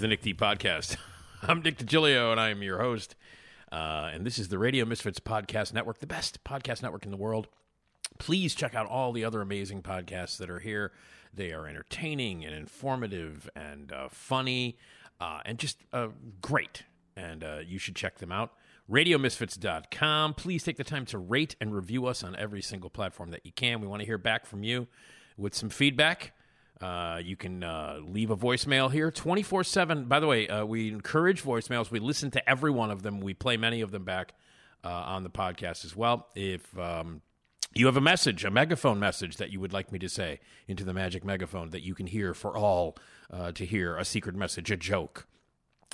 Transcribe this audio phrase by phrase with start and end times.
[0.00, 0.96] The Nick D Podcast.
[1.42, 3.16] I'm Nick DiGilio, and I am your host.
[3.70, 7.18] Uh, and this is the Radio Misfits Podcast Network, the best podcast network in the
[7.18, 7.48] world.
[8.18, 10.92] Please check out all the other amazing podcasts that are here.
[11.34, 14.78] They are entertaining and informative and uh, funny
[15.20, 16.08] uh, and just uh,
[16.40, 16.84] great.
[17.14, 18.54] And uh, you should check them out.
[18.90, 20.32] RadioMisfits.com.
[20.32, 23.52] Please take the time to rate and review us on every single platform that you
[23.52, 23.82] can.
[23.82, 24.88] We want to hear back from you
[25.36, 26.32] with some feedback.
[26.80, 30.04] Uh, you can uh, leave a voicemail here 24 7.
[30.06, 31.90] By the way, uh, we encourage voicemails.
[31.90, 33.20] We listen to every one of them.
[33.20, 34.32] We play many of them back
[34.82, 36.28] uh, on the podcast as well.
[36.34, 37.20] If um,
[37.74, 40.84] you have a message, a megaphone message that you would like me to say into
[40.84, 42.96] the magic megaphone that you can hear for all
[43.30, 45.26] uh, to hear, a secret message, a joke,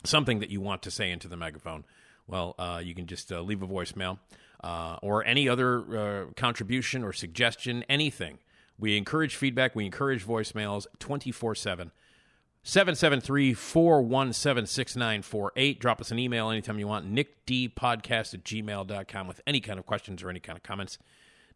[0.05, 1.85] something that you want to say into the megaphone,
[2.29, 4.19] well, uh, you can just leave a voicemail
[5.03, 8.39] or any other contribution or suggestion, anything.
[8.79, 9.75] We encourage feedback.
[9.75, 11.93] We encourage voicemails 24 7.
[12.63, 15.81] 773 417 6948.
[15.81, 17.13] Drop us an email anytime you want.
[17.13, 20.99] nickdpodcast at gmail.com with any kind of questions or any kind of comments.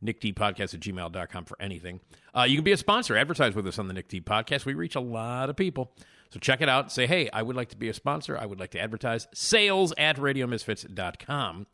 [0.05, 1.99] nickdpodcast at gmail.com for anything.
[2.33, 3.17] Uh, you can be a sponsor.
[3.17, 4.65] Advertise with us on the Nick D Podcast.
[4.65, 5.91] We reach a lot of people.
[6.31, 6.93] So check it out.
[6.93, 8.39] Say, hey, I would like to be a sponsor.
[8.39, 9.27] I would like to advertise.
[9.35, 11.67] Sales at radiomisfits.com.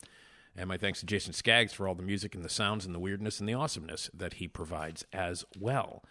[0.56, 2.98] And my thanks to Jason Skaggs for all the music and the sounds and the
[2.98, 6.02] weirdness and the awesomeness that he provides as well.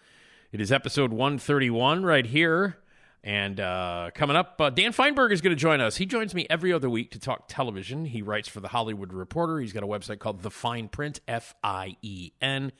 [0.52, 2.78] It is episode 131 right here.
[3.24, 5.96] And uh, coming up, uh, Dan Fienberg is going to join us.
[5.96, 8.04] He joins me every other week to talk television.
[8.04, 9.58] He writes for The Hollywood Reporter.
[9.58, 12.70] He's got a website called The Fien Print, F I E N.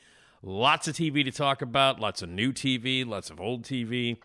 [0.41, 4.19] Lots of TV to talk about, lots of new TV, lots of old TV.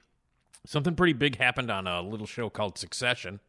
[0.64, 3.40] Something pretty big happened on a little show called Succession,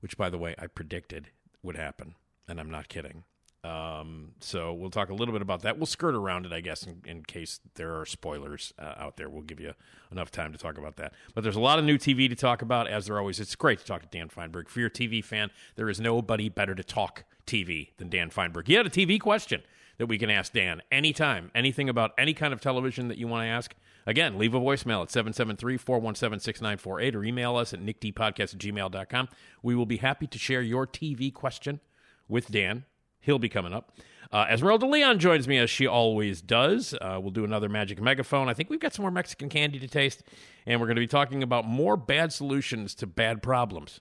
[0.00, 1.28] which, by the way, I predicted
[1.62, 3.24] would happen, and I'm not kidding.
[3.62, 5.76] Um, so we'll talk a little bit about that.
[5.76, 9.28] We'll skirt around it, I guess, in, in case there are spoilers uh, out there.
[9.28, 9.74] We'll give you
[10.10, 11.12] enough time to talk about that.
[11.34, 13.38] But there's a lot of new TV to talk about, as there always.
[13.38, 14.68] It's great to talk to Dan Fienberg.
[14.68, 18.66] For your TV fan, there is nobody better to talk TV than Dan Fienberg.
[18.66, 19.62] He had a TV question
[19.98, 23.44] that we can ask Dan anytime, anything about any kind of television that you want
[23.44, 23.74] to ask.
[24.06, 29.28] Again, leave a voicemail at 773 417 6948 or email us at nickdpodcast at gmail.com.
[29.62, 31.80] We will be happy to share your TV question
[32.26, 32.84] with Dan.
[33.20, 33.92] He'll be coming up.
[34.32, 36.94] Uh, Esmeralda Leon joins me as she always does.
[36.94, 38.48] Uh, we'll do another magic megaphone.
[38.48, 40.22] I think we've got some more Mexican candy to taste,
[40.66, 44.00] and we're going to be talking about more bad solutions to bad problems.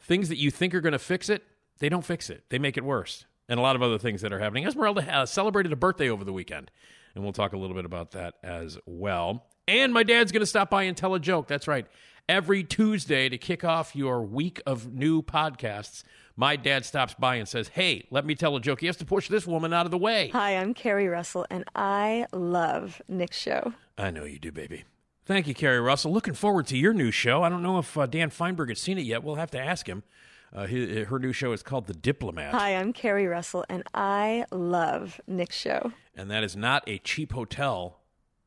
[0.00, 1.42] Things that you think are going to fix it,
[1.78, 2.44] they don't fix it.
[2.48, 3.26] They make it worse.
[3.50, 4.64] And a lot of other things that are happening.
[4.64, 6.70] Esmeralda uh, celebrated a birthday over the weekend,
[7.14, 9.44] and we'll talk a little bit about that as well.
[9.68, 11.48] And my dad's going to stop by and tell a joke.
[11.48, 11.86] That's right.
[12.28, 16.02] Every Tuesday to kick off your week of new podcasts,
[16.40, 18.80] my dad stops by and says, Hey, let me tell a joke.
[18.80, 20.30] He has to push this woman out of the way.
[20.32, 23.74] Hi, I'm Keri Russell, and I love Nick's show.
[23.98, 24.84] I know you do, baby.
[25.26, 26.14] Thank you, Keri Russell.
[26.14, 27.42] Looking forward to your new show.
[27.42, 29.22] I don't know if uh, Dan Fienberg has seen it yet.
[29.22, 30.02] We'll have to ask him.
[30.50, 32.54] Uh, his, her new show is called The Diplomat.
[32.54, 35.92] Hi, I'm Keri Russell, and I love Nick's show.
[36.16, 38.00] and that is not a cheap hotel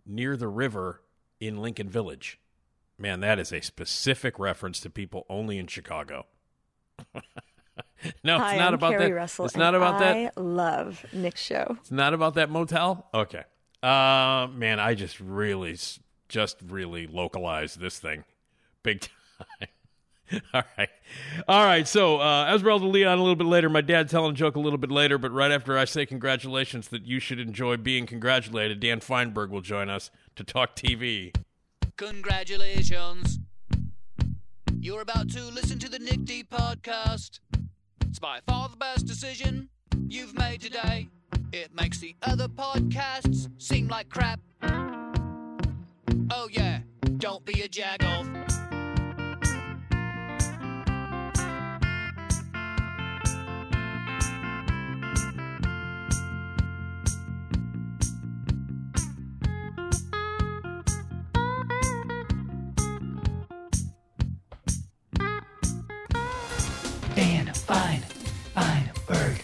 [0.04, 1.02] near the river
[1.40, 2.40] in Lincoln Village.
[2.98, 6.26] Man, that is a specific reference to people only in Chicago.
[8.24, 9.14] no, Hi, it's not I'm about Keri that.
[9.14, 10.38] Russell, it's not and about I that.
[10.38, 11.78] love Nick's show.
[11.82, 13.08] It's not about that motel.
[13.14, 13.44] Okay.
[13.82, 15.78] Uh, man, I just really,
[16.30, 18.24] just really localized this thing,
[18.82, 19.68] big time.
[20.54, 20.90] All right.
[21.48, 21.88] All right.
[21.88, 23.70] So, uh, Esmeralda Leon a little bit later.
[23.70, 26.88] My dad telling a joke a little bit later, but right after I say congratulations
[26.88, 31.36] that you should enjoy being congratulated, Dan Fienberg will join us to talk TV.
[31.98, 33.40] Congratulations.
[34.80, 37.40] You're about to listen to the Nick D podcast.
[38.14, 39.70] It's by far the best decision
[40.08, 41.10] you've made today.
[41.52, 44.40] It makes the other podcasts seem like crap.
[46.30, 46.82] Oh, yeah,
[47.18, 48.63] don't be a jagoff.
[67.74, 68.04] Fine,
[68.56, 69.42] Fienberg.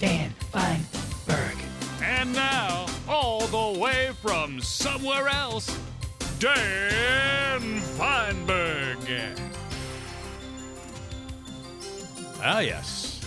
[0.00, 1.56] Dan Fienberg.
[2.02, 5.78] And now, all the way from somewhere else,
[6.40, 9.40] Dan Fienberg.
[12.42, 13.20] Ah, yes.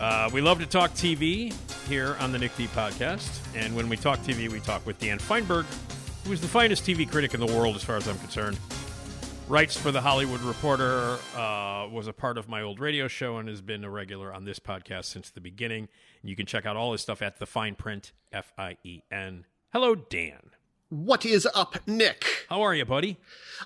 [0.00, 1.54] Uh, we love to talk TV
[1.86, 3.38] here on the Nick D podcast.
[3.54, 5.66] And when we talk TV, we talk with Dan Fienberg,
[6.24, 8.58] who is the finest TV critic in the world, as far as I'm concerned.
[9.46, 13.46] Writes for The Hollywood Reporter, uh, was a part of my old radio show, and
[13.46, 15.88] has been a regular on this podcast since the beginning.
[16.22, 19.44] You can check out all his stuff at The Fien Print, F I E N.
[19.70, 20.50] Hello, Dan.
[20.94, 22.46] What is up, Nick?
[22.48, 23.16] How are you, buddy?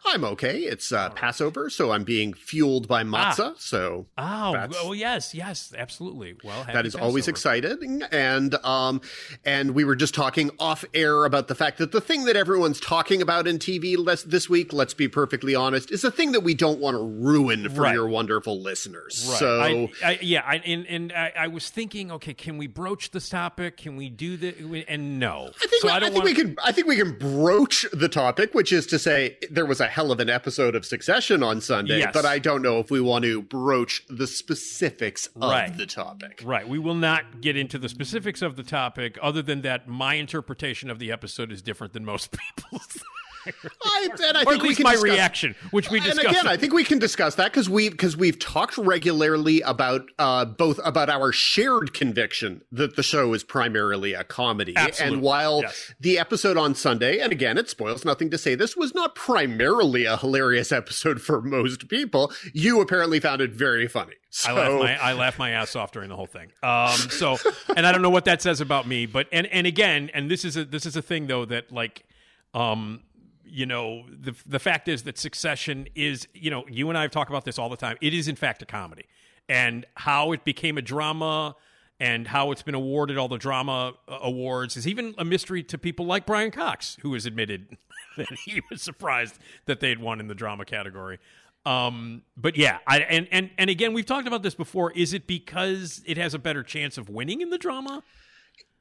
[0.07, 0.61] I'm okay.
[0.61, 3.59] It's uh, Passover, so I'm being fueled by matzah.
[3.59, 6.37] So Oh, oh yes, yes, absolutely.
[6.45, 7.57] Well, that is always Passover.
[7.57, 8.03] exciting.
[8.13, 9.01] And um,
[9.45, 12.79] and we were just talking off air about the fact that the thing that everyone's
[12.81, 16.41] talking about in TV les- this week, let's be perfectly honest, is a thing that
[16.41, 17.95] we don't want to ruin for Right.
[17.95, 19.27] your wonderful listeners.
[19.29, 19.39] Right.
[19.39, 23.11] So I, I, yeah, I, and and I, I was thinking, okay, can we broach
[23.11, 23.77] this topic?
[23.79, 24.85] Can we do the?
[24.87, 26.37] And no, I think, so we, I I don't think want.
[26.37, 26.57] we can.
[26.65, 30.11] I think we can broach the topic, which is to say, there was a hell
[30.13, 32.11] of an episode of Succession on Sunday, Yes.
[32.13, 35.77] but I don't know if we want to broach the specifics of Right.
[35.77, 36.41] the topic.
[36.45, 40.15] Right, we will not get into the specifics of the topic, other than that my
[40.15, 43.03] interpretation of the episode is different than most people's,
[43.85, 46.19] I, and I or think at we least can my discuss- reaction, which we discussed.
[46.21, 50.03] And again, I think we can discuss that because we because we've talked regularly about
[50.19, 54.75] uh, both about our shared conviction that the show is primarily a comedy.
[54.77, 55.15] Absolutely.
[55.15, 55.93] And while Yes.
[56.01, 60.05] the episode on Sunday, and again, it spoils nothing to say this was not primarily
[60.05, 64.15] a hilarious episode for most people, you apparently found it very funny.
[64.31, 66.49] So I laughed my I laughed my ass off during the whole thing.
[66.63, 67.39] Um, so,
[67.75, 70.45] and I don't know what that says about me, but and and again, and this
[70.45, 72.05] is a this is a thing though that like,
[72.53, 73.03] um,
[73.51, 77.11] you know, the the fact is that Succession is you know you and I have
[77.11, 77.97] talked about this all the time.
[78.01, 79.07] It is in fact a comedy,
[79.49, 81.57] and how it became a drama.
[82.01, 85.77] And how it's been awarded all the drama uh, awards is even a mystery to
[85.77, 87.77] people like Brian Cox, who has admitted
[88.17, 89.37] that he was surprised
[89.67, 91.19] that they'd won in the drama category.
[91.67, 94.93] Um, but yeah, I and and and again, we've talked about this before.
[94.93, 98.03] Is it because it has a better chance of winning in the drama?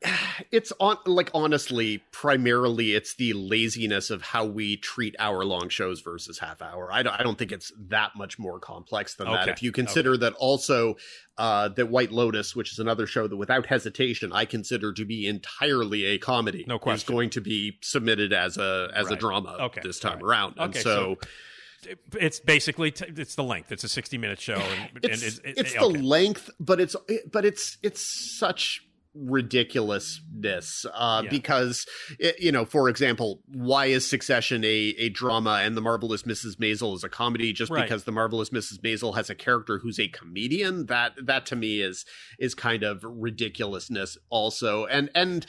[0.51, 6.01] it's on like honestly primarily it's the laziness of how we treat hour long shows
[6.01, 9.47] versus half hour I don't, I don't think it's that much more complex than that
[9.47, 10.97] if you consider that also
[11.39, 15.25] uh that white lotus which is another show that without hesitation i consider to be
[15.27, 16.95] entirely a comedy No question.
[16.97, 19.81] is going to be submitted as a as a drama Okay.
[19.83, 20.23] this time right.
[20.23, 23.71] around and Okay, so, so- It's basically t- it's the length.
[23.71, 25.79] It's a sixty minute show, and, it's, and it- it's okay.
[25.79, 26.95] the length but it's
[27.31, 28.83] but it's it's such
[29.25, 31.29] ridiculousness uh Yeah.
[31.29, 31.85] because
[32.19, 34.67] it, you know for example why is succession a
[34.97, 37.83] a drama and the marvelous mrs maisel is a comedy just Right.
[37.83, 41.81] because the marvelous mrs maisel has a character who's a comedian that that to me
[41.81, 42.05] is
[42.39, 45.45] is kind of ridiculousness also and and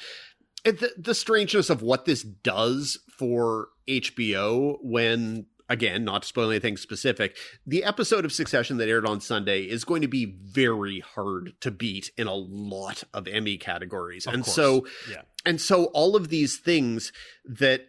[0.65, 6.77] the, the strangeness of what this does for HBO when again not to spoil anything
[6.77, 7.37] specific
[7.67, 11.71] the episode of succession that aired on sunday is going to be very hard to
[11.71, 14.55] beat in a lot of emmy categories Of and course.
[14.55, 17.13] so yeah, and so all of these things
[17.45, 17.87] that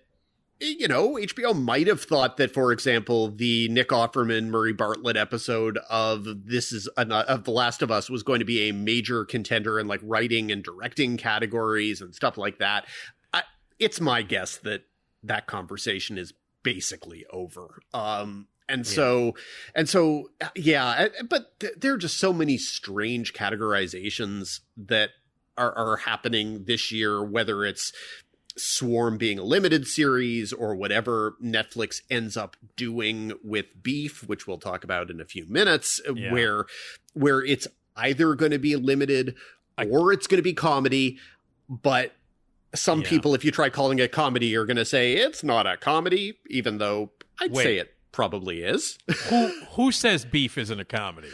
[0.61, 5.79] you know, HBO might have thought that, for example, the Nick Offerman Murray Bartlett episode
[5.89, 9.79] of this is of The Last of Us was going to be a major contender
[9.79, 12.85] in like writing and directing categories and stuff like that.
[13.33, 13.43] I,
[13.79, 14.81] it's my guess that
[15.23, 16.33] that conversation is
[16.63, 17.79] basically over.
[17.93, 19.35] Um, and so,
[19.73, 25.09] and so, yeah, but th- there are just so many strange categorizations that
[25.57, 27.91] are, are happening this year, whether it's
[28.57, 34.57] Swarm being a limited series or whatever Netflix ends up doing with Beef, which we'll
[34.57, 36.31] talk about in a few minutes, uh, Yeah.
[36.33, 36.65] where
[37.13, 39.35] where it's either going to be limited
[39.89, 41.17] or it's going to be comedy,
[41.69, 42.13] but
[42.75, 43.09] some Yeah.
[43.09, 46.37] people, if you try calling it comedy, are going to say it's not a comedy,
[46.49, 47.63] even though I'd Wait.
[47.63, 48.97] say it probably is.
[49.29, 51.29] who who says beef isn't a comedy?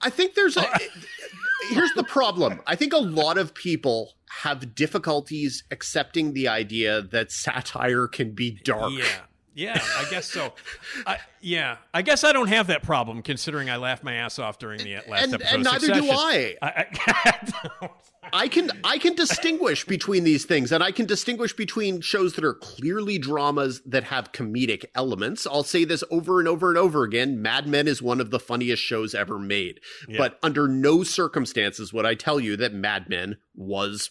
[0.00, 0.66] I think there's a.
[1.70, 2.60] here's the problem.
[2.66, 8.58] I think a lot of people have difficulties accepting the idea that satire can be
[8.64, 8.92] dark.
[8.92, 9.04] Yeah.
[9.54, 10.52] Yeah, I guess so.
[11.06, 14.58] I, yeah, I guess I don't have that problem considering I laughed my ass off
[14.58, 15.54] during the last And- episode.
[15.54, 16.16] and neither do Succession.
[16.18, 16.56] I.
[17.82, 17.88] I,
[18.32, 22.44] I can I can distinguish between these things, and I can distinguish between shows that
[22.44, 25.46] are clearly dramas that have comedic elements.
[25.48, 28.38] I'll say this over and over and over again: Mad Men is one of the
[28.38, 29.80] funniest shows ever made.
[30.08, 30.18] Yeah.
[30.18, 34.10] But under no circumstances would I tell you that Mad Men was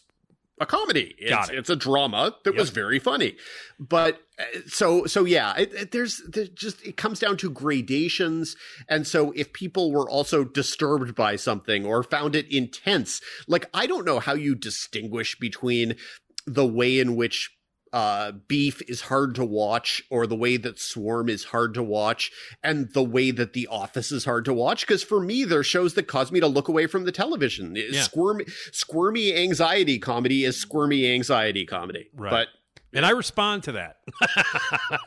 [0.60, 1.16] a comedy.
[1.18, 1.56] It's, it.
[1.56, 3.38] it's a drama that was very funny.
[3.80, 8.56] But uh, so so yeah, it, it, there's, there's just it comes down to gradations,
[8.88, 13.88] and so if people were also disturbed by something or found it intense, like I
[13.88, 15.96] don't know how you distinguish between
[16.46, 17.52] the way in which
[17.94, 22.32] uh beef is hard to watch or the way that swarm is hard to watch
[22.64, 25.64] and the way that the office is hard to watch because for me there are
[25.64, 28.02] shows that cause me to look away from the television Yeah.
[28.04, 32.30] squirmy squirmy anxiety comedy is squirmy anxiety comedy Right.
[32.32, 32.48] but
[32.92, 33.98] And I respond to that.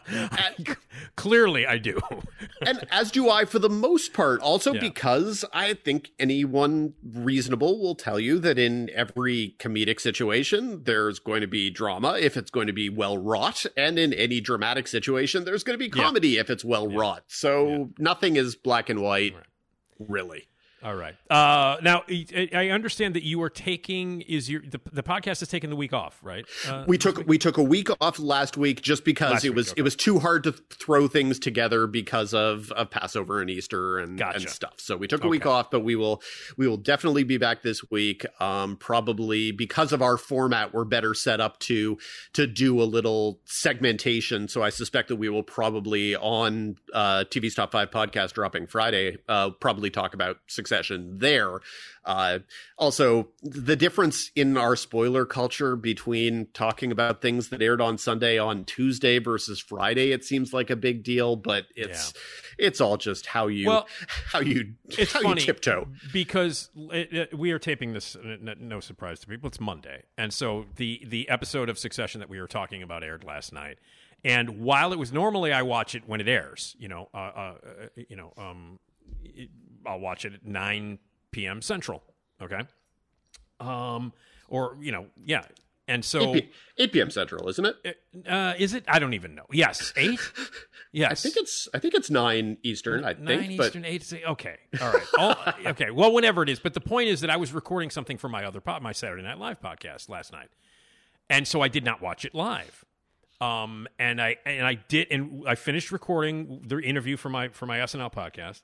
[1.17, 1.99] Clearly, I do.
[2.67, 4.41] and as do I for the most part.
[4.41, 4.81] Also, Yeah.
[4.81, 11.41] because I think anyone reasonable will tell you that in every comedic situation, there's going
[11.41, 15.45] to be drama if it's going to be well wrought, and in any dramatic situation,
[15.45, 16.05] there's going to be Yeah.
[16.05, 17.25] comedy if it's well wrought.
[17.29, 19.35] So nothing is black and white,
[19.99, 20.47] really.
[20.85, 21.15] All right.
[21.31, 22.03] Uh, now,
[22.53, 25.93] I understand that you are taking is your the, the podcast is taking the week
[25.93, 26.45] off, right?
[26.67, 29.57] Uh, we took we took a week off last week just because Last it week,
[29.57, 29.81] was okay.
[29.81, 34.19] it was too hard to throw things together because of, of Passover and Easter and,
[34.19, 34.39] Gotcha.
[34.39, 34.75] and stuff.
[34.79, 36.21] So we took a week off, but we will
[36.57, 38.27] we will definitely be back this week.
[38.41, 41.97] Um, probably because of our format, we're better set up to
[42.33, 44.49] to do a little segmentation.
[44.49, 49.19] So I suspect that we will probably on uh, TV's Top Five podcast dropping Friday,
[49.29, 50.39] uh, probably talk about
[50.73, 51.61] Succession there.
[52.05, 52.39] Uh,
[52.79, 58.39] also, the difference in our spoiler culture between talking about things that aired on Sunday
[58.39, 62.13] on Tuesday versus Friday, it seems like a big deal, but it's
[62.59, 63.87] it's all just how you Well,
[64.33, 65.89] how you it's how funny you tiptoe.
[66.13, 68.17] because it, it- we are taping this.
[68.59, 69.49] No surprise to people.
[69.49, 73.25] It's Monday, and so the the episode of Succession that we were talking about aired
[73.25, 73.79] last night.
[74.25, 77.31] And while it was normally I watch it when it airs, you know, uh, uh,
[77.41, 77.55] uh,
[78.09, 78.79] you know, um,
[79.25, 79.51] it,
[79.87, 80.99] I'll watch it at nine
[81.31, 81.63] p.m.
[81.63, 82.03] Central.
[82.41, 82.61] Okay,
[83.61, 84.13] um,
[84.49, 85.45] or you know, yeah,
[85.89, 87.11] and so 8, p- 8 p.m.
[87.11, 87.99] Central, isn't it?
[88.29, 88.85] uh, is it?
[88.89, 89.47] I don't even know.
[89.53, 90.19] Yes, eight.
[90.95, 93.03] Yes, I think it's I think it's nine Eastern.
[93.03, 94.03] I Nine think, but Eastern, eight.
[94.03, 95.07] Eastern- Okay, all right.
[95.19, 95.37] All,
[95.69, 96.59] okay, well, whenever it is.
[96.61, 99.23] But the point is that I was recording something for my other pod, my Saturday
[99.23, 100.49] Night Live podcast last night,
[101.31, 102.85] and so I did not watch it live.
[103.41, 107.65] Um, and I and I did, and I finished recording the interview for my for
[107.65, 108.61] my SNL podcast,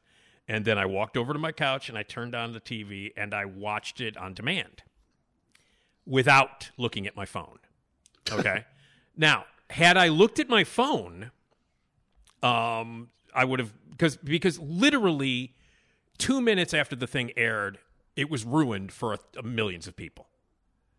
[0.49, 3.33] and then I walked over to my couch and I turned on the TV and
[3.35, 4.83] I watched it on demand,
[6.07, 7.59] without looking at my phone.
[8.33, 8.65] Okay,
[9.17, 11.31] now had I looked at my phone
[12.43, 15.55] um, I would have because because literally
[16.19, 17.79] two minutes after the thing aired,
[18.17, 20.29] it was ruined for a, millions of people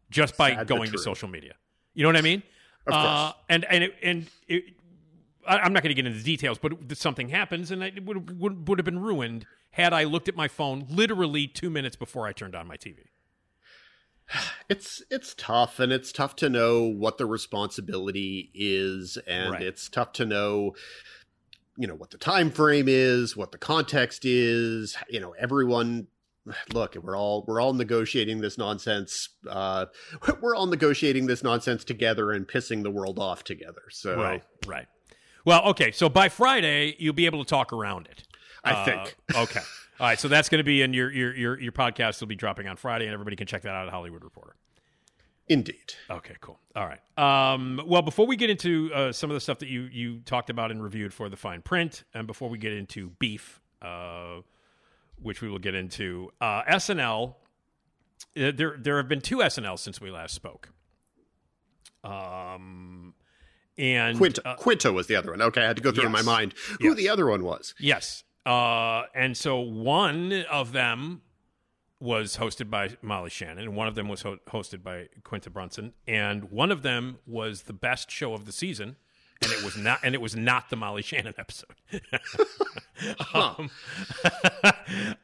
[0.09, 1.53] just by Sad going to social media.
[1.93, 2.43] You know what I mean?
[2.87, 3.01] Of Uh,
[3.31, 3.35] course.
[3.49, 4.63] and and it, and it,
[5.49, 8.39] I, I'm not going to get into the details, but something happens, and it would
[8.39, 12.27] would would have been ruined had I looked at my phone literally two minutes before
[12.27, 12.99] I turned on my TV.
[14.69, 19.61] it's it's tough and it's tough to know what the responsibility is and Right.
[19.63, 20.75] it's tough to know
[21.77, 26.07] you know what the time frame is what the context is you know everyone
[26.73, 29.85] look we're all we're all negotiating this nonsense uh
[30.41, 34.87] we're all negotiating this nonsense together and pissing the world off together so Right, right.
[35.45, 35.91] Well, okay.
[35.91, 38.23] So by Friday, you'll be able to talk around it.
[38.63, 39.61] i Uh, think okay.
[39.99, 40.19] All right.
[40.19, 42.19] So that's going to be in your your your your podcast.
[42.21, 44.55] will be dropping on Friday, and everybody can check that out at Hollywood Reporter.
[45.47, 46.35] indeed Okay.
[46.41, 46.59] Cool.
[46.75, 46.99] All right.
[47.53, 50.49] Um, well, before we get into uh, some of the stuff that you you talked
[50.49, 54.41] about and reviewed for the Fien Print, and before we get into beef, uh,
[55.21, 57.35] which we will get into, uh, SNL.
[58.37, 60.69] uh, There there have been two SNLs since we last spoke.
[62.03, 63.13] Um,
[63.79, 66.11] and quinta, uh, quinta was the other one okay i had to go through in
[66.11, 66.97] my mind who Yes.
[66.97, 68.23] the other one was Yes.
[68.45, 71.21] Uh, and so one of them
[71.99, 75.93] was hosted by Molly Shannon, and one of them was ho- hosted by Quinta Brunson,
[76.07, 78.95] and one of them was the best show of the season,
[79.43, 81.75] and it was not, and it was not the Molly Shannon episode.
[83.33, 83.69] um,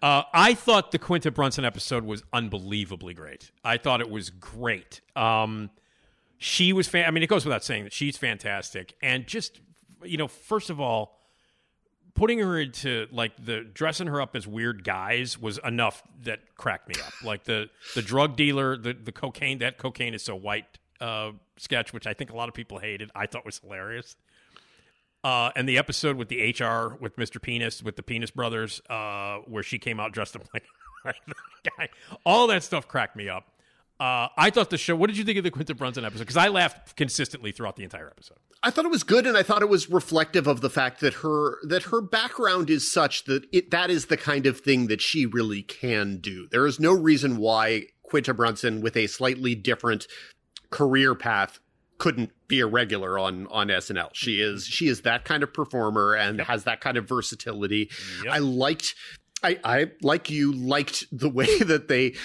[0.01, 3.51] uh, I thought the Quinta Brunson episode was unbelievably great.
[3.63, 5.01] I thought it was great.
[5.15, 5.69] Um,
[6.37, 7.05] she was fan.
[7.05, 9.59] I mean, it goes without saying that she's fantastic, and just
[10.03, 11.17] you know, first of all,
[12.13, 16.87] putting her into like the dressing her up as weird guys was enough that cracked
[16.87, 17.13] me up.
[17.23, 19.59] Like the the drug dealer, the the cocaine.
[19.59, 23.11] That cocaine is so white uh, sketch, which I think a lot of people hated.
[23.15, 24.15] I thought was hilarious.
[25.23, 27.41] Uh, and the episode with the HR with Mr.
[27.41, 30.63] Penis with the Penis Brothers, uh, where she came out dressed up like
[31.77, 31.89] guy.
[32.25, 33.47] All that stuff cracked me up.
[33.99, 34.95] Uh, I thought the show.
[34.95, 36.23] What did you think of the Quinta Brunson episode?
[36.23, 38.37] Because I laughed consistently throughout the entire episode.
[38.61, 41.15] I thought it was good, and I thought it was reflective of the fact that
[41.15, 45.01] her that her background is such that it that is the kind of thing that
[45.01, 46.47] she really can do.
[46.51, 50.07] There is no reason why Quinta Brunson, with a slightly different
[50.71, 51.59] career path
[51.97, 54.09] couldn't be a regular on on SNL.
[54.13, 57.89] She is she is that kind of performer and has that kind of versatility.
[58.23, 58.33] Yep.
[58.33, 58.95] I liked
[59.43, 62.15] I I like you liked the way that they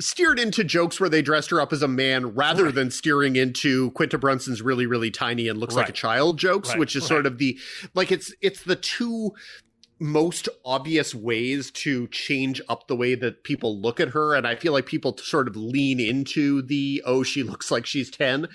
[0.00, 3.90] steered into jokes where they dressed her up as a man rather than steering into
[3.92, 7.26] Quinta Brunson's really really tiny and looks like a child jokes, Right, which is sort
[7.26, 7.58] of the
[7.94, 9.32] like it's it's the two
[9.98, 14.34] most obvious ways to change up the way that people look at her.
[14.34, 18.10] And i feel like people sort of lean into the oh she looks like she's
[18.10, 18.48] 10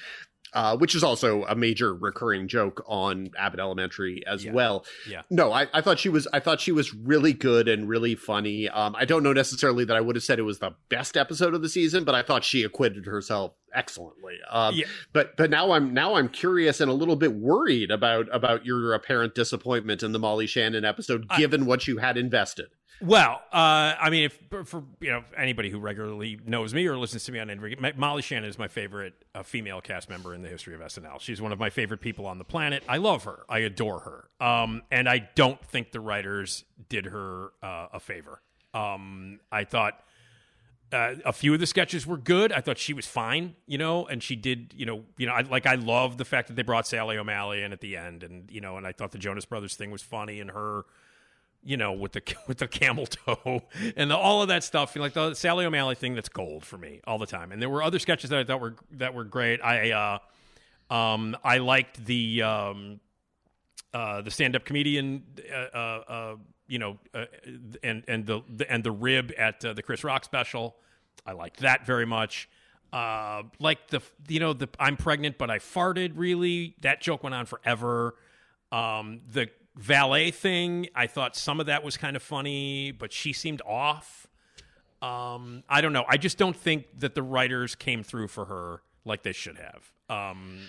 [0.53, 4.51] uh, which is also a major recurring joke on Abbott Elementary as Yeah.
[4.51, 4.85] well.
[5.07, 5.21] Yeah.
[5.29, 6.27] No, I, I thought she was.
[6.33, 8.67] I thought she was really good and really funny.
[8.69, 11.53] Um, I don't know necessarily that I would have said it was the best episode
[11.53, 14.35] of the season, but I thought she acquitted herself excellently.
[14.49, 14.85] Um, Yeah.
[15.13, 18.93] But but now I'm now I'm curious and a little bit worried about about your
[18.93, 22.67] apparent disappointment in the Molly Shannon episode, I- given what you had invested.
[23.01, 27.23] Well, uh, I mean, if for, you know anybody who regularly knows me or listens
[27.25, 30.49] to me on Ma- Molly Shannon is my favorite uh, female cast member in the
[30.49, 31.19] history of SNL.
[31.19, 32.83] She's one of my favorite people on the planet.
[32.87, 33.43] I love her.
[33.49, 34.45] I adore her.
[34.45, 38.41] Um, and I don't think the writers did her uh, a favor.
[38.73, 39.99] Um, I thought
[40.91, 42.51] uh, a few of the sketches were good.
[42.51, 45.41] I thought she was fine, you know, and she did, you know, you know, I,
[45.41, 48.51] like I love the fact that they brought Sally O'Malley in at the end, and
[48.51, 50.85] you know, and I thought the Jonas Brothers thing was funny, and her,
[51.63, 53.61] you know, with the with the camel toe
[53.95, 57.01] and the, all of that stuff, like the Sally O'Malley thing, that's gold for me
[57.05, 57.51] all the time.
[57.51, 59.61] And there were other sketches that I thought were that were great.
[59.61, 62.99] I uh, um, I liked the um,
[63.93, 66.35] uh, the stand up comedian, uh, uh, uh,
[66.67, 67.25] you know, uh,
[67.83, 70.75] and and the, the and the rib at the Chris Rock special.
[71.25, 72.49] I liked that very much.
[72.93, 76.13] Like the you know the I'm pregnant but I farted.
[76.15, 78.15] Really, that joke went on forever.
[78.71, 79.49] Um, the
[79.81, 84.27] valet thing, I thought some of that was kind of funny, but she seemed off.
[85.01, 86.05] Um, I don't know.
[86.07, 89.91] I just don't think that the writers came through for her like they should have.
[90.09, 90.59] Um,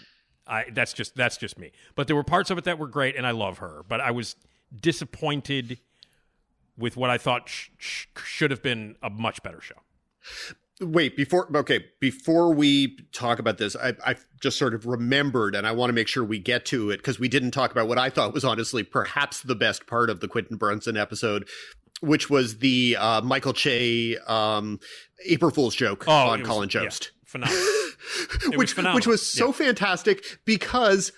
[0.46, 1.72] I that's just that's just me.
[1.94, 3.82] But there were parts of it that were great, and I love her.
[3.86, 4.36] But I was
[4.74, 5.78] disappointed
[6.78, 9.74] with what I thought sh- sh- should have been a much better show.
[10.82, 15.66] Wait, before okay, before we talk about this, I, I just sort of remembered, and
[15.66, 17.98] I want to make sure we get to it because we didn't talk about what
[17.98, 21.48] I thought was honestly perhaps the best part of the Quinta Brunson episode,
[22.00, 24.80] which was the uh, Michael Che um,
[25.26, 27.12] April Fool's joke Oh, on was- Colin yeah, Jost.
[27.24, 27.62] phenomenal.
[28.48, 28.94] was which phenomenal.
[28.96, 29.52] which was so Yeah.
[29.52, 31.12] fantastic because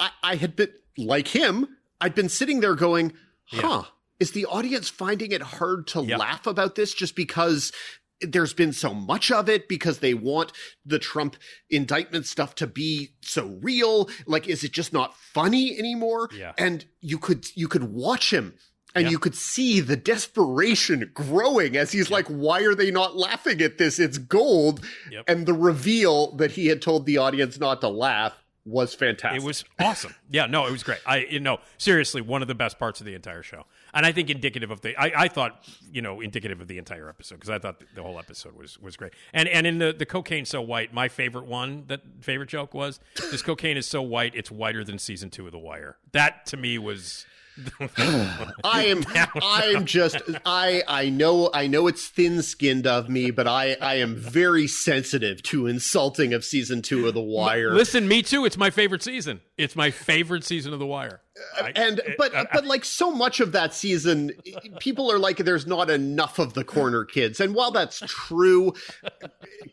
[0.00, 1.68] I, I had been like him.
[2.00, 3.12] I'd been sitting there going,
[3.46, 3.84] "Huh."
[4.18, 7.70] Is the audience finding it hard to laugh about this just because
[8.20, 10.52] there's been so much of it because they want
[10.84, 11.36] the Trump
[11.70, 14.08] indictment stuff to be so real?
[14.26, 16.28] Like, is it just not funny anymore?
[16.34, 16.52] Yeah.
[16.56, 18.54] And you could you could watch him
[18.94, 19.10] and Yeah.
[19.10, 23.78] you could see the desperation growing as he's like, why are they not laughing at
[23.78, 23.98] this?
[23.98, 24.84] It's gold.
[25.10, 25.24] Yep.
[25.28, 28.32] And the reveal that he had told the audience not to laugh
[28.64, 29.42] was fantastic.
[29.42, 30.14] It was awesome.
[30.30, 30.98] Yeah, no, it was great.
[31.06, 33.64] I, you know, seriously, one of the best parts of the entire show,
[33.96, 34.94] and I think indicative of the.
[34.96, 38.18] I, I thought, you know, indicative of the entire episode because I thought the whole
[38.18, 39.12] episode was was great.
[39.32, 43.00] And and in the the cocaine so white, my favorite one, that favorite joke was
[43.30, 45.96] this cocaine is so white, it's whiter than season two of The Wire.
[46.12, 47.24] That to me was.
[47.88, 53.30] I am I am just I I know I know it's thin skinned of me,
[53.30, 57.72] but I I am very sensitive to insulting of season two of The Wire.
[57.72, 58.44] Listen, me too.
[58.44, 59.40] It's my favorite season.
[59.56, 61.22] It's my favorite season of The Wire.
[61.60, 64.32] I- and but but like so much of that season,
[64.80, 68.72] people are like, there's not enough of the corner kids, and while that's true,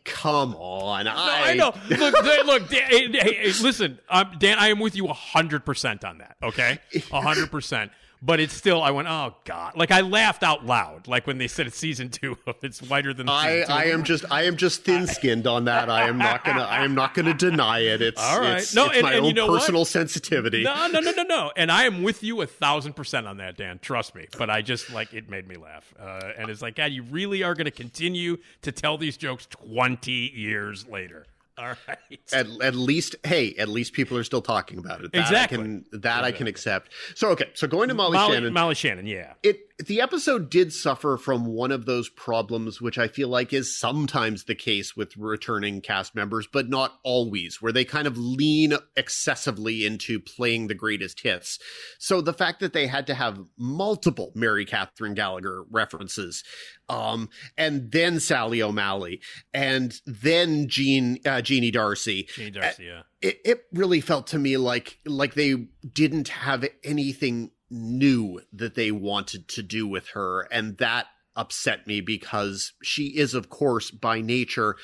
[0.04, 1.72] come on, No, I know.
[1.88, 4.58] Look, Dan- look, Dan, hey, hey, hey, listen, um, Dan.
[4.58, 6.36] I am with you hundred percent on that.
[6.42, 6.78] Okay,
[7.10, 7.90] hundred percent.
[8.24, 8.82] But it's still.
[8.82, 9.76] I went, oh god!
[9.76, 12.38] Like I laughed out loud, like when they said it's season two.
[12.62, 13.28] It's whiter than.
[13.28, 13.72] I, two.
[13.72, 15.90] I am just I am just thin skinned on that.
[15.90, 18.00] I am not gonna I am not gonna deny it.
[18.00, 18.58] It's All right.
[18.62, 19.60] it's, No, it's and- my and own you know what?
[19.60, 20.62] personal sensitivity.
[20.62, 21.52] No, no, no, no, no.
[21.56, 23.78] And I am with you a thousand percent on that, Dan.
[23.80, 24.26] Trust me.
[24.38, 27.42] But I just like it made me laugh, uh, and it's like, God, you really
[27.42, 31.26] are going to continue to tell these jokes twenty years later.
[31.58, 31.98] All right.
[32.32, 35.12] At, at least, hey, at least people are still talking about it.
[35.12, 35.58] That Exactly.
[35.58, 36.90] I can, that I can accept.
[37.14, 37.50] So, okay.
[37.54, 39.34] So going to Molly, Molly, Shannon, Molly Shannon, yeah.
[39.42, 43.76] it the episode did suffer from one of those problems which i feel like is
[43.76, 48.74] sometimes the case with returning cast members but not always where they kind of lean
[48.96, 51.58] excessively into playing the greatest hits
[51.98, 56.44] so the fact that they had to have multiple mary catherine gallagher references
[56.88, 59.20] um and then sally o'malley
[59.52, 63.02] and then jean uh, jeannie darcy Jeannie Darcy, yeah.
[63.20, 68.90] it, it really felt to me like like they didn't have anything new that they
[68.90, 74.20] wanted to do with her and that upset me because she is of course by
[74.20, 74.76] nature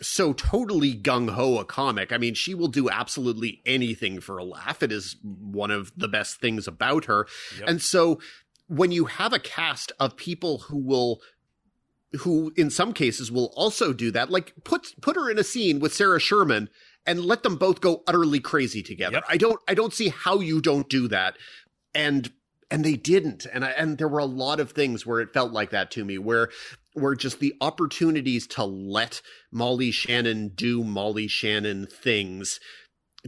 [0.00, 2.12] so totally gung ho a comic.
[2.12, 4.82] I mean, she will do absolutely anything for a laugh.
[4.82, 7.26] It is one of the best things about her.
[7.58, 7.68] Yep.
[7.68, 8.20] And so
[8.68, 11.20] when you have a cast of people who will
[12.20, 15.80] who in some cases will also do that, like put put her in a scene
[15.80, 16.68] with Sarah Sherman
[17.06, 19.16] and let them both go utterly crazy together.
[19.16, 19.24] Yep.
[19.28, 21.36] I don't I don't see how you don't do that.
[21.94, 22.32] And
[22.70, 23.46] and they didn't.
[23.52, 26.04] And I and there were a lot of things where it felt like that to
[26.04, 26.48] me where
[26.94, 32.60] where just the opportunities to let Molly Shannon do Molly Shannon things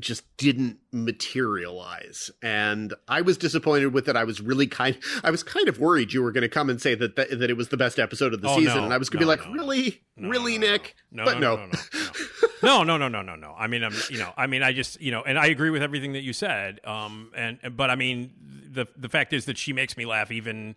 [0.00, 2.30] just didn't materialize.
[2.42, 4.16] And i was disappointed with it.
[4.16, 6.80] I was really kind i was kind of worried you were going to come and
[6.80, 8.76] say that that, that it was the best episode of the Oh, season.
[8.76, 8.84] no.
[8.84, 9.52] and i was going to No, be like no.
[9.54, 10.00] really?
[10.16, 10.94] Really nick?
[11.12, 11.70] no, but no, no,
[12.64, 13.54] no, no, no, no, no, no.
[13.58, 15.82] I mean, I'm, you know, I mean, I just, you know, and I agree with
[15.82, 16.80] everything that you said.
[16.84, 18.32] Um, and but I mean,
[18.72, 20.74] the the fact is that she makes me laugh even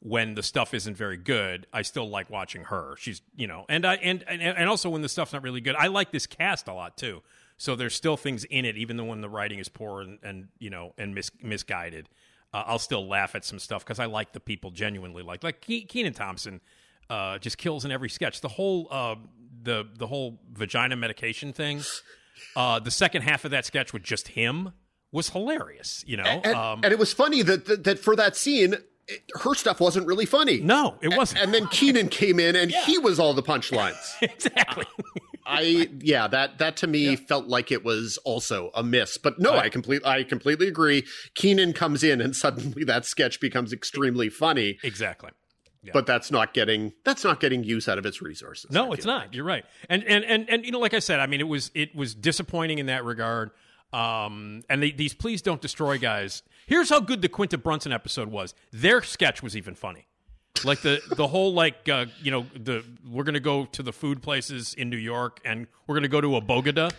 [0.00, 1.66] when the stuff isn't very good.
[1.72, 2.94] I still like watching her.
[2.98, 5.76] She's, you know, and I and and, and also when the stuff's not really good,
[5.76, 7.22] I like this cast a lot too.
[7.56, 10.48] So there's still things in it, even though when the writing is poor and, and
[10.58, 12.08] you know and mis- misguided.
[12.54, 15.60] Uh, I'll still laugh at some stuff because I like the people genuinely like like
[15.60, 16.60] Ke- Kenan Thompson
[17.10, 18.40] uh, just kills in every sketch.
[18.40, 19.16] The whole uh,
[19.62, 21.82] the the whole vagina medication thing.
[22.56, 24.72] Uh, the second half of that sketch with just him
[25.12, 26.04] was hilarious.
[26.06, 28.74] You know, and, um, and it was funny that, that that for that scene
[29.08, 31.40] it, her stuff wasn't really funny no, it wasn't.
[31.40, 34.84] and then kenan came in and he was all the punchlines exactly.
[35.46, 39.16] I yeah that that to me felt like it was also a miss.
[39.16, 41.04] But no, I- I complete I completely agree.
[41.34, 44.78] Kenan comes in and suddenly that sketch becomes extremely funny.
[44.84, 45.30] exactly.
[45.92, 48.70] But that's not getting that's not getting use out of its resources.
[48.70, 49.32] No, it's not.
[49.34, 49.64] You're right.
[49.88, 52.14] And and and and you know, like I said, I mean, it was it was
[52.14, 53.50] disappointing in that regard.
[53.92, 56.42] Um, and the, these please don't destroy guys.
[56.66, 58.54] Here's how good the Quinta Brunson episode was.
[58.70, 60.06] Their sketch was even funny.
[60.64, 64.22] Like the the whole like uh, you know the we're gonna go to the food
[64.22, 66.90] places in New York and we're gonna go to a Bogota.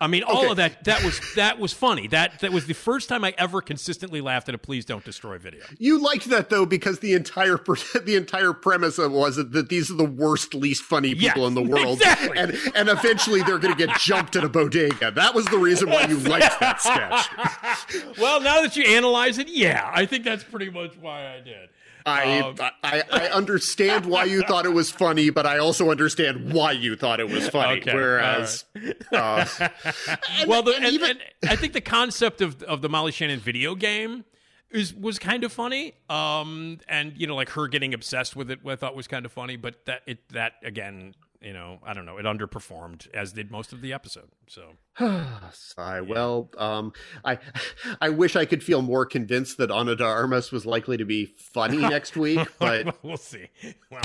[0.00, 0.50] I mean, all Okay.
[0.50, 2.06] of that that was that was funny.
[2.08, 5.38] That that was the first time I ever consistently laughed at a please don't destroy
[5.38, 5.64] video.
[5.78, 7.56] You liked that though because the entire
[8.04, 11.48] the entire premise of it was that these are the worst, least funny people Yes,
[11.48, 12.38] in the world, exactly.
[12.38, 15.10] and and eventually they're going to get jumped at a bodega.
[15.10, 18.16] That was the reason why you liked that sketch.
[18.18, 21.68] Well, now that you analyze it, yeah, I think that's pretty much why I did.
[22.06, 26.52] I, Um, I I understand why you thought it was funny, but I also understand
[26.52, 27.80] why you thought it was funny.
[27.80, 28.64] Okay, Whereas,
[29.12, 33.12] uh, and- well, the, and and, even I think the concept of of the Molly
[33.12, 34.24] Shannon video game
[34.70, 35.94] is was kind of funny.
[36.08, 39.32] Um, and you know, like her getting obsessed with it, I thought was kind of
[39.32, 39.56] funny.
[39.56, 43.72] But that it that again, you know, I don't know, it underperformed as did most
[43.72, 44.30] of the episode.
[44.48, 44.72] So
[45.52, 46.00] sigh.
[46.00, 46.92] Well, um,
[47.24, 47.38] I
[48.00, 51.26] I wish I could feel more convinced that Ana de Armas was likely to be
[51.26, 53.46] funny next week, but we'll see.
[53.90, 54.02] Well,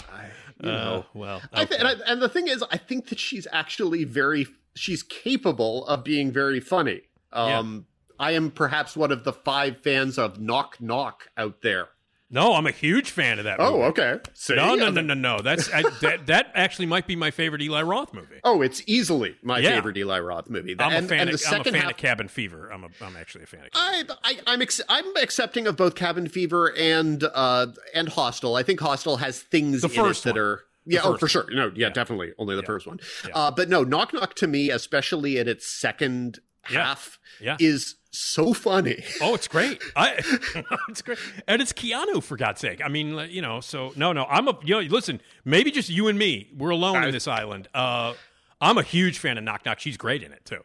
[0.59, 0.99] you know.
[0.99, 4.03] uh, well, I th- and, I, and the thing is, I think that she's actually
[4.03, 7.01] very, she's capable of being very funny.
[7.31, 7.87] Um,
[8.19, 11.89] I am perhaps one of the five fans of Knock Knock out there.
[12.33, 13.59] No, I'm a huge fan of that.
[13.59, 14.19] Oh, okay.
[14.33, 14.55] See?
[14.55, 15.39] No, no, no, no, no.
[15.41, 16.25] That's I, that.
[16.25, 18.39] That actually might be my favorite Eli Roth movie.
[18.43, 19.69] Oh, it's easily my Yeah.
[19.75, 20.75] favorite Eli Roth movie.
[20.79, 21.19] I'm and, a fan.
[21.21, 22.69] and of, the I'm a second fan half, of Cabin Fever.
[22.73, 23.69] I'm a, I'm actually a fan of.
[23.73, 28.55] I, I, I'm ex- I'm accepting of both Cabin Fever and uh and Hostel.
[28.55, 31.45] I think Hostel has things The in first it that are yeah, oh for sure.
[31.51, 32.65] No, yeah, definitely only the Yeah.
[32.65, 32.99] first one.
[33.25, 33.31] Yeah.
[33.35, 36.85] Uh, but no, Knock Knock to me, especially in its second Yeah.
[36.87, 37.55] half, Yeah.
[37.59, 39.03] is so funny.
[39.21, 39.81] Oh, it's great.
[39.95, 40.13] I,
[40.89, 42.81] it's great, and it's Keanu for God's sake.
[42.83, 43.59] I mean, you know.
[43.59, 44.25] So no, no.
[44.25, 44.81] I'm a you know.
[44.81, 46.49] Listen, maybe just you and me.
[46.57, 47.67] We're alone I- in this island.
[47.73, 48.13] Uh,
[48.61, 49.79] I'm a huge fan of Knock Knock.
[49.79, 50.61] She's great in it too.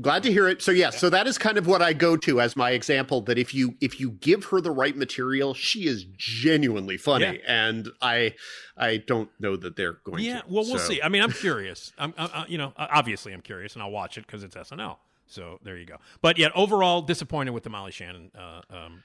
[0.00, 0.62] Glad to hear it.
[0.62, 3.36] So yeah, so that is kind of what I go to as my example that
[3.36, 8.34] if you if you give her the right material, she is genuinely funny, and I
[8.74, 10.40] I don't know that they're going Yeah.
[10.40, 10.46] to.
[10.46, 11.02] Well, we'll So- see.
[11.02, 11.92] I mean, I'm curious.
[11.98, 14.96] I'm, I, I- you know, obviously I'm curious, and I'll watch it because it's SNL.
[15.32, 15.96] So there you go.
[16.20, 19.02] But yet, overall, disappointed with the Molly Shannon uh, um,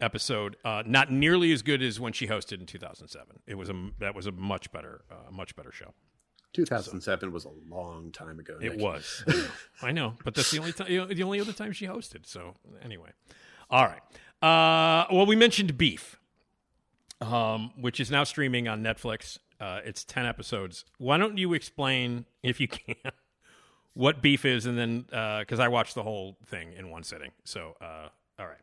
[0.00, 0.56] episode.
[0.64, 3.40] Uh, not nearly as good as when she hosted in 2007.
[3.46, 5.94] It was a that was a much better, uh, much better show.
[6.52, 8.56] 2007 was a long time ago.
[8.60, 8.80] It Nick.
[8.80, 9.24] was.
[9.82, 12.26] I know, but that's the only time, the only other time she hosted.
[12.26, 13.10] So anyway,
[13.70, 14.02] all right.
[14.42, 16.18] Uh, well, we mentioned Beef,
[17.20, 19.38] um, which is now streaming on Netflix.
[19.60, 20.84] Uh, it's ten episodes.
[20.98, 22.96] Why don't you explain, if you can,
[23.94, 25.00] what Beef is, and then
[25.40, 27.30] because I watched the whole thing in one sitting.
[27.44, 28.58] So uh, all right,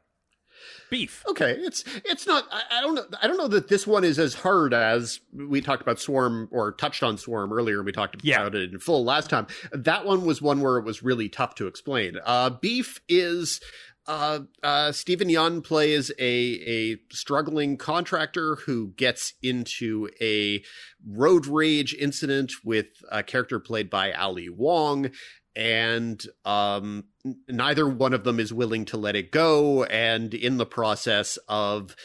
[0.90, 1.24] Beef.
[1.30, 2.46] Okay, it's it's not.
[2.52, 3.06] I, I don't know.
[3.22, 6.72] I don't know that this one is as hard as we talked about Swarm or
[6.72, 7.84] touched on Swarm earlier.
[7.84, 8.42] We talked Yeah.
[8.42, 9.48] about it in full last time.
[9.72, 12.18] That one was one where it was really tough to explain.
[12.26, 13.60] Uh, Beef is
[14.08, 20.64] uh, uh, Steven Yeun plays a a struggling contractor who gets into a
[21.06, 25.12] road rage incident with a character played by Ali Wong,
[25.56, 27.06] and um,
[27.50, 29.84] neither one of them is willing to let it go.
[29.84, 31.96] And in the process of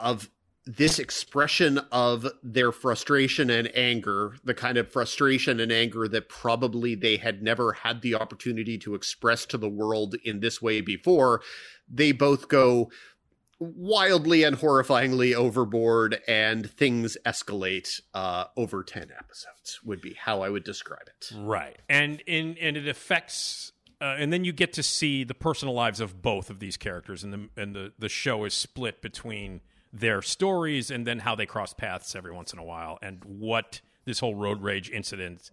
[0.00, 0.30] of
[0.68, 6.94] this expression of their frustration and anger, the kind of frustration and anger that probably
[6.94, 11.40] they had never had the opportunity to express to the world in this way before,
[11.88, 12.90] they both go
[13.58, 20.50] wildly and horrifyingly overboard and things escalate uh, over 10 episodes would be how i
[20.50, 21.30] would describe it.
[21.34, 25.74] Right, and in and it affects, uh, and then you get to see the personal
[25.74, 29.60] lives of both of these characters, and the and the the show is split between
[29.92, 33.80] their stories and then how they cross paths every once in a while, and what
[34.04, 35.50] this whole road rage incident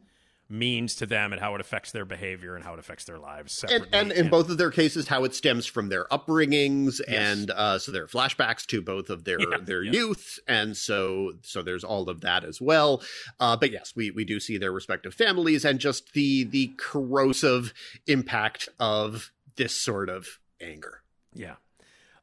[0.47, 3.63] means to them, and how it affects their behavior and how it affects their lives
[3.63, 3.99] and, separately.
[3.99, 7.91] and in both of their cases how it stems from their upbringings and uh, so
[7.91, 9.91] there are flashbacks to both of their Yeah, their yeah.
[9.91, 13.01] youth and so so there's all of that as well
[13.39, 17.73] uh, but yes we we do see their respective families and just the the corrosive
[18.05, 20.27] impact of this sort of
[20.61, 21.01] anger
[21.33, 21.55] yeah.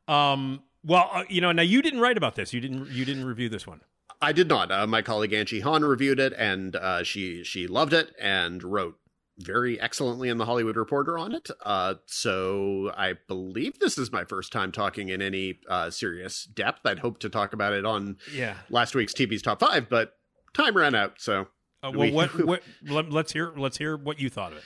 [0.07, 0.63] Um.
[0.85, 2.53] Well, uh, you know, now you didn't write about this.
[2.53, 2.91] You didn't.
[2.91, 3.81] You didn't review this one.
[4.21, 4.71] I did not.
[4.71, 8.97] Uh, my colleague Angie Han reviewed it, and uh, she she loved it and wrote
[9.39, 11.49] very excellently in the Hollywood Reporter on it.
[11.65, 16.81] Uh, so I believe this is my first time talking in any uh, serious depth.
[16.85, 18.55] I'd hoped to talk about it on Yeah.
[18.71, 20.15] last week's TV's top five, but
[20.55, 21.15] time ran out.
[21.19, 21.49] So
[21.83, 22.35] Uh, well, We- what?
[22.47, 22.63] What?
[22.87, 23.53] Let, let's hear.
[23.57, 24.65] Let's hear what you thought of it.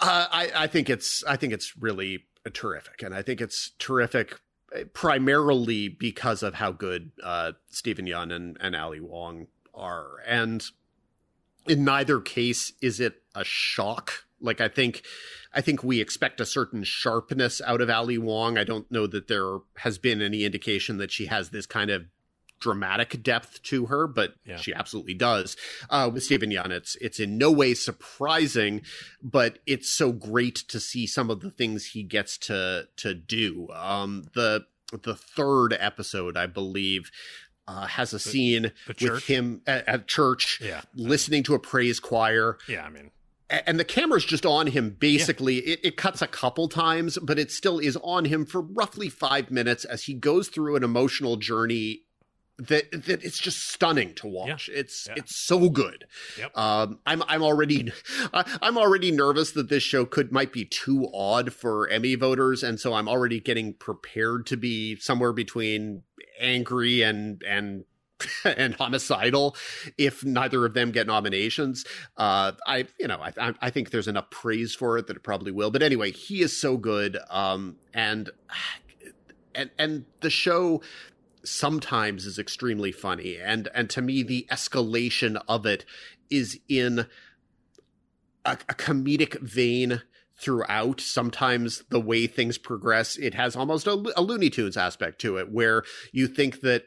[0.00, 4.40] Uh, I, I think it's I think it's really terrific, and I think it's terrific
[4.92, 10.64] primarily because of how good uh, Steven Yeun and, and Ali Wong are, and
[11.66, 14.24] in neither case is it a shock.
[14.40, 15.02] Like I think,
[15.54, 18.58] I think we expect a certain sharpness out of Ali Wong.
[18.58, 22.06] I don't know that there has been any indication that she has this kind of
[22.62, 24.56] dramatic depth to her, but Yeah.
[24.56, 25.56] she absolutely does.
[25.90, 28.82] Uh, with Steven Yeun, it's it's in no way surprising,
[29.22, 33.68] but it's so great to see some of the things he gets to to do.
[33.74, 34.66] Um, the
[35.02, 37.10] the third episode, I believe,
[37.66, 40.82] uh, has a scene the with him at, at church, Yeah.
[40.94, 42.84] listening to a praise choir Yeah.
[42.84, 43.10] I mean,
[43.48, 47.50] and the camera's just on him basically it, it cuts a couple times but it
[47.50, 52.00] still is on him for roughly five minutes as he goes through an emotional journey
[52.68, 55.14] that that it's just stunning to watch it's Yeah.
[55.18, 56.04] it's so good
[56.38, 56.56] Yep.
[56.56, 57.92] um i'm i'm already
[58.32, 62.78] i'm already nervous that this show could might be too odd for emmy voters and
[62.78, 66.02] so i'm already getting prepared to be somewhere between
[66.40, 67.84] angry and and
[68.44, 69.56] and homicidal
[69.98, 71.84] if neither of them get nominations.
[72.16, 75.24] Uh, I, you know, I, I, I think there's enough praise for it that it
[75.24, 75.72] probably will.
[75.72, 77.18] But anyway, he is so good.
[77.30, 78.30] Um, and,
[79.56, 80.82] and, and the show
[81.44, 83.38] sometimes is extremely funny.
[83.38, 85.84] And, and to me, the escalation of it
[86.30, 87.06] is in
[88.44, 90.02] a, a comedic vein
[90.36, 91.00] throughout.
[91.00, 95.50] Sometimes the way things progress, it has almost a, a Looney Tunes aspect to it,
[95.50, 96.84] where you think that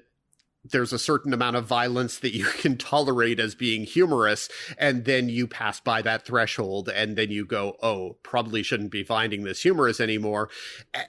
[0.71, 5.29] there's a certain amount of violence that you can tolerate as being humorous and then
[5.29, 9.61] you pass by that threshold and then you go oh probably shouldn't be finding this
[9.61, 10.49] humorous anymore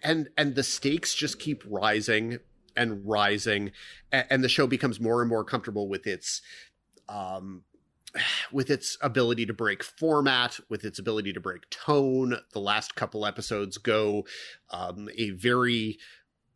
[0.02, 2.38] and and the stakes just keep rising
[2.76, 3.72] and rising
[4.12, 6.42] a- and the show becomes more and more comfortable with its
[7.08, 7.62] um
[8.52, 12.36] with its ability to break format, with its ability to break tone.
[12.52, 14.24] The last couple episodes go
[14.70, 15.98] um, a very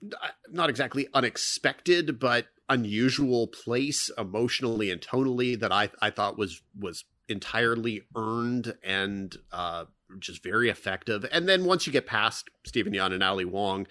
[0.05, 6.63] uh, not exactly unexpected, but unusual place emotionally and tonally that I I thought was
[6.79, 9.85] was entirely earned and uh,
[10.19, 11.25] just very effective.
[11.31, 13.87] And then once you get past Steven Yeun and Ali Wong,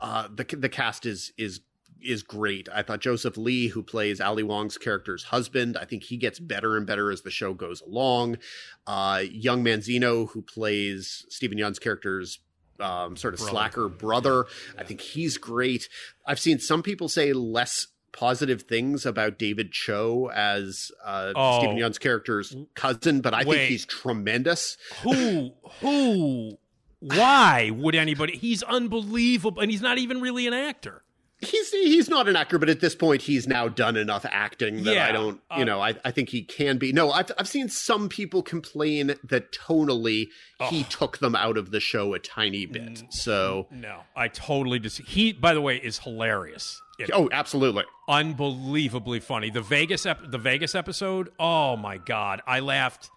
[0.00, 1.60] uh, the the cast is is
[2.02, 2.66] is great.
[2.72, 6.76] I thought Joseph Lee, who plays Ali Wong's character's husband, I think he gets better
[6.78, 8.38] and better as the show goes along.
[8.86, 12.38] Uh, Young Mazino, who plays Steven Yeun's character's
[12.80, 13.50] um, sort of Brother.
[13.50, 14.46] slacker brother,
[14.78, 15.90] I think he's great.
[16.26, 21.58] I've seen some people say less positive things about David Choe as uh, Oh.
[21.58, 23.56] Steven Yeun's character's cousin, but I Wait.
[23.58, 24.78] think he's tremendous.
[25.02, 26.56] who who
[27.00, 31.02] why would anybody he's unbelievable and he's not even really an actor
[31.42, 34.94] He's he's not an actor, but at this point, he's now done enough acting that
[34.94, 36.92] Yeah, I don't, you uh, know, I, I think he can be.
[36.92, 40.26] No, I've I've seen some people complain that tonally
[40.68, 43.02] he took them out of the show a tiny bit.
[43.08, 47.84] So, no i totally dis he by the way is hilarious It- oh, absolutely.
[48.08, 53.10] unbelievably funny the vegas ep- the vegas episode oh my god i laughed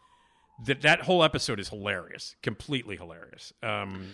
[0.65, 4.13] that that whole episode is hilarious completely hilarious um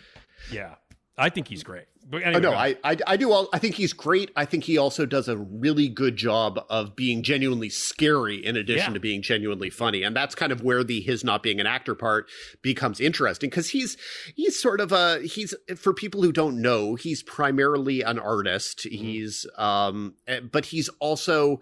[0.52, 0.76] yeah
[1.22, 1.84] I think he's great.
[2.10, 2.54] But Oh, no.
[2.54, 3.50] I, I I do all.
[3.52, 4.32] I think he's great.
[4.38, 8.92] I think he also does a really good job of being genuinely scary in addition
[8.92, 8.94] Yeah.
[8.94, 11.94] to being genuinely funny, and that's kind of where the his not being an actor
[11.94, 12.30] part
[12.62, 13.98] becomes interesting because he's
[14.34, 18.86] he's sort of a he's for people who don't know he's primarily an artist.
[18.86, 18.96] Mm-hmm.
[19.04, 21.60] He's um, eh, but he's also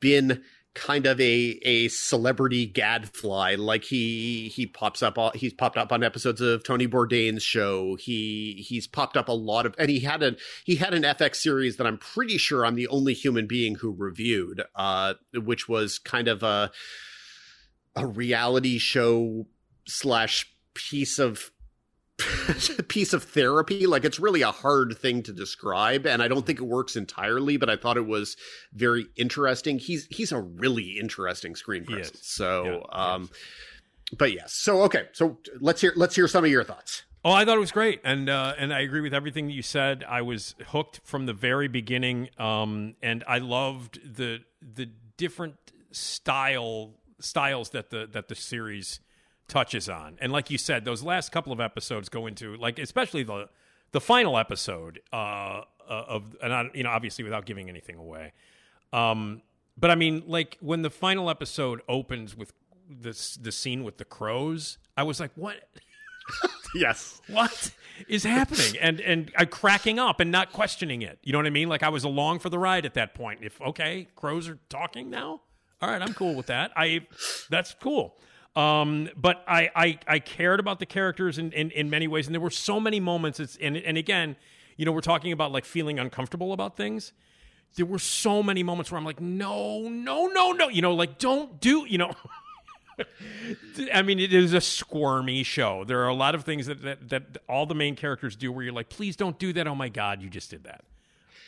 [0.00, 0.42] been
[0.74, 3.54] kind of a a celebrity gadfly.
[3.54, 7.96] Like he he pops up he's popped up on episodes of Tony Bourdain's show.
[7.96, 11.36] He he's popped up a lot of and he had a he had an FX
[11.36, 15.98] series that I'm pretty sure I'm the only human being who reviewed uh which was
[15.98, 16.70] kind of a
[17.96, 19.46] a reality show
[19.86, 21.52] slash piece of
[22.88, 23.86] piece of therapy.
[23.86, 27.56] Like it's really a hard thing to describe and i don't think it works entirely
[27.56, 28.36] but i thought it was
[28.72, 29.78] very interesting.
[29.78, 33.30] He's he's a really interesting screen presence so Yeah, um
[34.16, 34.52] but yes.
[34.52, 35.08] So okay.
[35.12, 37.02] So let's hear let's hear some of your thoughts.
[37.24, 39.62] Oh, I thought it was great, and uh, and I agree with everything that you
[39.62, 40.04] said.
[40.06, 45.56] I was hooked from the very beginning, um, and I loved the the different
[45.90, 49.00] style styles that the that the series
[49.48, 50.16] touches on.
[50.20, 53.48] And like you said, those last couple of episodes go into like especially the
[53.92, 58.32] the final episode uh, uh, of and I, you know obviously without giving anything away.
[58.92, 59.42] Um,
[59.76, 62.52] but I mean, like when the final episode opens with
[62.88, 65.56] this the scene with the crows, I was like, what?
[66.74, 67.20] yes.
[67.28, 67.70] What
[68.08, 68.76] is happening?
[68.80, 71.18] And and I cracking up and not questioning it.
[71.22, 71.68] You know what i mean?
[71.68, 73.40] Like i was along for the ride at that point.
[73.42, 75.42] If okay crows are talking now?
[75.80, 76.72] All right i'm cool with that.
[76.76, 77.06] I
[77.50, 78.16] that's cool
[78.56, 82.34] um but i i, I cared about the characters in, in in many ways and
[82.34, 84.36] there were so many moments it's and and again
[84.76, 87.12] you know we're talking about like feeling uncomfortable about things
[87.76, 91.18] there were so many moments where i'm like no no no no you know like
[91.18, 92.12] don't do you know
[93.92, 95.84] I mean, it is a squirmy show.
[95.84, 98.64] There are a lot of things that, that that all the main characters do where
[98.64, 99.66] you're like, please don't do that.
[99.66, 100.84] Oh my god, you just did that.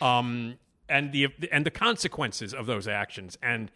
[0.00, 0.56] Um,
[0.88, 3.70] and the and the consequences of those actions, and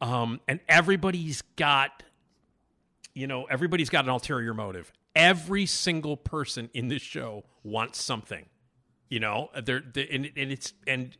[0.00, 2.02] um, and everybody's got,
[3.18, 4.92] you know, everybody's got an ulterior motive.
[5.16, 8.46] Every single person in this show wants something.
[9.08, 11.16] You know, they're, they and, and it's and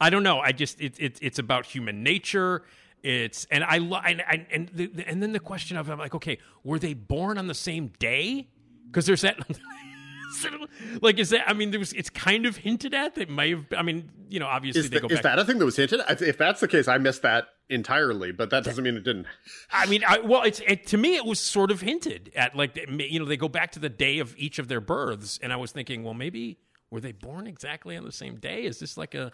[0.00, 0.38] I don't know.
[0.38, 2.62] I just it, it it's about human nature.
[3.02, 5.98] It's and I lo- and and and, the, the- and then the question of I'm
[5.98, 8.48] like, okay, were they born on the same day?
[8.86, 9.38] Because there's that.
[11.02, 11.48] like is that?
[11.48, 11.92] I mean, there was.
[11.94, 13.66] It's kind of hinted at that may have.
[13.76, 15.22] I mean, you know, obviously is, they the- go is back.
[15.24, 18.50] that a thing that was hinted if that's the case i missed that entirely but
[18.50, 19.26] that doesn't mean it didn't
[19.72, 22.76] I mean, I, well, it's it, to me it was sort of hinted at, like
[22.76, 25.56] you know, they go back to the day of each of their births, and I
[25.56, 26.58] was thinking, well, maybe
[26.90, 28.64] were they born exactly on the same day?
[28.64, 29.30] Is this like a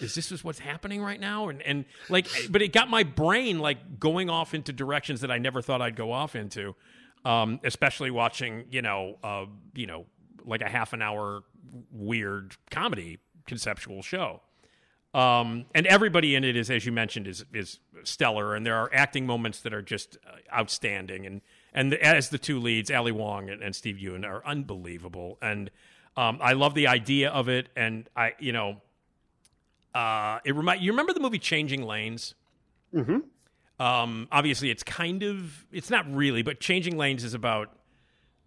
[0.00, 1.48] is this is what's happening right now?
[1.48, 5.38] And and like, but it got my brain like going off into directions that I
[5.38, 6.74] never thought I'd go off into.
[7.24, 10.06] Um, especially watching, you know, uh, you know,
[10.44, 11.42] like a half an hour
[11.90, 14.42] weird comedy conceptual show.
[15.16, 18.90] Um, and everybody in it is, as you mentioned, is is stellar, and there are
[18.92, 21.24] acting moments that are just uh, outstanding.
[21.24, 21.40] And
[21.72, 25.38] and as the two leads, Ali Wong and, and Steven Yeun, are unbelievable.
[25.40, 25.70] And
[26.18, 27.70] um, I love the idea of it.
[27.74, 28.82] And I, you know,
[29.94, 32.34] uh, it remind you remember the movie Changing Lanes.
[32.94, 33.20] Mm-hmm.
[33.82, 37.70] Um, obviously, it's kind of it's not really, but Changing Lanes is about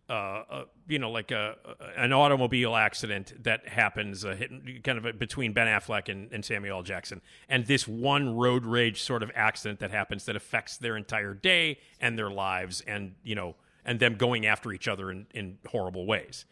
[0.10, 1.56] uh, uh, you know, like a,
[1.96, 6.78] an automobile accident that happens, uh, hit, kind of between Ben Affleck and, and Samuel
[6.78, 6.84] L.
[6.84, 11.36] Jackson, and this one road rage sort of accident that happens that affects their entire
[11.36, 15.60] day and their lives, and you know, and them going after each other in, in
[15.68, 16.46] horrible ways,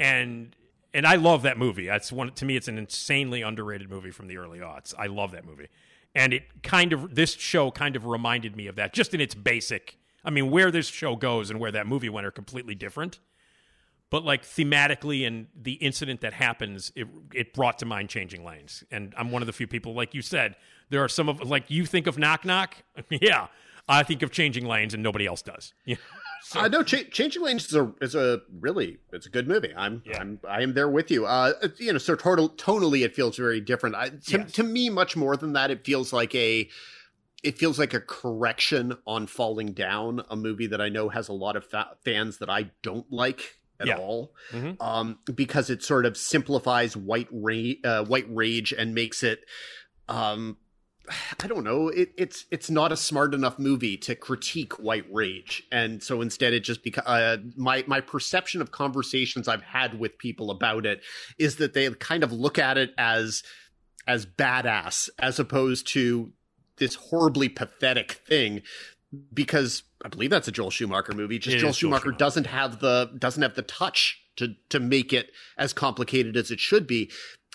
[0.00, 0.56] and
[0.94, 1.86] and I love that movie.
[1.86, 2.56] That's one to me.
[2.56, 4.94] It's an insanely underrated movie from the early aughts.
[4.98, 5.68] I love that movie,
[6.14, 9.34] and it kind of this show kind of reminded me of that, just in its
[9.34, 9.98] basic.
[10.24, 13.18] I mean, where this show goes and where that movie went are completely different.
[14.10, 18.84] But like thematically and the incident that happens, it it brought to mind changing lanes.
[18.90, 20.56] And I'm one of the few people, like you said,
[20.90, 22.76] there are some of like you think of knock knock,
[23.10, 23.46] yeah.
[23.88, 25.72] I think of changing lanes, and nobody else does.
[25.86, 25.96] Yeah.
[26.56, 29.72] I know Ch- Changing Lanes is a is a really it's a good movie.
[29.76, 30.20] I'm Yeah.
[30.20, 31.24] I'm I am there with you.
[31.24, 33.94] Uh, you know, so total, tonally it feels very different.
[33.94, 34.52] I, to, Yes.
[34.54, 36.68] to me, much more than that, it feels like a
[37.42, 41.32] it feels like a correction on Falling Down, a movie that I know has a
[41.32, 43.96] lot of fa- fans that I don't like at Yeah.
[43.98, 44.76] all, Mhm.
[44.80, 49.44] um, because it sort of simplifies white ra- uh, white rage and makes it.
[50.08, 50.56] Um,
[51.40, 51.88] I don't know.
[51.88, 56.52] It, it's it's not a smart enough movie to critique white rage, and so instead,
[56.52, 61.02] it just beca- uh, my my perception of conversations I've had with people about it
[61.38, 63.42] is that they kind of look at it as
[64.06, 66.32] as badass, as opposed to
[66.78, 68.62] this horribly pathetic thing
[69.32, 71.38] because I believe that's a Joel Schumacher movie.
[71.38, 72.18] Just Joel is Joel Schumacher Schumacher.
[72.18, 76.60] doesn't have the doesn't have the touch to to make it as complicated as it
[76.60, 77.10] should be.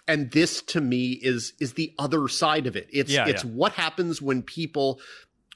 [0.08, 2.88] And this to me is is the other side of it.
[2.92, 3.50] It's Yeah, it's yeah.
[3.52, 5.00] what happens when people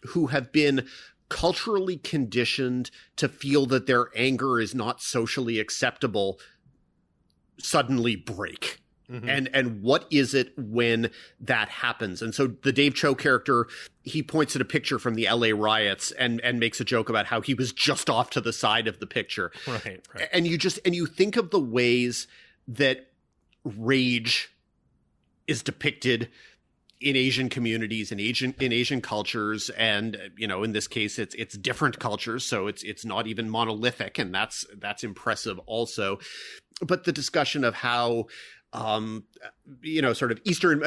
[0.07, 0.87] who have been
[1.29, 6.39] culturally conditioned to feel that their anger is not socially acceptable
[7.57, 8.80] suddenly break
[9.11, 9.27] Mhm.
[9.27, 13.67] and and what is it when that happens and so the dave Choe character
[14.03, 17.25] he points at a picture from the la riots and and makes a joke about
[17.25, 20.29] how he was just off to the side of the picture right, right.
[20.31, 22.27] and you just and you think of the ways
[22.67, 23.09] that
[23.65, 24.49] rage
[25.47, 26.29] is depicted
[27.01, 31.33] in Asian communities and Asian in Asian cultures, and you know, in this case, it's
[31.35, 36.19] it's different cultures, so it's it's not even monolithic, and that's that's impressive also.
[36.81, 38.27] But the discussion of how
[38.73, 39.25] um
[39.81, 40.81] you know sort of eastern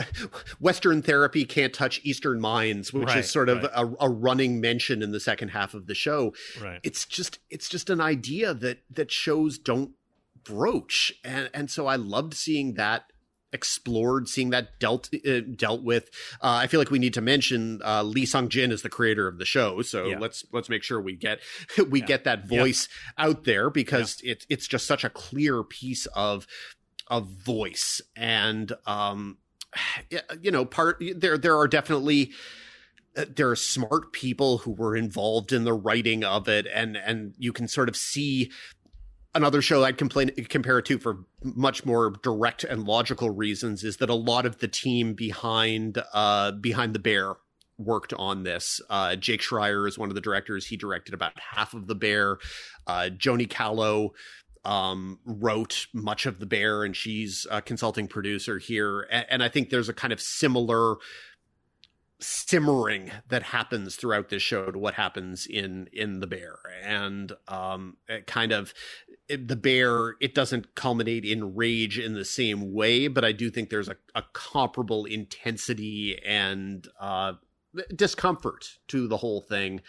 [0.61, 3.71] western therapy can't touch eastern minds which Right, is sort of right.
[3.75, 6.33] a, a running mention in the second half of the show
[6.63, 6.81] right.
[6.83, 9.93] it's just it's just an idea that that shows don't
[10.45, 13.05] broach and and so i loved seeing that
[13.53, 16.11] explored seeing that dealt uh, dealt with
[16.43, 19.29] uh, i feel like we need to mention uh, lee sung jin is the creator
[19.29, 20.19] of the show so Yeah.
[20.19, 21.39] let's let's make sure we get
[21.89, 22.07] we Yeah.
[22.07, 22.61] get that Yeah.
[22.61, 26.47] voice out there because it's it's just such a clear piece of
[27.15, 28.01] of voice.
[28.17, 29.39] And um
[30.43, 32.33] you know part there there are definitely
[33.17, 36.67] uh, there are smart people who were involved in the writing of it.
[36.73, 38.51] And and you can sort of see
[39.35, 43.99] another show I'd complain compare it to for much more direct and logical reasons is
[43.99, 47.35] that a lot of the team behind uh behind the bear
[47.79, 48.81] worked on this.
[48.91, 50.67] Uh Jake Schreier is one of the directors.
[50.67, 52.39] He directed about half of the bear.
[52.87, 54.11] Uh Joanna Calo
[54.65, 59.07] um wrote much of the bear and she's a consulting producer here.
[59.11, 60.97] And, and I think there's a kind of similar
[62.21, 66.57] simmering that happens throughout this show to what happens in in the bear.
[66.83, 67.97] And um
[68.27, 68.73] kind of
[69.29, 73.51] it- the bear it doesn't culminate in rage in the same way but i do
[73.51, 77.33] think there's a, a comparable intensity and uh
[77.95, 79.81] discomfort to the whole thing.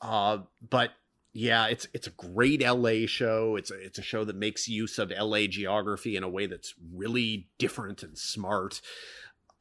[0.00, 0.90] Uh but
[1.34, 4.98] yeah it's it's a great la show it's a, it's a show that makes use
[4.98, 8.80] of la geography in a way that's really different and smart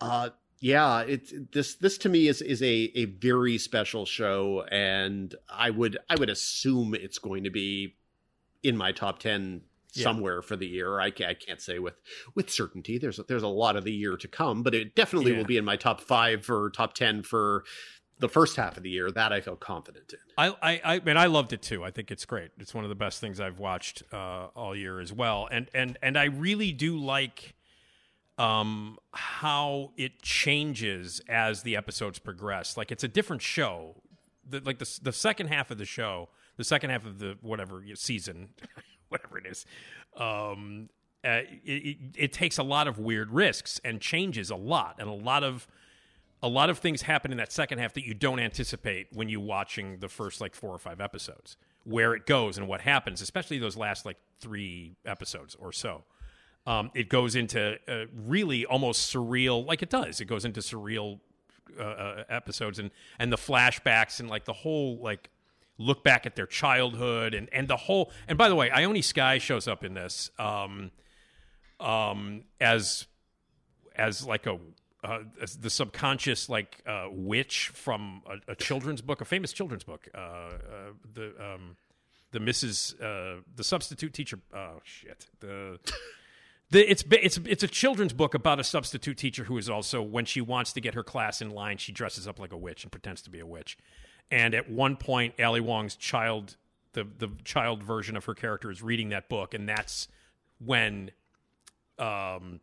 [0.02, 5.36] uh yeah it's this this to me is is a a very special show and
[5.50, 7.96] i would i would assume it's going to be
[8.64, 9.62] in my top 10
[9.94, 10.04] Yeah.
[10.04, 11.96] somewhere for the year I, I can't say with
[12.36, 15.38] with certainty there's there's a lot of the year to come but it definitely Yeah.
[15.40, 17.64] will be in my top 5 or top 10 for
[18.22, 21.18] the first half of the year that i feel confident in I, I, I mean,
[21.18, 21.84] I loved it too.
[21.84, 22.50] I think it's great.
[22.58, 25.48] It's one of the best things I've watched uh, all year as well.
[25.52, 27.54] And and and I really do like
[28.38, 32.76] um, how it changes as the episodes progress.
[32.76, 34.02] Like it's a different show.
[34.50, 37.84] The, like the the second half of the show, the second half of the whatever
[37.94, 38.50] season,
[39.10, 39.66] whatever it is,
[40.18, 40.90] um,
[41.24, 45.08] uh, it, it, it takes a lot of weird risks and changes a lot, and
[45.08, 45.68] a lot of
[46.44, 49.40] a lot of things happen in that second half that you don't anticipate when you're
[49.40, 53.58] watching the first like four or five episodes where it goes and what happens especially
[53.58, 56.04] those last like three episodes or so.
[56.68, 60.22] Um, it goes into uh, really almost surreal like it does.
[60.22, 61.20] It goes into surreal
[61.80, 65.30] uh, uh, episodes and and the flashbacks and like the whole like
[65.78, 69.38] look back at their childhood and and the whole and by the way Ione Skye
[69.38, 70.92] shows up in this um
[71.80, 73.08] um as
[73.96, 74.60] as like a
[75.04, 75.20] uh,
[75.60, 80.08] the subconscious like uh, witch from a, a children's book, a famous children's book.
[80.14, 80.52] Uh, uh,
[81.14, 81.76] the um,
[82.32, 83.02] the Mrs.
[83.02, 84.40] Uh, the substitute teacher.
[84.54, 85.28] Oh shit.
[85.40, 85.80] The
[86.70, 90.26] the it's it's it's a children's book about a substitute teacher who is also when
[90.26, 92.92] she wants to get her class in line, she dresses up like a witch and
[92.92, 93.78] pretends to be a witch.
[94.30, 96.56] And at one point, Ali Wong's child,
[96.94, 100.08] the the child version of her character, is reading that book, and that's
[100.64, 101.12] when
[102.00, 102.62] um,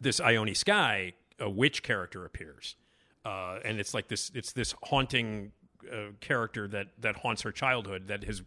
[0.00, 2.76] this Ione Skye, a witch character, appears,
[3.24, 4.30] uh, and it's like this.
[4.34, 5.52] It's this haunting
[5.90, 8.42] uh, character that that haunts her childhood, that is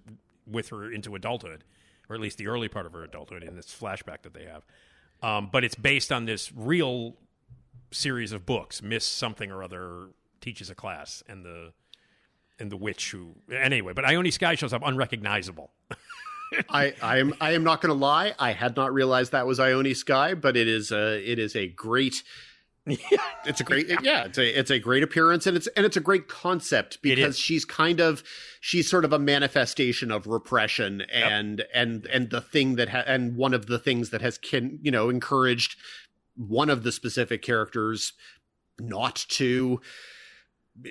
[0.46, 1.64] with her into adulthood,
[2.10, 4.64] or at least the early part of her adulthood in this flashback that they have.
[5.22, 7.16] Um, but it's based on this real
[7.91, 8.82] series of books.
[8.82, 10.10] Miss something or other
[10.41, 11.72] teaches a class, and the
[12.60, 13.94] and the witch who anyway.
[13.94, 15.72] But Ione Skye shows up unrecognizable.
[16.70, 18.34] I, I am I am not going to lie.
[18.38, 21.68] I had not realized that was Ione Skye, but it is a it is a
[21.68, 22.24] great.
[23.46, 24.26] it's a great yeah.
[24.26, 27.64] It's a it's a great appearance and it's and it's a great concept because she's
[27.64, 28.24] kind of
[28.60, 33.38] she's sort of a manifestation of repression and and and the thing that ha- and
[33.38, 35.78] one of the things that has can you know encouraged
[36.36, 38.14] one of the specific characters
[38.80, 39.80] not to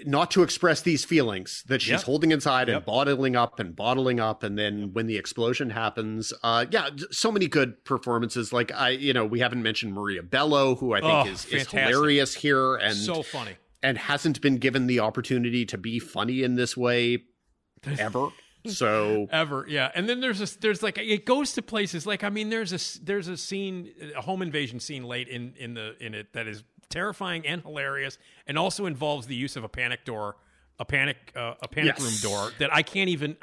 [0.05, 2.03] not to express these feelings that she's Yep.
[2.03, 6.67] holding inside and bottling up and bottling up and then when the explosion happens uh
[6.71, 8.53] yeah so many good performances.
[8.53, 11.69] Like i you know we haven't mentioned maria bello who i think Oh, is, is
[11.69, 13.57] hilarious here and so funny.
[13.83, 17.25] and hasn't been given the opportunity to be funny in this way
[17.99, 18.29] ever.
[18.65, 19.91] So ever yeah.
[19.97, 23.03] And then there's a there's like it goes to places like i mean there's a
[23.05, 26.63] there's a scene a home invasion scene late in in the in it that is
[26.93, 30.37] terrifying and hilarious and also involves the use of a panic door
[30.79, 32.03] a panic uh, a panic Yes.
[32.25, 33.37] room door that i can't even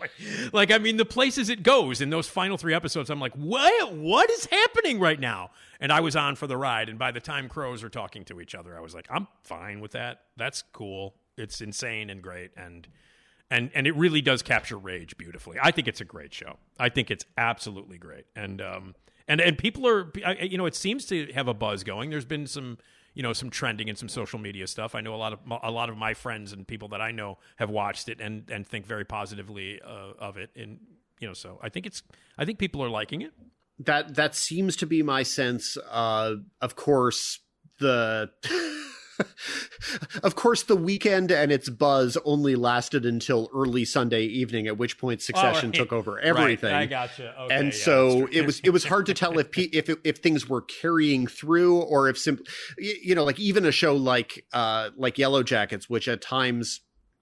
[0.00, 0.10] like,
[0.52, 3.92] like i mean the places it goes in those final three episodes i'm like what
[3.94, 7.20] what is happening right now and i was on for the ride and by the
[7.20, 10.62] time crows are talking to each other i was like i'm fine with that that's
[10.72, 12.88] cool it's insane and great and
[13.50, 15.58] and and it really does capture rage beautifully.
[15.62, 16.56] I think it's a great show.
[16.80, 18.94] I think it's absolutely great, and um
[19.28, 22.10] and and people are you know it seems to have a buzz going.
[22.10, 22.78] There's been some
[23.14, 24.94] you know some trending and some social media stuff.
[24.94, 27.38] I know a lot of a lot of my friends and people that I know
[27.56, 30.50] have watched it and and think very positively uh, of it.
[30.56, 30.78] And
[31.20, 32.02] you know, so I think it's
[32.38, 33.32] I think people are liking it.
[33.78, 37.40] that that seems to be my sense uh of course
[37.80, 38.30] the
[40.22, 44.98] of course the weekend and its buzz only lasted until early sunday evening at which
[44.98, 45.78] point succession right.
[45.78, 47.34] took over Right, everything I gotcha.
[47.42, 50.48] Okay, and yeah, so it was it was hard to tell if if if things
[50.48, 52.46] were carrying through or if simply
[52.78, 56.80] you know like even a show like uh like Yellow Jackets which at times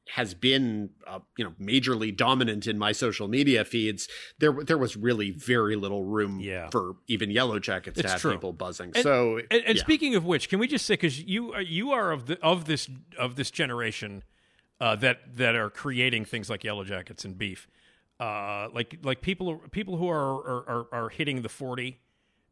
[0.08, 4.08] has been uh, you know majorly dominant in my social media feeds
[4.40, 6.68] there there was really very little room Yeah.
[6.70, 8.32] for even Yellow Jackets to It's have true.
[8.32, 9.82] people buzzing And- so And, and yeah.
[9.82, 12.64] speaking of which, can we just say because you are, you are of the of
[12.64, 12.88] this
[13.18, 14.24] of this generation
[14.80, 17.68] uh, that that are creating things like Yellow Jackets and Beef,
[18.18, 22.00] uh, like like people people who are are, are, are hitting the forty.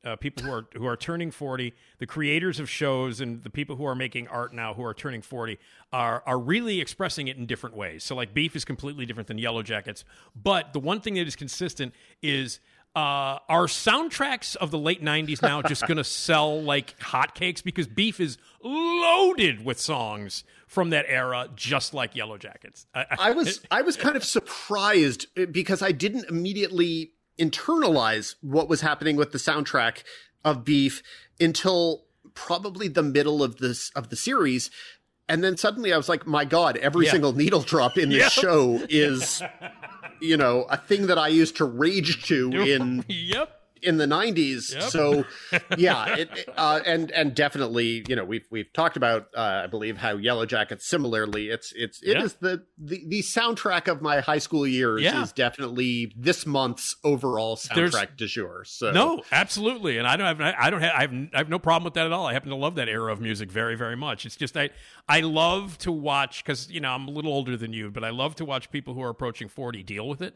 [0.05, 3.77] Uh, people who are who are turning forty, the creators of shows and the people
[3.77, 5.59] who are making art now who are turning forty
[5.93, 8.05] are are really expressing it in different ways.
[8.05, 10.05] So like Beef is completely different than Yellow Jackets,
[10.37, 12.61] but the one thing that is consistent is
[12.97, 17.87] uh, are soundtracks of the late 90s now just going to sell like hotcakes because
[17.87, 22.87] Beef is loaded with songs from that era, just like Yellow Jackets.
[22.95, 28.69] I, I was I was kind of surprised uh, because I didn't immediately internalize what
[28.69, 30.03] was happening with the soundtrack
[30.45, 31.03] of Beef
[31.41, 34.71] until probably the middle of this of the series.
[35.29, 37.13] And then suddenly I was like, my God, every Yeah.
[37.13, 38.45] single needle drop in this Yep.
[38.45, 39.43] show is,
[40.21, 43.58] you know, a thing that I used to rage to in yep.
[43.83, 44.83] In the 90s Yep.
[44.85, 45.25] so
[45.77, 49.67] yeah it, it, uh, and and definitely you know we've we've talked about uh, i
[49.67, 54.21] believe how yellow jackets similarly it's it's it is the, the the soundtrack of my
[54.21, 55.23] high school years Yeah.
[55.23, 60.27] is definitely this month's overall There's- soundtrack du jour so No, absolutely, and I don't
[60.27, 62.27] have I don't have I have, I have no problem with that at all.
[62.27, 64.27] I happen to love that era of music very very much.
[64.27, 64.71] It's just I
[65.09, 68.11] I love to watch because you know I'm a little older than you, but I
[68.11, 70.35] love to watch people who are approaching forty deal with it.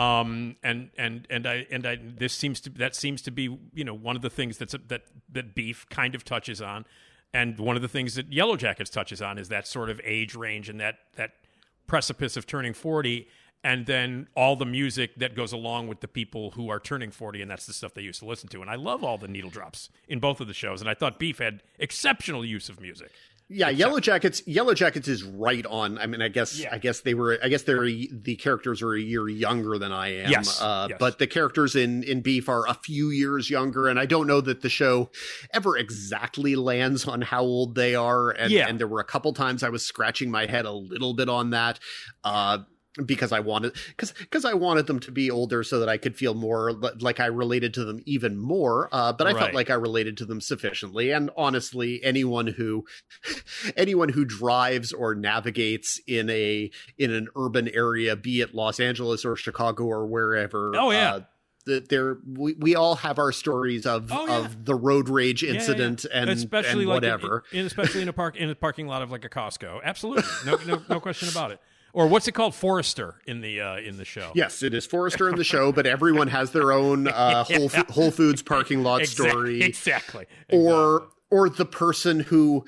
[0.00, 3.84] Um and and and I and I this seems to that seems to be you
[3.84, 6.86] know one of the things that's that that beef kind of touches on,
[7.34, 10.34] and one of the things that Yellow Jackets touches on is that sort of age
[10.34, 11.32] range and that that
[11.86, 13.28] precipice of turning 40
[13.62, 17.42] and then all the music that goes along with the people who are turning 40
[17.42, 18.62] and that's the stuff they used to listen to.
[18.62, 20.80] And i love all the needle drops in both of the shows.
[20.80, 23.10] And i thought beef had exceptional use of music
[23.52, 27.14] yeah yellow jackets yellow jackets is right on i mean i guess i guess they
[27.14, 30.86] were i guess they're the characters are a year younger than i am Yes, uh
[30.88, 30.98] yes.
[31.00, 34.40] but the characters in in beef are a few years younger and i don't know
[34.40, 35.10] that the show
[35.52, 38.68] ever exactly lands on how old they are and Yeah.
[38.68, 41.50] and there were a couple times i was scratching my head a little bit on
[41.50, 41.80] that
[42.22, 42.58] uh
[43.06, 46.16] because I wanted because because I wanted them to be older so that I could
[46.16, 48.88] feel more li- like I related to them even more.
[48.92, 51.10] Uh, but I felt like I related to them sufficiently.
[51.12, 52.84] And honestly, anyone who
[53.76, 59.24] anyone who drives or navigates in a in an urban area, be it Los Angeles
[59.24, 61.14] or Chicago or wherever, Oh, yeah.
[61.14, 61.20] uh,
[61.66, 64.38] the, there we, we all have our stories of Oh, yeah.
[64.38, 65.60] of the road rage Yeah, yeah, yeah.
[65.60, 67.44] incident and especially and like in- whatever.
[67.52, 70.56] in, especially in a park in a parking lot of like a costco absolutely no
[70.66, 71.60] no, no question about it
[71.92, 75.28] or what's it called forester in the uh in the show Yes, it is Forrester
[75.28, 79.00] in the show, but everyone has their own uh, Whole, Fo- Whole Foods parking lot
[79.02, 82.64] Exact- story, exactly or or the person who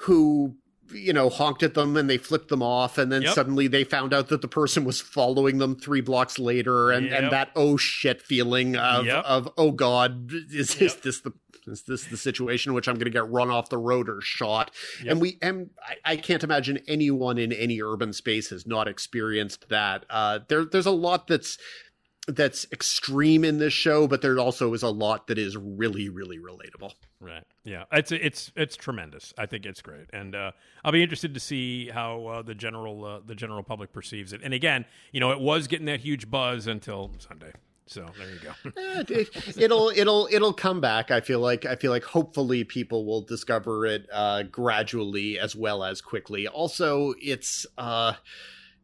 [0.00, 0.56] who
[0.94, 3.34] you know honked at them and they flipped them off, and then Yep.
[3.34, 7.22] suddenly they found out that the person was following them three blocks later, and Yep.
[7.22, 9.24] and that oh shit feeling of Yep.
[9.24, 11.32] of oh god, is, is this the
[11.66, 14.20] is this the situation in which I'm going to get run off the road or
[14.20, 14.70] shot?
[15.02, 15.12] Yep.
[15.12, 19.68] And we and I, I can't imagine anyone in any urban space has not experienced
[19.68, 20.04] that.
[20.10, 21.58] Uh, there, there's a lot that's
[22.28, 26.38] that's extreme in this show, but there also is a lot that is really, really
[26.38, 26.92] relatable.
[27.20, 27.44] Right.
[27.64, 27.84] Yeah.
[27.92, 29.34] It's it's it's tremendous.
[29.36, 30.52] I think it's great, and uh,
[30.84, 34.40] I'll be interested to see how uh, the general uh, the general public perceives it.
[34.42, 37.52] And again, you know, it was getting that huge buzz until Sunday.
[37.86, 38.52] So there you go.
[38.76, 41.10] Eh, it, it'll it'll it'll come back.
[41.10, 45.82] I feel like I feel like hopefully people will discover it uh, gradually as well
[45.84, 46.46] as quickly.
[46.46, 48.14] Also, it's uh,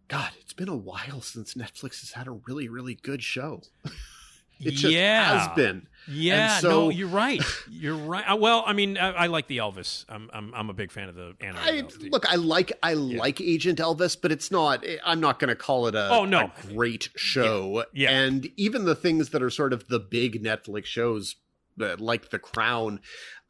[0.08, 3.62] God, it's been a while since Netflix has had a really really good show.
[4.60, 5.38] it just Yeah.
[5.46, 5.86] has been.
[6.08, 6.54] Yeah.
[6.54, 7.42] And so no, you're right.
[7.70, 8.24] You're right.
[8.30, 10.04] Uh, well, I mean, I, I like the Elvis.
[10.08, 11.58] I'm, I'm I'm a big fan of the anime.
[11.62, 12.10] I, Elvis.
[12.10, 14.84] look, I like I like Agent Elvis, but it's not.
[15.04, 16.40] I'm not going to call it a, Oh, no.
[16.62, 17.84] a great show.
[17.92, 18.10] Yeah.
[18.10, 21.36] and even the things that are sort of the big Netflix shows,
[21.80, 23.00] uh, like The Crown,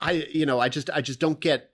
[0.00, 1.70] I you know I just I just don't get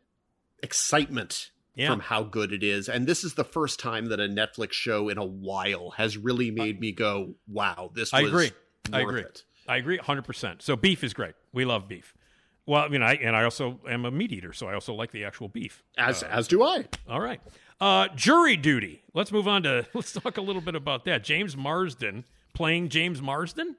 [0.63, 1.89] excitement Yeah.
[1.91, 2.89] from how good it is.
[2.89, 6.51] And this is the first time that a Netflix show in a while has really
[6.51, 8.51] made me go, "Wow, this." I was agree.
[8.93, 9.23] I agree.
[9.23, 10.63] it." I agree 100%.
[10.63, 11.35] So beef is great.
[11.53, 12.15] We love beef.
[12.67, 15.13] Well, I mean, I and I also am a meat eater, so I also like
[15.13, 15.83] the actual beef.
[15.99, 16.87] As as do I.
[17.09, 17.41] All right.
[17.81, 19.03] Uh, jury duty.
[19.13, 21.25] Let's move on to let's talk a little bit about that.
[21.25, 23.77] James Marsden playing James Marsden.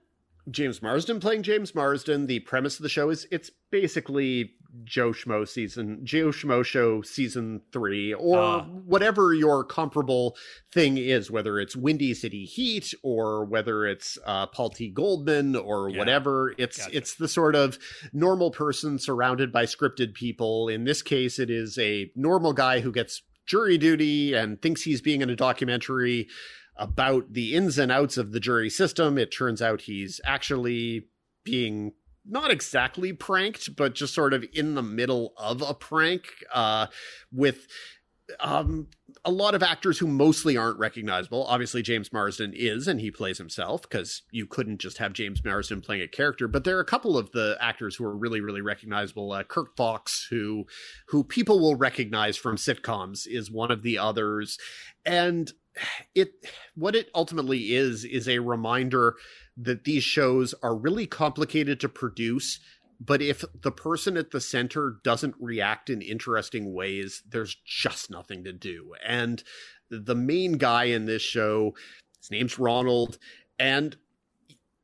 [0.52, 2.28] James Marsden playing James Marsden.
[2.28, 4.52] The premise of the show is it's basically
[4.84, 8.64] Joe Schmo season, Joe Schmo show season three, or Ah.
[8.66, 10.36] whatever your comparable
[10.74, 14.90] thing is, whether it's Windy City Heat or whether it's uh, Paul T.
[14.90, 15.98] Goldman or Yeah.
[16.00, 16.54] whatever.
[16.58, 16.98] It's Gotcha.
[16.98, 17.80] it's the sort of
[18.12, 20.68] normal person surrounded by scripted people.
[20.68, 25.02] In this case, it is a normal guy who gets jury duty and thinks he's
[25.02, 26.28] being in a documentary
[26.78, 29.18] about the ins and outs of the jury system.
[29.18, 31.08] It turns out he's actually
[31.44, 31.94] being
[32.28, 36.24] not exactly pranked, but just sort of in the middle of a prank
[36.54, 36.88] uh,
[37.32, 37.68] with
[38.40, 38.88] um,
[39.24, 41.46] a lot of actors who mostly aren't recognizable.
[41.46, 45.82] Obviously, James Marsden is, and he plays himself because you couldn't just have James Marsden
[45.82, 46.48] playing a character.
[46.48, 49.32] But there are a couple of the actors who are really, really recognizable.
[49.32, 50.66] Uh, Kirk Fox, who
[51.10, 54.58] who people will recognize from sitcoms, is one of the others,
[55.06, 55.52] and
[56.14, 56.34] it
[56.76, 59.16] what it ultimately is is a reminder
[59.58, 62.60] that these shows are really complicated to produce
[63.00, 68.44] but if the person at the center doesn't react in interesting ways there's just nothing
[68.44, 68.94] to do.
[69.06, 69.44] And
[69.90, 71.76] the main guy in this show
[72.20, 73.18] his name's Ronald
[73.60, 73.96] and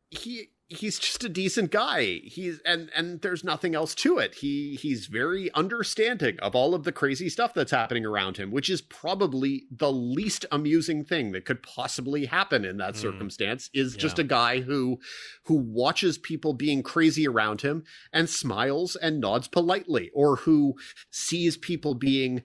[0.10, 2.22] he he's just a decent guy.
[2.24, 4.36] He's and and there's nothing else to it.
[4.36, 8.70] He he's very understanding of all of the crazy stuff that's happening around him which
[8.70, 13.02] is probably the least amusing thing that could possibly happen in that Mm.
[13.02, 15.00] circumstance is just a guy who
[15.46, 20.76] who watches people being crazy around him and smiles and nods politely or who
[21.12, 22.44] sees people being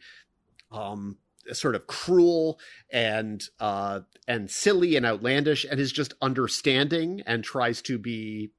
[0.73, 1.17] um
[1.53, 2.59] sort of cruel
[2.91, 8.51] and uh and silly and outlandish and is just understanding and tries to be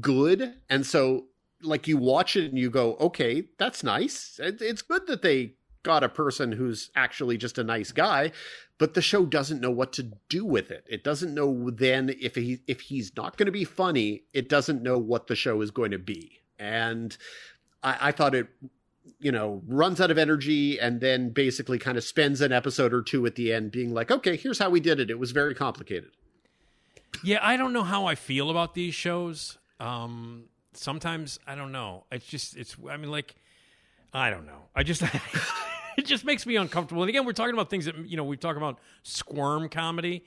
[0.00, 0.54] good.
[0.68, 1.26] And so
[1.62, 4.38] like you watch it and you go okay that's nice.
[4.42, 8.32] It- it's good that they got a person who's actually just a nice guy
[8.76, 10.84] but the show doesn't know what to do with it.
[10.90, 14.82] It doesn't know then if he if he's not going to be funny it doesn't
[14.82, 16.40] know what the show is going to be.
[16.58, 17.16] And
[17.82, 18.48] i, I thought it
[19.18, 23.02] you know, runs out of energy and then basically kind of spends an episode or
[23.02, 25.10] two at the end being like, okay, here's how we did it.
[25.10, 26.10] It was very complicated.
[27.22, 29.58] Yeah, I don't know how I feel about these shows.
[29.80, 32.04] Um, sometimes I don't know.
[32.10, 32.76] It's just it's.
[32.88, 33.34] I mean, like
[34.12, 34.68] I don't know.
[34.74, 35.02] I just
[35.96, 37.02] it just makes me uncomfortable.
[37.02, 40.24] And again, we're talking about things that you know we talk about squirm comedy,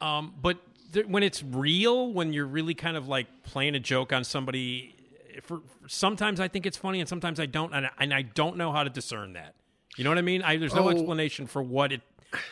[0.00, 0.58] um, but
[0.92, 4.94] th- when it's real, when you're really kind of like playing a joke on somebody,
[5.42, 8.56] for sometimes I think it's funny and sometimes I don't, and I, and I don't
[8.56, 9.54] know how to discern that.
[9.96, 10.42] You know what I mean?
[10.42, 10.90] I, there's no Oh.
[10.90, 12.00] explanation for what it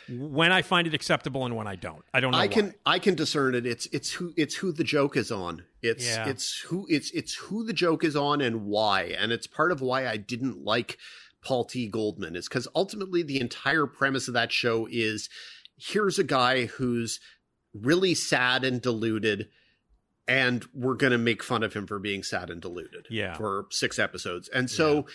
[0.09, 2.03] when I find it acceptable and when I don't.
[2.13, 2.39] I don't know.
[2.39, 2.49] I why.
[2.49, 3.65] can I can discern it.
[3.65, 5.63] It's it's who it's who the joke is on.
[5.83, 6.29] It's Yeah.
[6.29, 9.15] it's who it's it's who the joke is on and why.
[9.19, 10.99] And it's part of why I didn't like
[11.45, 11.87] Paul T.
[11.87, 15.29] Goldman is because ultimately the entire premise of that show is
[15.77, 17.21] here's a guy who's
[17.73, 19.49] really sad and deluded
[20.29, 23.37] and we're going to make fun of him for being sad and deluded Yeah.
[23.37, 24.49] for six episodes.
[24.51, 25.07] And so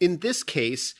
[0.00, 0.94] in this case,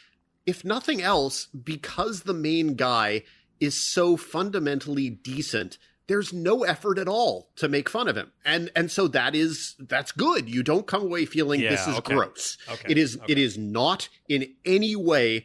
[0.47, 3.23] if nothing else, because the main guy
[3.61, 8.33] is so fundamentally decent, there's no effort at all to make fun of him.
[8.45, 10.49] And and so that is that's good.
[10.53, 12.15] You don't come away feeling this is okay.
[12.15, 12.59] gross.
[12.71, 13.33] Okay, It is okay.
[13.33, 15.45] it is not in any way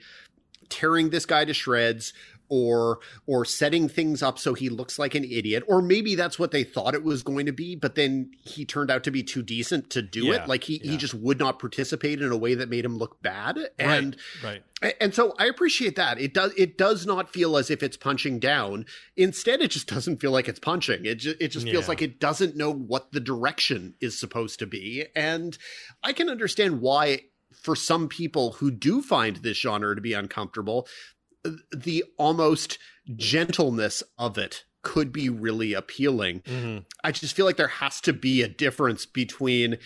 [0.69, 2.11] tearing this guy to shreds
[2.49, 6.51] or or setting things up so he looks like an idiot or maybe that's what
[6.51, 9.41] they thought it was going to be but then he turned out to be too
[9.41, 10.91] decent to do Yeah, it like he, yeah.
[10.91, 14.63] he just would not participate in a way that made him look bad and right.
[14.81, 16.19] a- and so I appreciate that.
[16.19, 18.85] It does it does not feel as if it's punching down.
[19.15, 21.05] Instead, it just doesn't feel like it's punching.
[21.05, 21.89] It just, it just feels Yeah.
[21.89, 25.05] like it doesn't know what the direction is supposed to be.
[25.15, 25.57] And
[26.03, 27.21] I can understand why
[27.53, 30.87] for some people who do find this genre to be uncomfortable,
[31.75, 32.77] the almost
[33.15, 36.41] gentleness of it could be really appealing.
[36.41, 36.85] Mhm.
[37.03, 39.77] I just feel like there has to be a difference between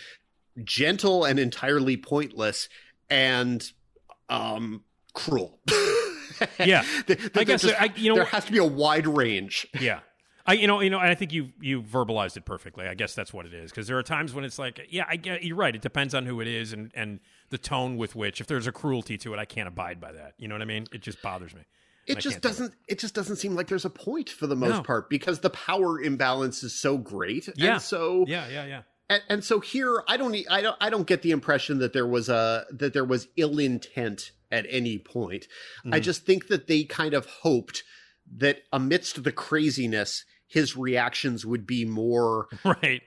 [0.62, 2.68] gentle and entirely pointless
[3.10, 3.70] and
[4.28, 4.84] um
[5.14, 5.60] cruel.
[6.58, 6.82] Yeah.
[7.06, 9.66] Th- th- I guess there I- you know there has to be a wide range.
[9.80, 10.00] Yeah.
[10.46, 12.86] I, you know, you know, and I think you you verbalized it perfectly.
[12.86, 13.70] I guess that's what it is.
[13.70, 15.74] Because there are times when it's like, yeah, I get you're right.
[15.74, 17.20] It depends on who it is and and
[17.50, 18.40] the tone with which.
[18.40, 20.34] If there's a cruelty to it, I can't abide by that.
[20.38, 20.86] You know what I mean?
[20.92, 21.62] It just bothers me.
[22.06, 24.82] It just doesn't it just doesn't seem like there's a point for the most No.
[24.82, 27.48] part because the power imbalance is so great.
[27.56, 27.74] Yeah.
[27.74, 28.82] And so Yeah, yeah, yeah.
[29.08, 32.06] and, and so here I don't I don't I don't get the impression that there
[32.06, 35.46] was a that there was ill intent at any point.
[35.84, 36.02] I Mm-hmm.
[36.02, 37.84] just think that they kind of hoped
[38.38, 43.02] that amidst the craziness his reactions would be more Right.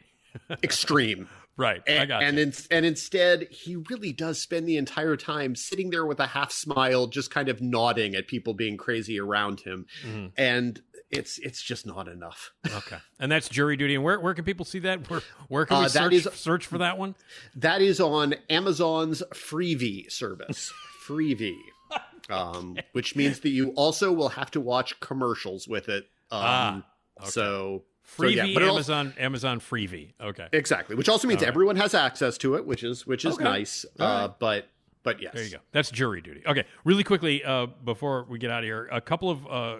[0.64, 1.28] extreme.
[1.58, 1.82] Right.
[1.88, 5.90] I And, got and, in, and instead, he really does spend the entire time sitting
[5.90, 9.86] there with a half smile, just kind of nodding at people being crazy around him.
[10.06, 10.26] Mm-hmm.
[10.36, 12.52] And it's it's just not enough.
[12.76, 12.98] Okay.
[13.22, 13.96] And that's jury duty.
[13.96, 15.10] And where where can people see that?
[15.10, 17.16] Where where can we Uh, search is- search for that one?
[17.56, 20.74] That is on Amazon's Freevee service.
[21.08, 21.56] Freevee.
[22.30, 26.06] Um, which means that you also will have to watch commercials with it.
[26.32, 26.76] Um, Ah,
[27.22, 27.30] okay.
[27.30, 27.84] So, so
[28.24, 30.14] Freebie, yeah, but it also- Amazon Amazon Freebie.
[30.20, 30.48] Okay.
[30.52, 31.50] exactly, which also means All right.
[31.50, 33.44] everyone has access to it, which is which is Okay.
[33.44, 33.86] nice.
[34.00, 34.40] Uh, right.
[34.40, 34.70] But
[35.04, 35.58] but yes, There you go.
[35.72, 36.42] That's jury duty.
[36.48, 39.78] Okay, really quickly uh, before we get out of here, a couple of uh, uh,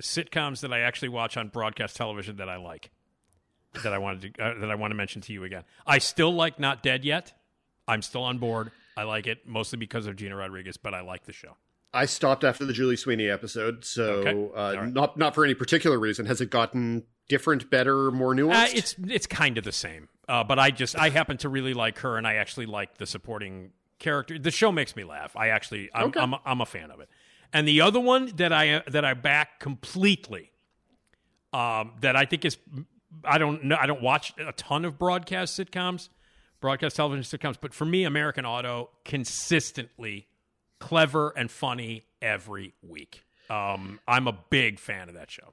[0.00, 2.90] sitcoms that I actually watch on broadcast television that I like,
[3.82, 5.64] that I wanted to uh, that I want to mention to you again.
[5.86, 7.32] I still like Not Dead Yet.
[7.88, 8.70] I'm still on board.
[8.96, 11.56] I like it mostly because of Gina Rodriguez, but I like the show.
[11.94, 14.30] I stopped after the Julia Sweeney episode, so Okay.
[14.56, 14.92] uh, right.
[14.92, 16.26] not not for any particular reason.
[16.26, 18.74] Has it gotten different, better, more Uh, nuanced?
[18.74, 21.98] it's it's kind of the same, uh, but I just I happen to really like
[21.98, 24.38] her, and I actually like the supporting character.
[24.38, 25.36] The show makes me laugh.
[25.36, 26.20] I actually I'm Okay.
[26.20, 27.08] I'm, I'm a fan of it.
[27.52, 30.50] And the other one that I that I back completely,
[31.52, 32.56] um, that I think is
[33.24, 36.08] I don't know I don't watch a ton of broadcast sitcoms,
[36.62, 40.26] broadcast television sitcoms, but for me, American Auto consistently
[40.78, 43.24] clever and funny every week.
[43.50, 45.52] Um, I'm a big fan of that show.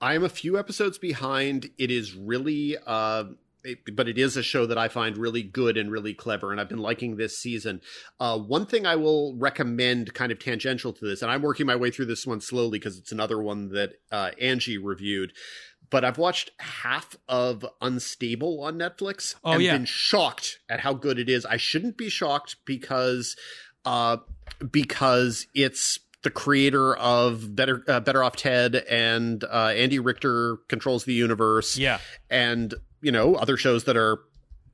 [0.00, 1.70] I am a few episodes behind.
[1.78, 3.24] It is really, uh,
[3.64, 6.60] it- but it is a show that I find really good and really clever, and
[6.60, 7.80] I've been liking this season.
[8.20, 11.76] Uh, one thing I will recommend, kind of tangential to this, and I'm working my
[11.76, 15.32] way through this one slowly because it's another one that uh, Angie reviewed.
[15.90, 19.76] But I've watched half of Unstable on Netflix Oh, and yeah.
[19.76, 21.44] been shocked at how good it is.
[21.46, 23.36] I shouldn't be shocked because
[23.84, 24.16] uh,
[24.70, 31.04] because it's the creator of Better uh, Better Off Ted and uh, Andy Richter controls
[31.04, 31.98] the universe Yeah.
[32.30, 34.18] and you know other shows that are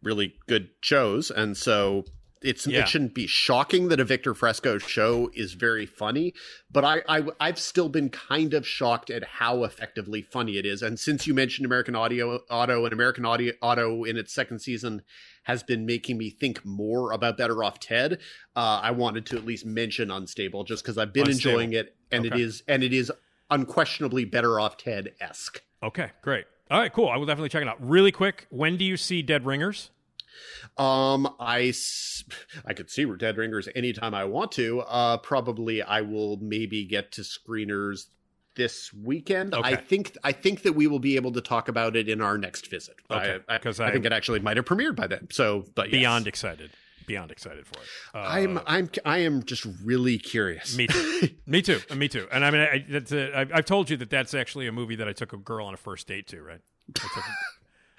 [0.02, 2.04] really good shows and so
[2.43, 2.80] it's Yeah.
[2.80, 6.32] it shouldn't be shocking that a Victor Fresco show is very funny
[6.70, 10.82] but I, I I've still been kind of shocked at how effectively funny it is
[10.82, 15.03] and since you mentioned American Audio Auto and American Audio Auto in its second season
[15.45, 18.14] has been making me think more about Better Off Ted
[18.57, 21.61] uh, I wanted to at least mention Unstable just because I've been Unstable.
[21.61, 22.43] enjoying it and it Okay.
[22.43, 23.12] is and it is
[23.51, 26.45] unquestionably Better Off Ted esque Okay, great.
[26.70, 27.09] All right, cool.
[27.09, 27.76] I will definitely check it out.
[27.80, 29.91] Really quick, when do you see Dead Ringers?
[30.76, 31.72] Um, I,
[32.64, 34.80] I could see Dead Ringers anytime I want to.
[34.80, 38.06] Uh, probably I will maybe get to screeners
[38.56, 39.54] this weekend.
[39.54, 39.68] Okay.
[39.68, 42.36] I think I think that we will be able to talk about it in our
[42.36, 42.96] next visit.
[43.10, 45.28] Okay, I, I, I I- think it actually might have premiered by then.
[45.30, 46.00] So, but yes.
[46.00, 46.70] Beyond excited.
[47.06, 47.88] Beyond excited for it.
[48.14, 50.76] Uh, I'm I'm I am just really curious.
[50.76, 51.28] me too.
[51.46, 51.80] me too.
[51.90, 52.28] Uh, Me too.
[52.30, 54.94] And I mean, I, that's a, I've, I've told you that that's actually a movie
[54.96, 56.60] that I took a girl on a first date to, right?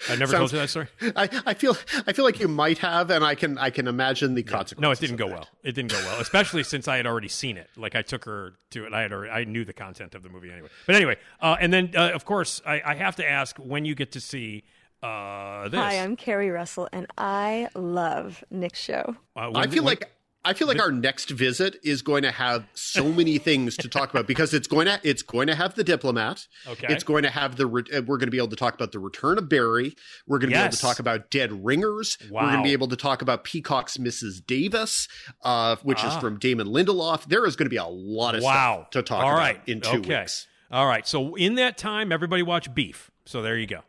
[0.01, 0.87] I, took, I never told you that story.
[1.15, 1.77] I, I feel
[2.07, 4.81] I feel like you might have, and I can I can imagine the consequences.
[4.81, 5.33] No, it didn't of go that.
[5.35, 5.47] well.
[5.63, 7.69] It didn't go well, especially since I had already seen it.
[7.77, 8.93] Like I took her to it.
[8.93, 10.69] I had already, I knew the content of the movie anyway.
[10.85, 13.95] But anyway, uh, and then uh, of course I, I have to ask when you
[13.95, 14.63] get to see
[15.03, 15.79] uh, this.
[15.79, 19.15] Hi, I'm Keri Russell, and I love Nick's show.
[19.35, 20.11] Uh, when- I feel when- like
[20.43, 24.09] I feel like our next visit is going to have so many things to talk
[24.09, 26.47] about because it's going to it's going to have the diplomat.
[26.67, 26.87] Okay.
[26.89, 28.91] It's going to have the re- uh, we're going to be able to talk about
[28.91, 29.93] the return of Barry.
[30.25, 32.17] We're going to be able to talk about Dead Ringers.
[32.31, 32.41] Wow.
[32.41, 34.43] We're going to be able to talk about Peacock's Mrs.
[34.45, 35.07] Davis,
[35.43, 36.19] uh, which is Ah.
[36.19, 37.25] from Damon Lindelof.
[37.25, 38.79] There is going to be a lot of Wow.
[38.81, 39.61] stuff to talk All about right.
[39.67, 40.19] in two okay.
[40.21, 40.47] weeks.
[40.71, 41.05] All right.
[41.07, 43.11] So in that time, everybody watch Beef.
[43.25, 43.81] So there you go.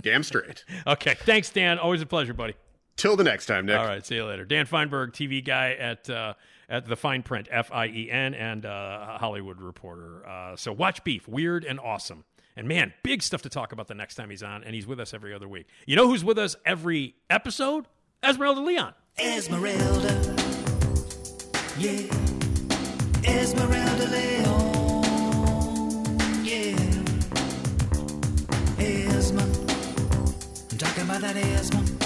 [0.00, 0.64] Damn straight.
[0.86, 1.14] Okay.
[1.20, 1.78] Thanks, Dan.
[1.78, 2.54] Always a pleasure, buddy.
[2.98, 3.78] Till the next time, Nick.
[3.78, 4.04] All right.
[4.04, 4.44] See you later.
[4.44, 6.34] Dan Fienberg, TV guy at uh,
[6.68, 10.28] at the Fien Print, F I E N, and uh, Hollywood Reporter.
[10.28, 11.26] Uh, so watch Beef.
[11.28, 12.24] Weird and awesome.
[12.56, 14.98] And man, big stuff to talk about the next time he's on, and he's with
[14.98, 15.68] us every other week.
[15.86, 17.86] You know who's with us every episode?
[18.20, 18.94] Esmeralda Leon.
[19.16, 20.34] Esmeralda.
[21.78, 22.12] Yeah.
[23.24, 25.04] Esmeralda Leon.
[26.44, 26.74] Yeah.
[28.82, 30.72] Esma.
[30.72, 31.97] I'm talking about that Esma.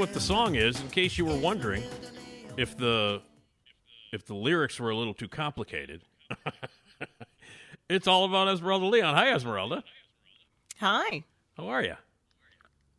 [0.00, 0.80] What the song is.
[0.80, 1.82] In case you were wondering,
[2.56, 3.20] if the
[4.12, 6.02] if the lyrics were a little too complicated,
[7.88, 9.14] it's all about Esmeralda Leon.
[9.14, 9.84] Hi, Esmeralda.
[10.78, 11.24] Hi.
[11.56, 11.94] How are you?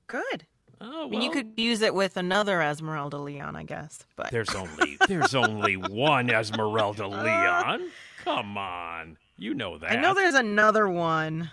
[0.07, 0.45] Good.
[0.83, 4.03] Oh, I mean, you could use it with another Esmeralda Leon, I guess.
[4.15, 7.89] But There's only there's only one Esmeralda Leon.
[8.23, 9.91] Come on, you know that.
[9.91, 11.51] I know there's another one.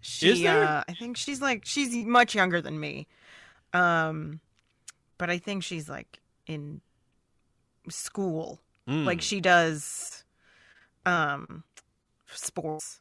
[0.00, 0.64] She, Is there?
[0.64, 3.06] Uh, I think she's like she's much younger than me,
[3.72, 4.40] um,
[5.18, 6.80] but I think she's like in
[7.88, 8.60] school.
[8.88, 9.04] Mm.
[9.06, 10.24] Like she does,
[11.06, 11.64] um,
[12.26, 13.00] sports.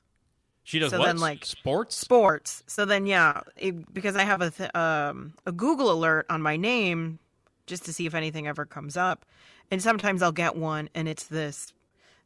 [0.66, 1.06] She does so what?
[1.08, 1.96] then, like, sports.
[1.98, 2.64] Sports.
[2.68, 6.56] So then, yeah, it, because I have a th- um a Google alert on my
[6.56, 7.20] name,
[7.68, 9.26] just to see if anything ever comes up,
[9.72, 11.74] and sometimes I'll get one, and it's this,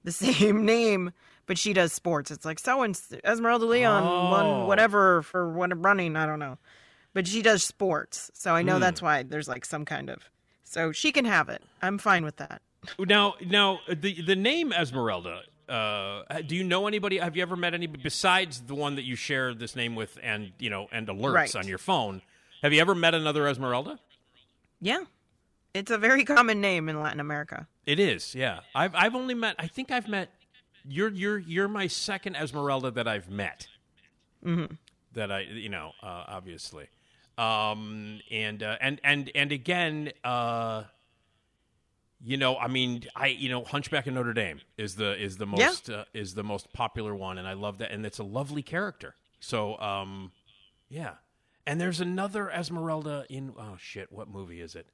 [0.04, 1.12] the same name,
[1.48, 2.30] but she does sports.
[2.30, 4.30] It's like so and Esmeralda Leon Oh.
[4.30, 6.16] won whatever for what running.
[6.16, 6.60] I don't know,
[7.16, 8.82] but she does sports, so I know Hmm.
[8.82, 10.30] that's why there's like some kind of.
[10.64, 11.64] So she can have it.
[11.82, 12.62] I'm fine with that.
[13.00, 15.42] Now, now the the name Esmeralda.
[15.68, 17.18] Uh, do you know anybody?
[17.18, 20.54] Have you ever met anybody besides the one that you share this name with, and
[20.60, 21.56] you know, and alerts Right.
[21.56, 22.22] on your phone?
[22.62, 24.00] Have you ever met another Esmeralda?
[24.80, 25.04] Yeah,
[25.74, 27.68] it's a very common name in Latin America.
[27.86, 28.62] It is, yeah.
[28.74, 29.56] I've I've only met.
[29.60, 30.30] I think I've met.
[30.88, 33.68] You're you're you're my second Esmeralda that I've met.
[34.46, 34.74] Mm-hmm.
[35.14, 36.88] That I you know uh, obviously,
[37.38, 40.84] um and uh, and and and again uh.
[42.24, 45.46] You know, I mean, I you know, Hunchback of Notre Dame is the is the
[45.46, 45.68] Yeah.
[45.68, 48.64] most uh, is the most popular one, and I love that, and it's a lovely
[48.64, 49.14] character.
[49.40, 50.32] So, um,
[50.90, 51.16] yeah,
[51.68, 54.88] and there's another Esmeralda in oh shit, what movie is it?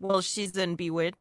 [0.00, 1.18] Well, she's in Bewitched.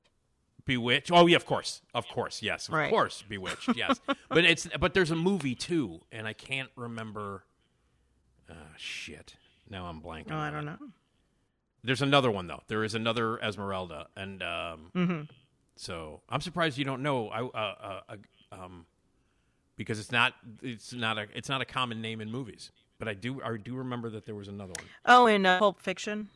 [0.66, 1.12] Bewitched.
[1.12, 2.90] Oh yeah, of course, of course, yes, of Right.
[2.90, 3.70] course, Bewitched.
[3.76, 4.00] Yes,
[4.30, 7.44] but it's but there's a movie too, and I can't remember.
[8.50, 9.36] Uh, shit.
[9.70, 10.32] Now I'm blanking.
[10.32, 10.80] Oh, I don't it.
[10.80, 10.88] know.
[11.84, 12.62] There's another one though.
[12.68, 15.22] There is another Esmeralda, and um, Mm-hmm.
[15.76, 17.30] so I'm surprised you don't know.
[17.30, 18.16] I uh, uh, uh,
[18.52, 18.86] um,
[19.76, 22.72] because it's not it's not a it's not a common name in movies.
[23.00, 24.88] But I do I do remember that there was another one.
[25.06, 26.30] Oh, in uh, Pulp Fiction.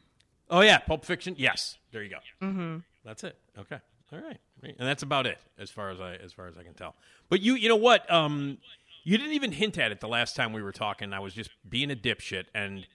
[0.50, 1.36] Oh yeah, Pulp Fiction.
[1.38, 2.18] Yes, there you go.
[2.46, 2.78] Mm-hmm.
[3.06, 3.38] That's it.
[3.58, 3.78] Okay.
[4.12, 4.38] All right.
[4.60, 4.76] Great.
[4.80, 6.96] And that's about it as far as I as far as I can tell.
[7.30, 8.10] But you you know what?
[8.12, 8.58] Um
[9.04, 11.14] you didn't even hint at it the last time we were talking.
[11.14, 12.86] I was just being a dipshit and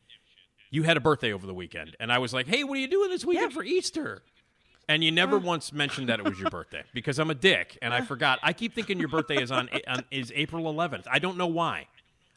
[0.73, 2.89] you had a birthday over the weekend and I was like, "Hey, what are you
[2.89, 4.23] doing this weekend for Easter?"
[4.89, 7.95] And you never once mentioned that it was your birthday because I'm a dick and
[7.95, 8.41] I forgot.
[8.43, 11.05] I keep thinking your birthday is on, on is April 11th.
[11.09, 11.87] I don't know why.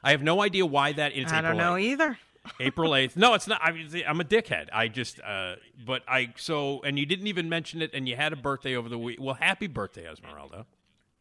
[0.04, 1.32] I have no idea why that is.
[1.32, 1.82] I April don't know 8th.
[1.82, 2.20] either.
[2.60, 3.16] April 8th.
[3.18, 3.60] No, it's not.
[3.64, 4.68] I mean, I'm a dickhead.
[4.72, 8.32] I just, uh, but I, so, and you didn't even mention it, and you had
[8.32, 9.18] a birthday over the week.
[9.20, 10.68] Well, happy birthday, Esmeralda.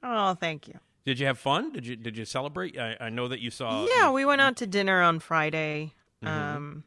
[0.02, 0.78] Oh, thank you.
[1.06, 1.72] Did you have fun?
[1.72, 2.78] Did you, did you celebrate?
[2.78, 3.86] I, I know that you saw.
[3.86, 5.94] yeah, we went out to dinner on Friday.
[6.22, 6.28] Mhm.
[6.28, 6.84] Um,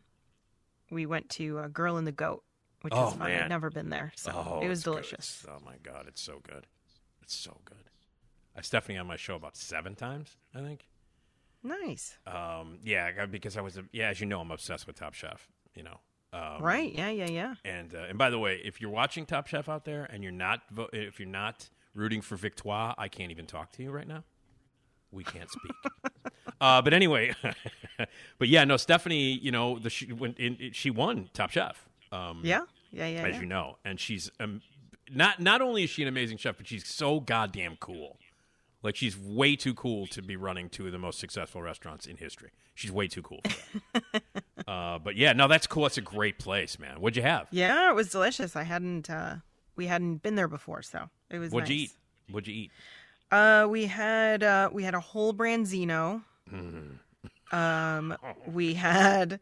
[0.91, 2.43] we went to uh, Girl and the Goat,
[2.81, 3.43] which Oh, was man.
[3.43, 5.45] I'd never been there, so Oh, it was delicious.
[5.49, 6.65] Oh my God, it's so good.
[7.21, 7.77] It's so good.
[8.55, 10.87] I Stephanie on my show about seven times, I think.
[11.63, 12.17] Nice.
[12.25, 15.47] Um, yeah, because I was, yeah, as you know, I'm obsessed with Top Chef.
[15.75, 15.99] You know,
[16.33, 16.91] um, right?
[16.91, 17.55] Yeah, yeah, yeah.
[17.65, 20.31] And uh, and by the way, if you're watching Top Chef out there and you're
[20.31, 24.07] not vo- if you're not rooting for Victoire, I can't even talk to you right
[24.07, 24.23] now.
[25.11, 25.71] We can't speak.
[26.61, 27.33] uh, but anyway,
[28.39, 31.87] but yeah, no, Stephanie, you know, the she, when, in, she won Top Chef.
[32.11, 33.23] Um, Yeah, yeah, yeah.
[33.23, 33.41] as yeah.
[33.41, 34.61] you know, and she's um,
[35.13, 38.17] not not only is she an amazing chef, but she's so goddamn cool.
[38.83, 42.17] Like she's way too cool to be running two of the most successful restaurants in
[42.17, 42.51] history.
[42.75, 44.23] She's way too cool for that.
[44.67, 45.83] uh, but yeah, no, that's cool.
[45.83, 47.01] That's a great place, man.
[47.01, 47.47] What'd you have?
[47.51, 48.55] Yeah, it was delicious.
[48.55, 49.37] I hadn't uh
[49.75, 51.91] we hadn't been there before, so it was What'd you eat?
[52.29, 52.71] What'd you eat?
[53.31, 56.23] Uh we had uh we had a whole branzino.
[56.51, 57.55] Mm-hmm.
[57.55, 59.39] Um we had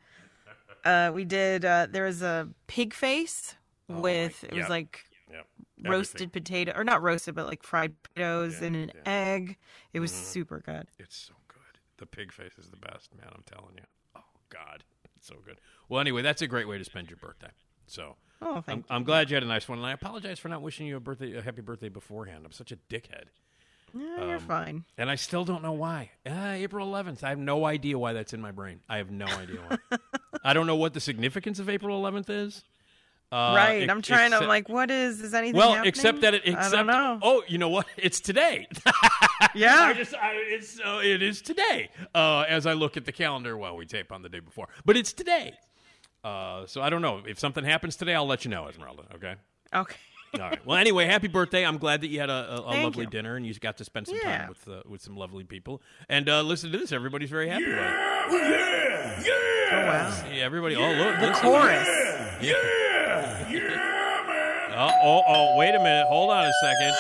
[0.84, 3.56] uh we did uh there was a pig face
[3.88, 4.68] with it was Oh yeah.
[4.68, 5.48] like Yep.
[5.92, 9.58] roasted potato or not roasted but like fried potatoes and an egg.
[9.94, 10.88] It was super good.
[10.98, 11.80] It's so good.
[11.98, 13.28] The pig face is the best, man.
[13.34, 13.84] I'm telling you.
[14.16, 14.84] Oh God,
[15.16, 15.60] it's so good.
[15.90, 17.52] Well, anyway, that's a great way to spend your birthday.
[17.88, 20.50] So Oh, I'm, thank I'm glad you had a nice one, and I apologize for
[20.50, 22.44] not wishing you a birthday, a happy birthday beforehand.
[22.46, 23.26] I'm such a dickhead,
[23.96, 24.84] Um, you're fine.
[24.98, 26.12] and I still don't know why.
[26.30, 27.24] Uh, April 11th.
[27.24, 28.82] I have no idea why that's in my brain.
[28.89, 29.98] I have no idea why.
[30.43, 32.64] I don't know what the significance of April 11th is.
[33.32, 33.82] Uh, right.
[33.84, 34.38] ex- I'm trying to.
[34.38, 35.20] I'm like, what is?
[35.22, 35.58] Is anything?
[35.58, 35.88] Well, happening?
[35.89, 37.20] except that it, except I don't know.
[37.22, 37.88] oh, you know what?
[37.98, 38.68] It's today.
[39.54, 39.84] Yeah.
[39.84, 41.89] I just I, it's uh, it is today.
[42.14, 44.98] Uh, as I look at the calendar, well, we tape on the day before, but
[44.98, 45.54] it's today.
[46.24, 48.16] Uh, so I don't know if something happens today.
[48.16, 49.04] I'll let you know, Esmeralda.
[49.16, 49.36] Okay.
[49.74, 49.96] Okay.
[50.42, 50.66] All right.
[50.66, 51.66] Well, anyway, happy birthday!
[51.66, 53.10] I'm glad that you had a, a, a lovely you.
[53.10, 54.38] dinner and you got to spend some Yeah.
[54.40, 55.82] time with uh, with some lovely people.
[56.10, 56.92] And uh, listen to this.
[56.92, 57.66] Everybody's very happy.
[57.72, 59.28] about it.
[59.72, 60.10] Oh wow.
[60.12, 60.76] See, everybody.
[60.76, 61.20] Oh, look.
[61.20, 61.42] The listen.
[61.44, 61.88] chorus.
[64.78, 66.06] Oh, oh, oh, wait a minute.
[66.08, 66.94] Hold on a second.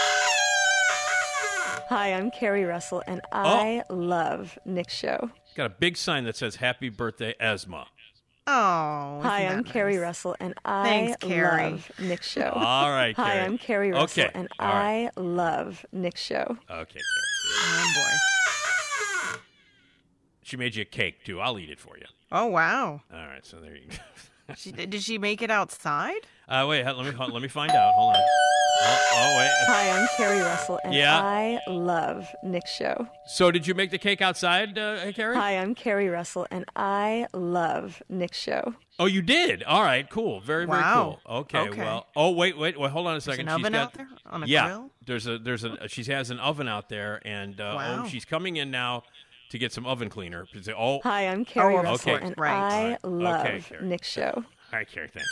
[1.89, 3.43] Hi, I'm Keri Russell, and Oh.
[3.43, 5.29] I love Nick's show.
[5.55, 7.85] Got a big sign that says "Happy Birthday, Esma."
[8.47, 9.21] Oh.
[9.23, 9.97] Hi, I'm that Keri?
[9.97, 11.63] Russell, and I Thanks, Keri.
[11.71, 12.49] love Nick's show.
[12.53, 13.39] All right, Hi, Keri.
[13.45, 15.09] I'm Keri Russell, Okay, and all right.
[15.17, 16.57] I love Nick's show.
[16.69, 17.63] Okay, Keri.
[17.63, 19.39] Oh boy.
[20.43, 21.39] She made you a cake too.
[21.41, 22.05] I'll eat it for you.
[22.31, 23.01] Oh wow.
[23.11, 23.97] All right, so there you go.
[24.55, 26.27] She, did she make it outside?
[26.47, 27.93] Uh, wait, let me let me find out.
[27.95, 28.21] Hold on.
[28.21, 29.49] Oh, oh, wait.
[29.67, 31.19] Hi, I'm Keri Russell, and Yeah.
[31.19, 33.07] I love Nick's show.
[33.25, 35.35] So did you make the cake outside, uh, Keri?
[35.35, 38.75] Hi, I'm Keri Russell, and I love Nick's show.
[38.99, 39.63] Oh, you did.
[39.63, 40.39] All right, cool.
[40.41, 41.19] Very very Wow.
[41.25, 41.37] cool.
[41.39, 41.81] Okay, Okay.
[41.81, 42.05] well.
[42.15, 42.91] Oh, wait, wait, wait.
[42.91, 43.47] Hold on a second.
[43.47, 43.57] There's second.
[43.57, 44.65] an She's oven got out there on a yeah.
[44.67, 44.91] grill.
[45.07, 48.03] There's a there's a she has an oven out there, and uh, Wow.
[48.03, 49.03] oh, she's coming in now
[49.49, 50.45] to get some oven cleaner.
[50.51, 52.51] She's Oh, Hi, I'm Keri Oh, Russell, course, and right.
[52.51, 53.03] I All right.
[53.23, 53.85] love Okay, Keri.
[53.85, 54.31] Nick's show.
[54.35, 54.43] all
[54.73, 55.07] right, Keri.
[55.07, 55.29] Thanks.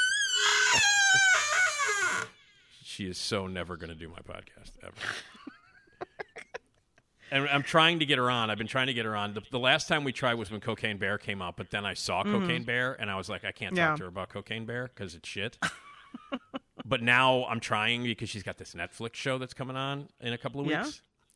[2.83, 4.93] she is so never going to do my podcast ever.
[7.31, 8.49] and I'm trying to get her on.
[8.49, 9.33] I've been trying to get her on.
[9.33, 11.95] The, the last time we tried was when Cocaine Bear came out, but then I
[11.95, 12.31] saw mm.
[12.31, 13.89] Cocaine Bear and I was like, I can't Yeah.
[13.89, 15.57] talk to her about Cocaine Bear because it's shit.
[16.85, 20.37] but now I'm trying because she's got this Netflix show that's coming on in a
[20.37, 20.85] couple of Yeah.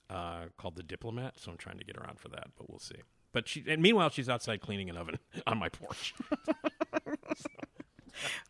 [0.10, 1.34] Uh, called The Diplomat.
[1.39, 2.95] So I'm trying to get on for that, but we'll see.
[3.34, 6.14] But she, and meanwhile, she's outside cleaning an oven on my porch.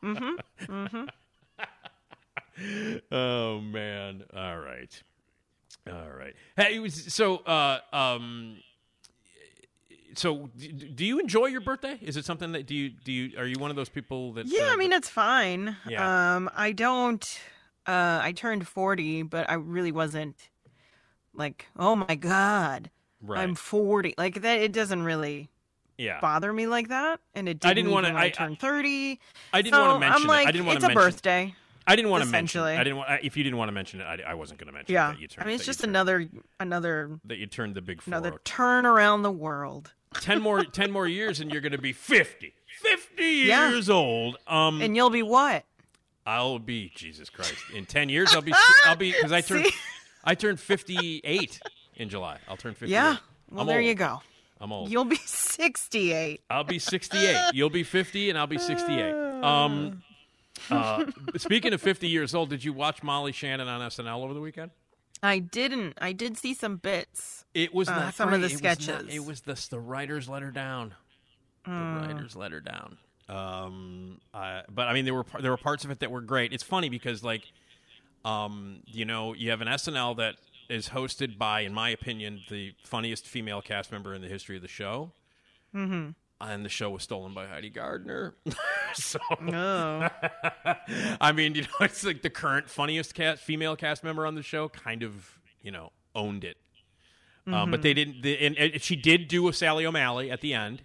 [0.02, 1.10] Mhm mhm
[3.12, 4.24] Oh man!
[4.36, 5.04] All right,
[5.92, 6.34] all right.
[6.56, 8.58] Hey, it was- so uh, um,
[10.16, 10.50] so
[10.96, 12.00] do you enjoy your birthday?
[12.02, 14.46] Is it something that do you do you are you one of those people that?
[14.48, 15.76] Yeah, uh, I mean it's fine.
[15.88, 16.36] Yeah.
[16.36, 17.24] Um, I don't.
[17.86, 20.36] Uh, I turned forty, but I really wasn't
[21.38, 22.90] like, oh my god,
[23.22, 23.40] right?
[23.42, 24.14] I'm forty.
[24.18, 25.50] Like that, it doesn't really
[25.98, 28.60] yeah, bother me like that, and it didn't I didn't wanna- I, I- I- turned
[28.60, 29.20] thirty.
[29.54, 30.22] I didn't so want to mention.
[30.24, 30.50] I'm like, it.
[30.50, 31.12] I didn't want it's to a mention.
[31.12, 31.56] birthday.
[31.90, 32.62] I didn't want to mention.
[32.64, 32.78] It.
[32.78, 33.10] I didn't want.
[33.10, 34.92] I- If you didn't want to mention it, I, I wasn't going to mention.
[34.92, 34.96] It.
[34.96, 36.28] Yeah, that you turned, I mean it's just turned- another
[36.60, 38.14] another that you turned the big four.
[38.14, 39.94] another turn around the world.
[40.16, 42.54] ten more ten more years, and you're going to be 50.
[42.82, 43.70] 50 Yeah.
[43.70, 44.38] years old.
[44.48, 45.64] Um, And you'll be what?
[46.28, 47.56] I'll be Jesus Christ.
[47.74, 48.54] In ten years, I'll be
[48.86, 49.66] I'll be because I turned?
[50.28, 51.60] I turned fifty eight
[51.96, 52.38] in July.
[52.48, 52.92] I'll turn fifty.
[52.94, 53.18] Yeah.
[53.50, 53.86] Well, I'm there old.
[53.88, 54.22] you go.
[54.60, 54.92] I'm old.
[54.92, 56.42] You'll be sixty-eight.
[56.50, 57.52] I'll be sixty eight.
[57.54, 59.14] You'll be fifty, and I'll be sixty eight.
[59.44, 60.04] Um.
[60.72, 61.06] Uh,
[61.38, 64.72] speaking of 50 years old, did you watch Molly Shannon on SNL over the weekend?
[65.22, 65.96] I didn't.
[66.02, 67.46] I did see some bits.
[67.54, 69.14] It was Uh, not some of the It was not- sketches.
[69.14, 70.96] It was, the the writers let her down.
[71.64, 72.08] The Mm.
[72.08, 72.98] writers let her down.
[73.30, 76.52] Um, I, but I mean, there were there were parts of it that were great.
[76.52, 77.44] It's funny because like,
[78.28, 80.36] um, you know, you have an SNL that
[80.70, 84.62] is hosted by, in my opinion, the funniest female cast member in the history of
[84.62, 85.12] the show.
[85.74, 86.10] Mm-hmm.
[86.40, 88.36] And the show was stolen by Heidi Gardner.
[88.94, 90.08] so, Oh,
[91.22, 94.44] I mean, you know, it's like the current funniest cast, female cast member on the
[94.44, 96.58] show kind of, you know, owned it.
[97.48, 98.24] Um, but they didn't.
[98.24, 100.82] The, and, and she did do a Sally O'Malley at the end.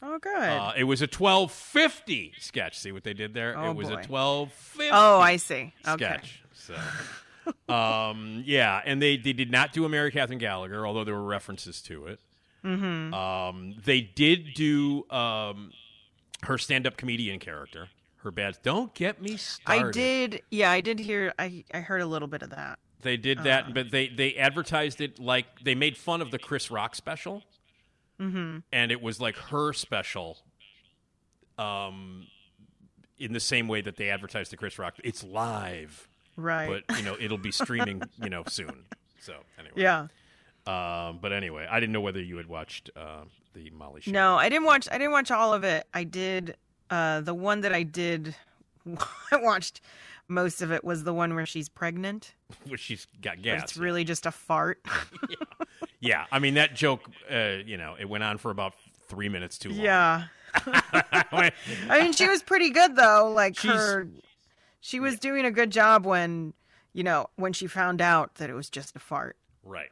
[0.00, 0.32] oh, good.
[0.36, 2.78] Uh, it was a twelve fifty sketch.
[2.78, 3.58] See what they did there?
[3.58, 3.96] Oh, it was boy.
[3.96, 4.90] a twelve fifty.
[4.92, 5.74] oh, I see.
[5.88, 6.04] Okay.
[6.04, 6.42] Sketch.
[6.60, 11.14] So, um, yeah, and they they did not do a Mary Catherine Gallagher, although there
[11.14, 12.20] were references to it.
[12.64, 13.14] Mm-hmm.
[13.14, 15.72] Um, they did do um,
[16.42, 17.88] her stand-up comedian character.
[18.18, 18.58] Her bad.
[18.62, 19.88] Don't get me started.
[19.88, 20.42] I did.
[20.50, 21.32] Yeah, I did hear.
[21.38, 22.78] I I heard a little bit of that.
[23.00, 26.70] They did that, but they they advertised it like they made fun of the Chris
[26.70, 27.42] Rock special,
[28.20, 28.58] mm-hmm.
[28.70, 30.36] and it was like her special.
[31.58, 32.26] Um,
[33.18, 36.82] in the same way that they advertised the Chris Rock, it's live, Right.
[36.88, 38.84] but you know it'll be streaming, you know, soon.
[39.20, 40.06] So anyway, yeah.
[40.66, 43.22] Um, but anyway, I didn't know whether you had watched uh,
[43.54, 44.02] the Molly.
[44.02, 44.10] show.
[44.10, 44.88] No, I didn't watch.
[44.90, 45.86] I didn't watch all of it.
[45.92, 46.56] I did.
[46.90, 48.34] Uh, the one that I did,
[49.32, 49.80] I watched
[50.28, 52.34] most of it was the one where she's pregnant.
[52.68, 53.62] where she's got gas.
[53.62, 54.80] It's really just a fart.
[55.28, 55.36] yeah.
[56.00, 56.24] yeah.
[56.32, 57.02] I mean that joke.
[57.30, 58.74] Uh, you know, it went on for about
[59.08, 59.78] three minutes too long.
[59.80, 60.22] yeah.
[60.54, 61.52] I
[61.88, 63.32] I mean, she was pretty good though.
[63.34, 64.08] Like She's- her,
[64.80, 66.54] she was doing a good job when,
[66.92, 69.36] you know, when she found out that it was just a fart.
[69.64, 69.90] Right.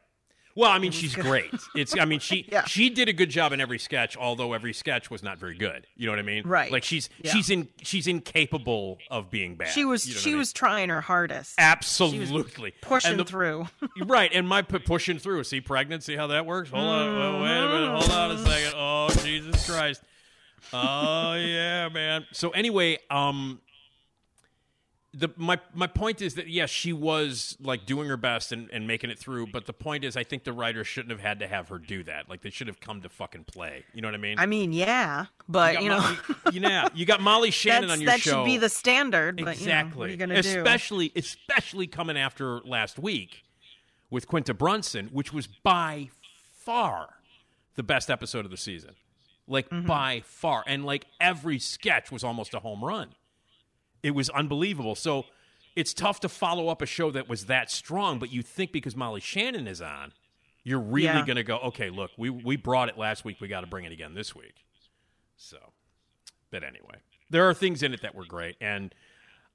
[0.56, 1.24] Well, I mean, she's good.
[1.24, 1.50] great.
[1.76, 1.96] It's.
[1.96, 2.64] I mean, she Yeah.
[2.64, 5.86] she did a good job in every sketch, although every sketch was not very good.
[5.94, 6.42] You know what I mean?
[6.48, 6.72] Right.
[6.72, 7.30] Like she's Yeah.
[7.32, 9.68] she's in she's incapable of being bad.
[9.68, 10.38] She was You know she I mean?
[10.38, 13.68] was trying her hardest, absolutely pushing the- through.
[14.04, 15.44] right, and my pu- pushing through.
[15.44, 16.02] See, pregnant.
[16.02, 16.70] See how that works.
[16.70, 17.14] Hold on.
[17.40, 17.88] Wait, wait a minute.
[18.00, 18.72] Hold on a second.
[18.74, 20.02] Oh, Jesus Christ.
[20.72, 22.26] Oh yeah, man.
[22.32, 23.60] So anyway, um,
[25.18, 28.86] the my my point is that yes, she was like doing her best and, and
[28.86, 29.48] making it through.
[29.48, 32.04] But the point is, I think the writers shouldn't have had to have her do
[32.04, 32.28] that.
[32.28, 33.84] Like they should have come to fucking play.
[33.92, 34.38] You know what I mean?
[34.38, 36.16] I mean, yeah, but got you know, Molly,
[36.52, 38.30] you know, you got Molly Shannon on your that show.
[38.30, 39.36] That should be the standard.
[39.44, 39.70] But exactly.
[39.70, 40.58] you know, what are you gonna do?
[40.58, 43.42] especially, especially coming after last week
[44.10, 46.10] with Quinta Brunson, which was by
[46.56, 47.14] far
[47.74, 48.94] the best episode of the season.
[49.50, 49.86] Like Mm-hmm.
[49.86, 53.14] by far, and like every sketch was almost a home run.
[54.02, 54.94] It was unbelievable.
[54.94, 55.26] So
[55.76, 58.18] it's tough to follow up a show that was that strong.
[58.18, 60.12] But you think because Molly Shannon is on,
[60.64, 61.24] you're really Yeah.
[61.26, 63.40] going to go, okay, look, we we brought it last week.
[63.40, 64.54] We got to bring it again this week.
[65.36, 65.58] So,
[66.50, 66.96] but anyway,
[67.30, 68.92] there are things in it that were great, and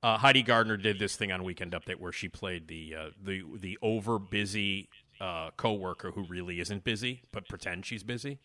[0.02, 3.44] uh, Heidi Gardner did this thing on Weekend Update where she played the uh, the
[3.60, 4.90] the over busy
[5.22, 8.40] uh, coworker who really isn't busy but pretend she's busy.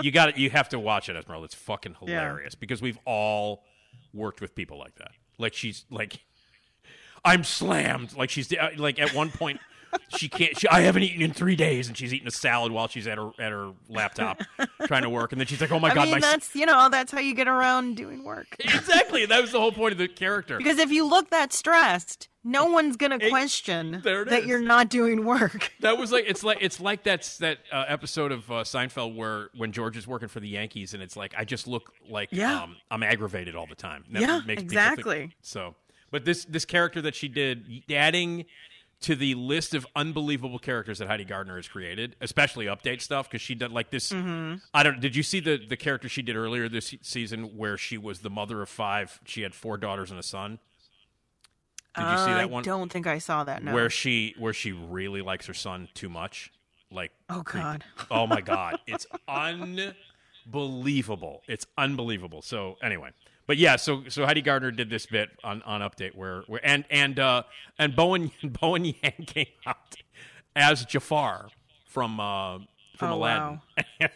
[0.00, 0.36] You got it.
[0.38, 1.44] You have to watch it, Esmeralda.
[1.46, 2.20] It's fucking Yeah.
[2.20, 3.64] hilarious because we've all
[4.12, 5.12] worked with people like that.
[5.38, 6.20] Like she's like,
[7.24, 8.16] I'm slammed.
[8.16, 9.60] Like she's uh, like at one point.
[10.16, 10.58] She can't.
[10.58, 13.18] She, I haven't eaten in three days, and she's eating a salad while she's at
[13.18, 14.40] her at her laptop
[14.86, 15.32] trying to work.
[15.32, 17.12] And then she's like, "Oh my I god, mean, my s-" that's you know, that's
[17.12, 18.56] how you get around doing work.
[18.60, 20.58] exactly." That was the whole point of the character.
[20.58, 24.46] Because if you look that stressed, no one's gonna question it that is.
[24.46, 25.72] you're not doing work.
[25.80, 29.48] That was like it's like it's like that's that uh, episode of uh, Seinfeld where
[29.56, 32.62] when George is working for the Yankees and it's like I just look like Yeah.
[32.62, 34.04] um, I'm aggravated all the time.
[34.12, 35.36] That Yeah, makes people think- exactly.
[35.42, 35.74] so,
[36.10, 38.44] but this this character that she did, adding
[39.02, 43.42] to the list of unbelievable characters that Heidi Gardner has created, especially update stuff because
[43.42, 44.10] she did like this.
[44.12, 44.56] Mm-hmm.
[44.74, 45.00] I don't.
[45.00, 48.30] Did you see the the character she did earlier this season where she was the
[48.30, 49.20] mother of five?
[49.24, 50.58] She had four daughters and a son.
[51.96, 52.62] Did you see that one?
[52.62, 53.62] I don't think I saw that.
[53.62, 53.74] No.
[53.74, 56.50] where she where she really likes her son too much
[56.90, 57.42] like Oh.
[57.42, 57.84] God.
[58.10, 59.06] oh my god it's
[60.46, 63.10] unbelievable it's unbelievable so anyway
[63.52, 66.84] but yeah so so heidi gardner did this bit on on update where where and
[66.90, 67.42] and uh
[67.78, 68.30] and bowen
[68.60, 69.94] bowen yang came out
[70.56, 71.48] as jafar
[71.86, 72.58] from uh
[72.96, 73.60] from Oh, aladdin
[74.00, 74.08] wow.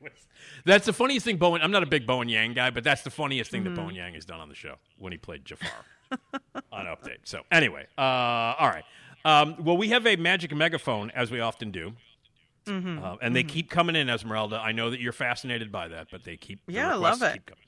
[0.00, 0.26] Was-
[0.64, 3.10] that's the funniest thing bowen i'm not a big bowen yang guy but that's the
[3.10, 3.74] funniest thing Mm-hmm.
[3.74, 5.68] that bowen yang has done on the show when he played jafar
[6.72, 7.18] on update.
[7.24, 8.84] So anyway, uh, all right.
[9.26, 11.92] Um, well, we have a magic megaphone as we often do,
[12.66, 13.04] Mm-hmm.
[13.04, 14.56] uh, and they keep coming in, Esmeralda.
[14.56, 17.32] I know that you're fascinated by that, but they keep the Yeah, I love it.
[17.34, 17.64] keep coming.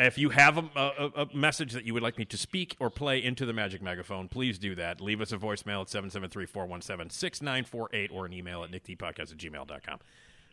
[0.00, 2.88] If you have a, a, a message that you would like me to speak or
[2.88, 5.00] play into the magic megaphone, please do that.
[5.00, 9.98] Leave us a voicemail at 773-417-6948 or an email at nickdpodcast at gmail.com.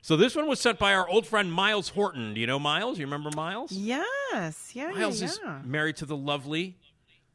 [0.01, 2.33] So this one was sent by our old friend Miles Horton.
[2.33, 2.97] Do you know Miles?
[2.97, 3.71] You remember Miles?
[3.71, 4.71] Yes.
[4.73, 4.89] Yeah.
[4.91, 6.79] Miles yeah, is married to the lovely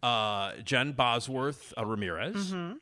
[0.02, 2.52] uh, Jen Bosworth uh, Ramirez.
[2.52, 2.72] Mm-hmm.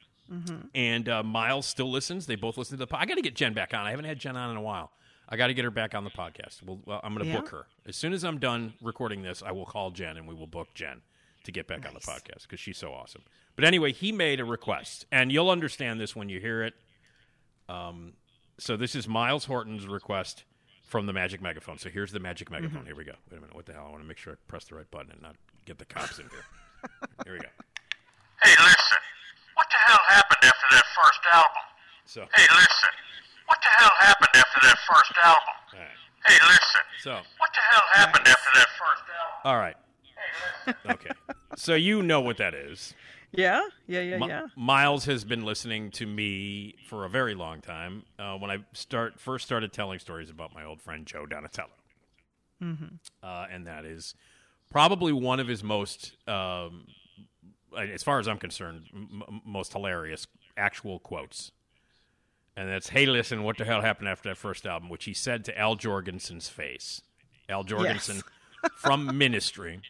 [0.75, 2.27] And uh, Miles still listens.
[2.27, 3.03] They both listen to the pod.
[3.03, 3.87] I got to get Jen back on.
[3.87, 4.93] I haven't had Jen on in a while.
[5.29, 6.63] I got to get her back on the podcast.
[6.63, 7.41] Well, well I'm going to Yeah?
[7.41, 7.67] book her.
[7.87, 10.69] As soon as I'm done recording this, I will call Jen and we will book
[10.75, 11.03] Jen
[11.45, 13.23] to get back on the podcast because she's so awesome.
[13.57, 16.75] But anyway, he made a request, and you'll understand this when you hear it.
[17.69, 18.15] Um,
[18.59, 20.45] so this is Miles Horton's request
[20.87, 21.79] from the Magic Megaphone.
[21.79, 22.87] So here's the Magic Megaphone.
[22.87, 23.13] Here we go.
[23.31, 23.55] Wait a minute.
[23.55, 23.85] What the hell?
[23.87, 26.19] I want to make sure I press the right button and not get the cops
[26.19, 26.45] in here.
[27.25, 27.49] Here we go.
[28.43, 28.99] Hey, listen.
[29.55, 31.63] What the hell happened after that first album?
[32.07, 32.91] So, Hey, listen.
[33.49, 35.43] What the hell happened after that first album?
[35.75, 35.89] all right.
[36.27, 36.81] Hey, listen.
[37.03, 39.41] So, What the hell happened after that first album?
[39.45, 39.77] all right.
[40.91, 41.11] Okay.
[41.57, 42.95] So you know what that is.
[43.33, 43.63] Yeah.
[43.87, 44.01] Yeah.
[44.01, 44.19] Yeah.
[44.19, 44.47] Mi- yeah.
[44.57, 48.05] Miles has been listening to me for a very long time.
[48.19, 51.69] Uh, when I start first started telling stories about my old friend Joe Donatello,
[53.23, 54.15] uh, and that is
[54.71, 56.87] probably one of his most um,
[57.79, 60.27] as far as I'm concerned, m- m- most hilarious
[60.57, 61.53] actual quotes.
[62.59, 65.45] And that's, "Hey, listen, what the hell happened after that first album?" Which he said
[65.45, 67.03] to Al Jourgensen's face.
[67.49, 68.23] Al Jourgensen
[68.77, 69.81] from Ministry.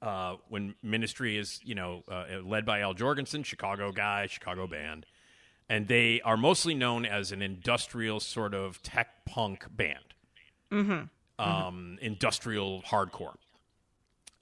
[0.00, 5.04] Uh, when Ministry is, you know, uh, led by Al Jourgensen, Chicago guy, Chicago band,
[5.68, 10.14] and they are mostly known as an industrial sort of tech punk band,
[10.72, 11.42] Mm-hmm.
[11.44, 13.34] um, industrial hardcore.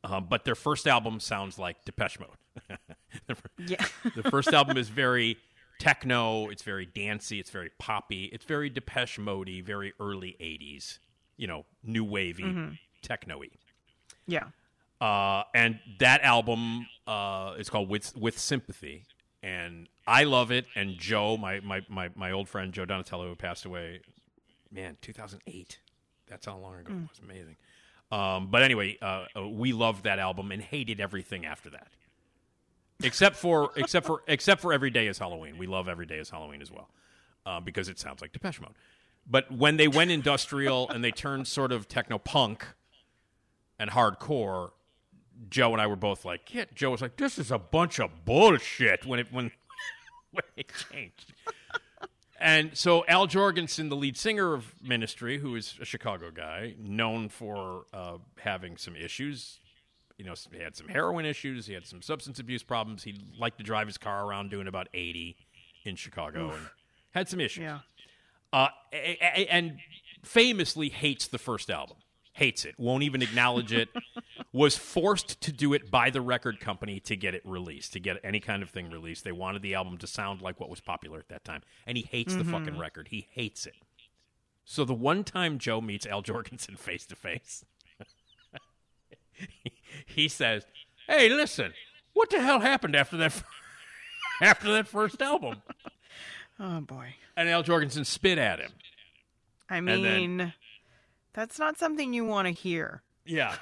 [0.05, 2.79] Uh, but their first album sounds like Depeche Mode.
[3.27, 3.85] the, Yeah.
[4.15, 5.37] the first album is very
[5.79, 6.49] techno.
[6.49, 7.39] It's very dancey.
[7.41, 8.25] It's very poppy.
[8.27, 10.99] It's very Depeche Modey, very early '80s.
[11.37, 12.79] You know, new wavy, Mhm.
[13.03, 13.49] techno-y.
[14.27, 14.45] Yeah.
[15.01, 19.05] Uh, and that album uh, is called with with sympathy,
[19.43, 20.67] and I love it.
[20.75, 24.01] And Joe, my my my, my old friend Joe Donatello, who passed away,
[24.71, 25.81] man, 2008.
[26.27, 27.19] That's how long ago it was.
[27.23, 27.57] Amazing.
[28.13, 31.89] Um, but anyway, uh, uh, we loved that album and hated everything after that,
[33.05, 35.59] except for except for except for Every Day is Halloween.
[35.59, 36.89] We love Every Day is Halloween as well
[37.47, 38.75] uh, because it sounds like Depeche Mode.
[39.29, 42.67] But when they went industrial and they turned sort of techno punk
[43.79, 44.71] and hardcore,
[45.49, 46.65] Joe and I were both like, yeah.
[46.75, 49.51] Joe was like, this is a bunch of bullshit when it when
[50.31, 51.33] when it changed.
[52.39, 57.29] and so Al Jourgensen, the lead singer of Ministry, who is a Chicago guy, known
[57.29, 59.59] for uh, having some issues.
[60.19, 61.67] You know, he had some heroin issues.
[61.67, 63.03] He had some substance abuse problems.
[63.03, 65.37] He liked to drive his car around doing about eighty
[65.85, 66.55] in Chicago, Oof.
[66.57, 66.67] and
[67.13, 67.63] had some issues.
[67.65, 67.81] Yeah.
[68.53, 68.69] Uh,
[69.51, 69.79] and
[70.23, 71.97] famously hates the first album.
[72.35, 72.75] Hates it.
[72.79, 73.89] Won't even acknowledge it.
[74.53, 78.17] was forced to do it by the record company to get it released, to get
[78.25, 79.25] any kind of thing released.
[79.25, 81.63] They wanted the album to sound like what was popular at that time.
[81.87, 82.79] And he hates the fucking Mhm.
[82.81, 83.09] record.
[83.09, 83.75] He hates it.
[84.65, 87.65] So the one time Joe meets Al Jourgensen face to face,
[90.07, 90.65] he says,
[91.09, 91.73] "Hey, listen,
[92.13, 93.43] what the hell happened after that
[94.43, 95.63] after that first album?"
[96.61, 97.17] Oh boy.
[97.37, 98.71] And Al Jourgensen spit at him.
[99.69, 100.53] I then- mean,
[101.33, 103.03] that's not something you want to hear.
[103.27, 103.57] Yeah.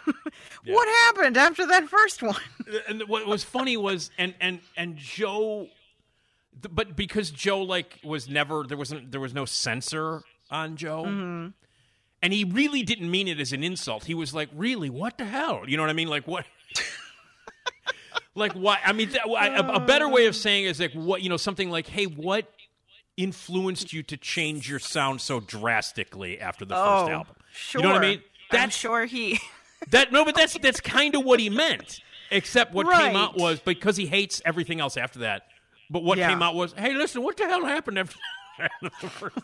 [0.66, 2.36] What happened after that first one?
[2.89, 5.69] and what was funny was and and and Joe
[6.70, 11.05] but because Joe like was never there wasn't there was no censor on Joe.
[11.05, 11.49] Mm-hmm.
[12.23, 14.05] And he really didn't mean it as an insult.
[14.05, 14.89] He was like, "Really?
[14.90, 16.09] What the hell?" You know what I mean?
[16.09, 16.47] Like what
[18.35, 21.28] Like what I mean that, a, a better way of saying is like what, you
[21.28, 22.47] know, something like, "Hey, what
[23.16, 27.81] influenced you to change your sound so drastically after the oh, first album?" Sure.
[27.82, 28.23] You know what I mean?
[28.51, 29.39] I'm sure he.
[29.90, 31.99] That no, but that's that's kind of what he meant.
[32.31, 35.49] Except what came out was because he hates everything else after that.
[35.90, 36.28] But what Yeah.
[36.28, 38.16] came out was, hey, listen, what the hell happened after?
[38.82, 39.36] the first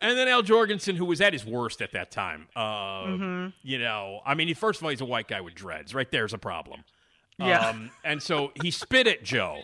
[0.00, 3.52] and then Al Jourgensen, who was at his worst at that time, uh, Mhm.
[3.62, 5.94] you know, I mean, he, first of all, he's a white guy with dreads.
[5.94, 6.84] Right there's a problem.
[7.38, 7.68] Yeah.
[7.68, 9.62] Um, and so he spit at Joe,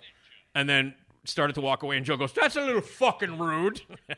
[0.55, 1.97] and then started to walk away.
[1.97, 3.83] And Joe goes, "That's a little fucking rude."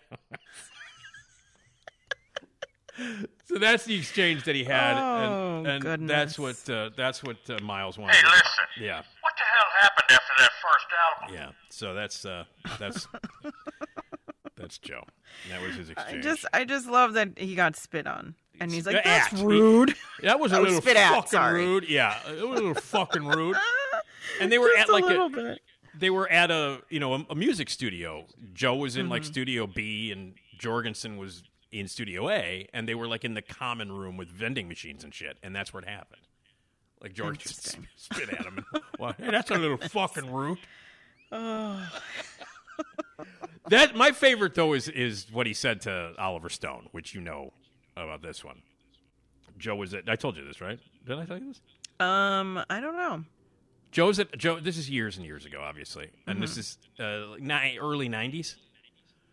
[3.44, 6.08] so that's the exchange that he had, Oh, and, and goodness.
[6.08, 8.16] that's what uh, that's what uh, Miles wanted.
[8.16, 8.44] Hey, listen.
[8.80, 10.86] Yeah, What the hell happened after that first
[11.30, 11.34] album?
[11.34, 11.50] yeah.
[11.70, 12.44] So that's uh,
[12.78, 13.08] that's
[14.56, 15.04] that's Joe.
[15.50, 16.18] That was his exchange.
[16.24, 19.04] I just, I just love that he got spit on, and he's like, At.
[19.04, 21.64] "That's He- rude." That was a Oh, little spit fucking sorry.
[21.66, 21.88] rude.
[21.88, 23.56] Yeah, it was a little fucking rude.
[24.40, 25.56] And they were Just at a like little a,
[25.98, 28.24] they were at a you know a, a music studio.
[28.54, 29.26] Joe was in like Mhm.
[29.26, 31.42] Studio B, and Jourgensen was
[31.72, 35.12] in Studio A, and they were like in the common room with vending machines and
[35.12, 36.22] shit, and that's where it happened.
[37.02, 38.64] Like George just sp- spit at him.
[38.98, 40.58] Well, hey, that's a little fucking rude.
[41.32, 41.90] Oh.
[43.68, 47.52] That my favorite though is is what he said to Oliver Stone, which you know
[47.96, 48.60] about this one.
[49.56, 50.08] Joe was at.
[50.08, 50.78] I told you this, right?
[51.06, 51.60] Did I tell you this?
[52.00, 53.24] Um, I don't know.
[53.92, 54.58] Joe's at Joe.
[54.58, 56.58] This is years and years ago, obviously, and this Mhm.
[56.58, 58.56] is uh, ni- early '90s.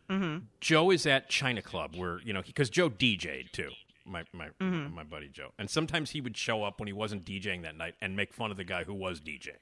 [0.10, 0.46] Mm-hmm.
[0.62, 3.72] Joe is at China Club, where you know because Joe DJ'd too.
[4.10, 4.92] My my Mhm.
[4.94, 7.96] my buddy Joe, and sometimes he would show up when he wasn't DJing that night
[8.02, 9.60] and make fun of the guy who was DJing.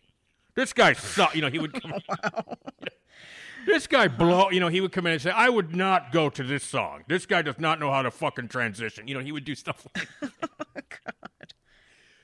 [0.55, 1.35] This guy suck.
[1.35, 1.93] You know he would come.
[3.65, 4.49] This guy blow.
[4.49, 7.03] You know he would come in and say, "I would not go to this song.
[7.09, 9.85] This guy does not know how to fucking transition." You know he would do stuff
[9.95, 11.01] like.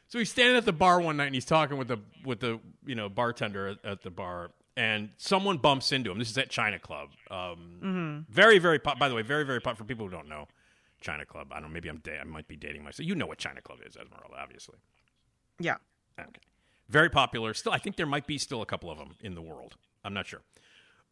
[0.08, 2.60] So he's standing at the bar one night and he's talking with the with the
[2.86, 6.20] you know bartender at, at the bar, and someone bumps into him.
[6.20, 7.10] This is at China Club.
[7.32, 8.26] Um, Mhm.
[8.30, 9.00] Very very pop.
[9.00, 10.48] By the way, very very pop for people who don't know
[11.04, 11.48] China Club.
[11.52, 11.70] I don't.
[11.70, 13.08] know, Maybe I'm da- I might be dating myself.
[13.08, 14.78] You know what China Club is, Esmeralda, obviously.
[15.60, 15.76] Yeah.
[16.20, 16.30] Okay.
[16.90, 17.54] Very popular.
[17.54, 19.76] Still, I think there might be still a couple of them in the world.
[20.04, 20.42] I'm not sure.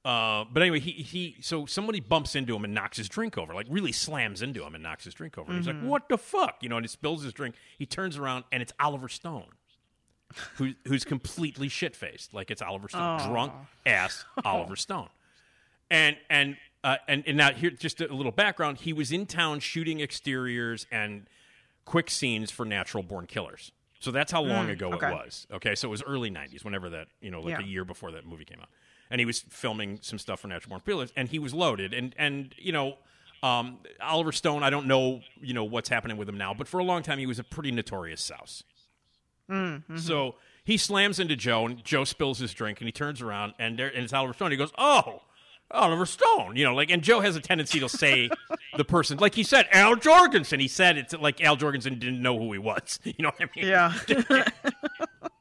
[0.04, 1.38] Uh, but anyway, he he.
[1.42, 4.74] So somebody bumps into him and knocks his drink over, like really slams into him
[4.74, 5.52] and knocks his drink over.
[5.52, 7.54] And He's like, "What the fuck?" You know, and he spills his drink.
[7.78, 9.46] He turns around and it's Oliver Stone.
[10.56, 13.52] who, who's completely shit faced, like it's Oliver Stone, drunk
[13.86, 15.10] ass Oliver Stone.
[15.90, 18.80] And and uh, and and now here just a little background.
[18.80, 21.28] He was in town shooting exteriors and
[21.86, 23.72] quick scenes for Natural Born Killers.
[24.00, 25.10] So that's how long Mm, ago okay.
[25.10, 25.46] it was.
[25.52, 27.66] Okay, so it was early '90s, whenever that you know, like Yeah.
[27.66, 28.70] a year before that movie came out,
[29.12, 32.14] and he was filming some stuff for Natural Born Killers, and he was loaded, and
[32.18, 32.98] and you know.
[33.44, 36.80] Um, Oliver Stone, I don't know, you know what's happening with him now, but for
[36.80, 38.64] a long time he was a pretty notorious souse.
[39.50, 39.98] Mm-hmm.
[39.98, 43.80] So he slams into Joe, and Joe spills his drink, and he turns around, and
[43.80, 44.52] there, and it's Oliver Stone.
[44.52, 45.24] He goes, "Oh,
[45.74, 48.30] Oliver Stone," you know, like, and Joe has a tendency to say
[48.78, 50.60] the person, like he said, Al Jourgensen.
[50.60, 53.00] He said it's like Al Jourgensen didn't know who he was.
[53.06, 53.68] You know what I mean?
[53.68, 53.94] Yeah.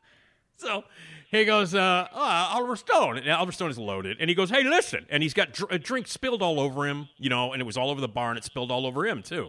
[0.60, 0.84] So
[1.30, 3.16] he goes, uh, oh, Oliver Stone.
[3.18, 4.18] And Oliver Stone is loaded.
[4.20, 5.06] And he goes, hey, listen.
[5.08, 7.76] And he's got dr- a drink spilled all over him, you know, and it was
[7.78, 9.48] all over the bar and it spilled all over him, too.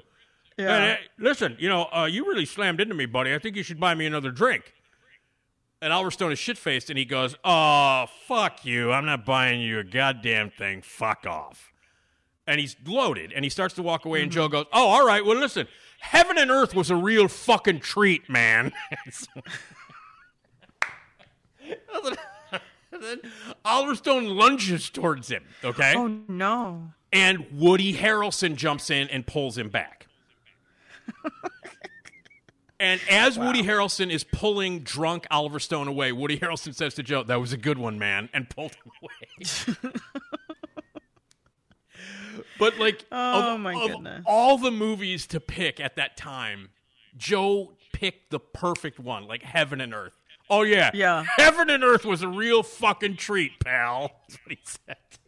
[0.58, 0.74] Yeah.
[0.74, 3.34] And, hey, listen, you know, uh, you really slammed into me, buddy.
[3.34, 4.74] I think you should buy me another drink.
[5.82, 8.92] And Oliver Stone is shit faced and he goes, oh, fuck you.
[8.92, 10.84] I'm not buying you a goddamn thing.
[10.84, 11.74] Fuck off.
[12.46, 14.22] And he's loaded and he starts to walk away.
[14.22, 14.42] And mm-hmm.
[14.42, 15.26] Joe goes, oh, all right.
[15.26, 15.68] Well, listen,
[16.00, 18.74] heaven and earth was a real fucking treat, man.
[21.62, 22.18] And
[23.02, 23.20] then
[23.66, 25.94] Oliver Stone lunges towards him, okay?
[25.96, 26.92] Oh no.
[27.12, 30.08] And Woody Harrelson jumps in and pulls him back.
[32.82, 37.22] and as Woody Harrelson is pulling drunk Oliver Stone away, Woody Harrelson says to Joe,
[37.24, 39.92] That was a good one, man, and pulled him away.
[42.60, 44.24] but, like, Oh, of, my of goodness.
[44.26, 46.70] all the movies to pick at that time,
[47.16, 50.14] Joe picked the perfect one, like Heaven and Earth.
[50.50, 50.92] Oh, yeah.
[50.94, 51.24] Yeah.
[51.38, 54.12] Heaven and Earth was a real fucking treat, pal.
[54.28, 55.21] That's what he said to him.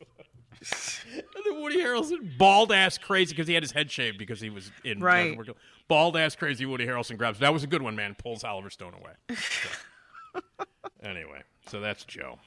[1.14, 4.50] And then Woody Harrelson, bald ass crazy, because he had his head shaved because he
[4.50, 5.38] was in Right.
[5.88, 7.40] Bald ass crazy Woody Harrelson grabs.
[7.40, 8.16] That was a good one, man.
[8.16, 9.14] Pulls Oliver Stone away.
[10.34, 10.70] So.
[11.04, 12.40] anyway, so that's Joe.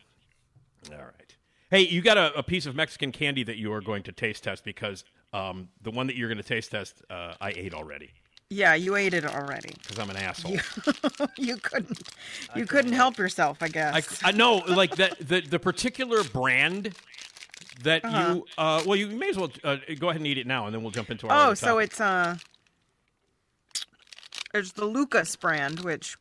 [0.90, 1.36] All right.
[1.70, 4.44] Hey, you got a, a piece of Mexican candy that you are going to taste
[4.44, 8.10] test because um, the one that you're going to taste test, uh, I ate already
[8.50, 9.70] Yeah, you ate it already.
[9.82, 10.52] because I'm an asshole.
[10.52, 10.60] You,
[11.36, 12.00] you couldn't.
[12.54, 14.22] You couldn't help yourself, I guess.
[14.24, 16.94] I, I know, like that the the particular brand
[17.82, 18.34] that Uh-huh.
[18.36, 20.74] you uh, well, you may as well uh, go ahead and eat it now, and
[20.74, 21.50] then we'll jump into our.
[21.50, 21.84] oh, so topic.
[21.90, 22.36] it's uh,
[24.54, 26.16] it's the Lucas brand, which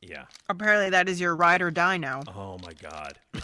[0.00, 0.24] yeah.
[0.48, 2.22] apparently that is your ride or die now.
[2.28, 3.18] Oh my god.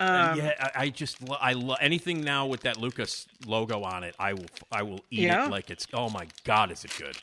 [0.00, 4.16] Um, yeah, I, I just I love anything now with that Lucas logo on it.
[4.18, 5.46] I will I will eat Yeah?
[5.46, 5.86] it like it's.
[5.92, 7.16] Oh my god, is it good?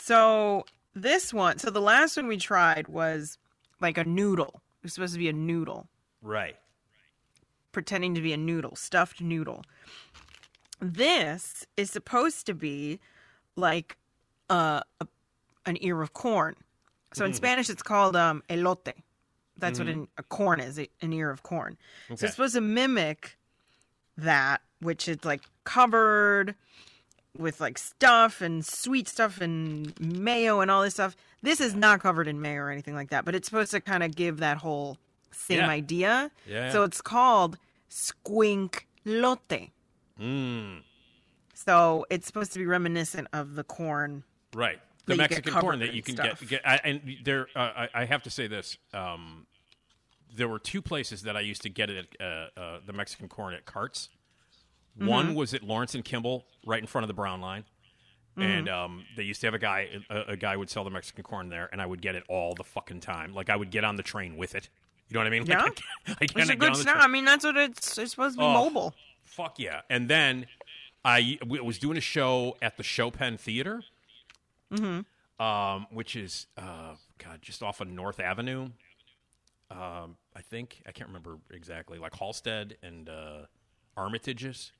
[0.00, 0.64] So
[0.94, 3.36] this one, so the last one we tried was
[3.82, 4.62] like a noodle.
[4.84, 5.88] It was supposed to be a noodle,
[6.20, 6.56] Right.
[7.72, 9.64] pretending to be a noodle, stuffed noodle.
[10.78, 13.00] This is supposed to be
[13.56, 13.96] like
[14.50, 15.06] uh, a,
[15.64, 16.56] an ear of corn.
[17.14, 17.36] So in Mm-hmm.
[17.36, 18.92] Spanish, it's called um, elote.
[19.56, 21.78] That's what an, a corn is, an ear of corn.
[22.08, 22.26] So Okay.
[22.26, 23.38] it's supposed to mimic
[24.18, 26.56] that, which is like covered
[27.38, 31.16] with like stuff and sweet stuff and mayo and all this stuff.
[31.44, 34.02] This is not covered in May or anything like that, but it's supposed to kind
[34.02, 34.96] of give that whole
[35.30, 35.68] same Yeah.
[35.68, 36.30] idea.
[36.46, 37.58] Yeah, So it's called
[37.90, 39.70] Skwinklote.
[40.18, 40.82] Mm.
[41.52, 44.24] So it's supposed to be reminiscent of the corn.
[44.54, 44.80] Right.
[45.04, 46.40] The Mexican corn that you can stuff.
[46.40, 47.48] get, get I, and there.
[47.54, 48.78] Uh, I, I have to say this.
[48.94, 49.46] Um,
[50.34, 53.28] there were two places that I used to get it at uh, uh, the Mexican
[53.28, 54.08] corn at carts.
[54.98, 55.08] Mm-hmm.
[55.08, 57.64] One was at Lawrence and Kimball, right in front of the Brown Line,
[58.36, 58.42] Mm-hmm.
[58.50, 59.88] and um, they used to have a guy.
[60.10, 62.54] A, a guy would sell the Mexican corn there, and I would get it all
[62.54, 63.32] the fucking time.
[63.32, 64.68] Like I would get on the train with it.
[65.08, 65.44] You know what I mean?
[65.46, 65.62] Yeah.
[65.62, 66.96] Like, I, I It's kinda a good snack.
[66.98, 68.52] I mean, that's what it's, it's supposed to be Oh.
[68.64, 68.94] mobile.
[69.24, 69.82] Fuck yeah!
[69.88, 70.46] And then
[71.04, 73.82] I w- was doing a show at the Chopin Theater,
[75.38, 78.70] um, which is uh, God, just off of North Avenue.
[79.70, 83.46] Um, I think I can't remember exactly, like Halsted and uh,
[83.96, 84.72] Armitage's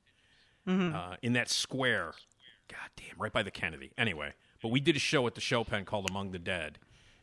[0.69, 2.13] uh, in that square.
[2.69, 3.93] God damn, right by the Kennedy.
[3.99, 4.33] Anyway,
[4.63, 6.79] but we did a show at the Chopin called Among the Dead.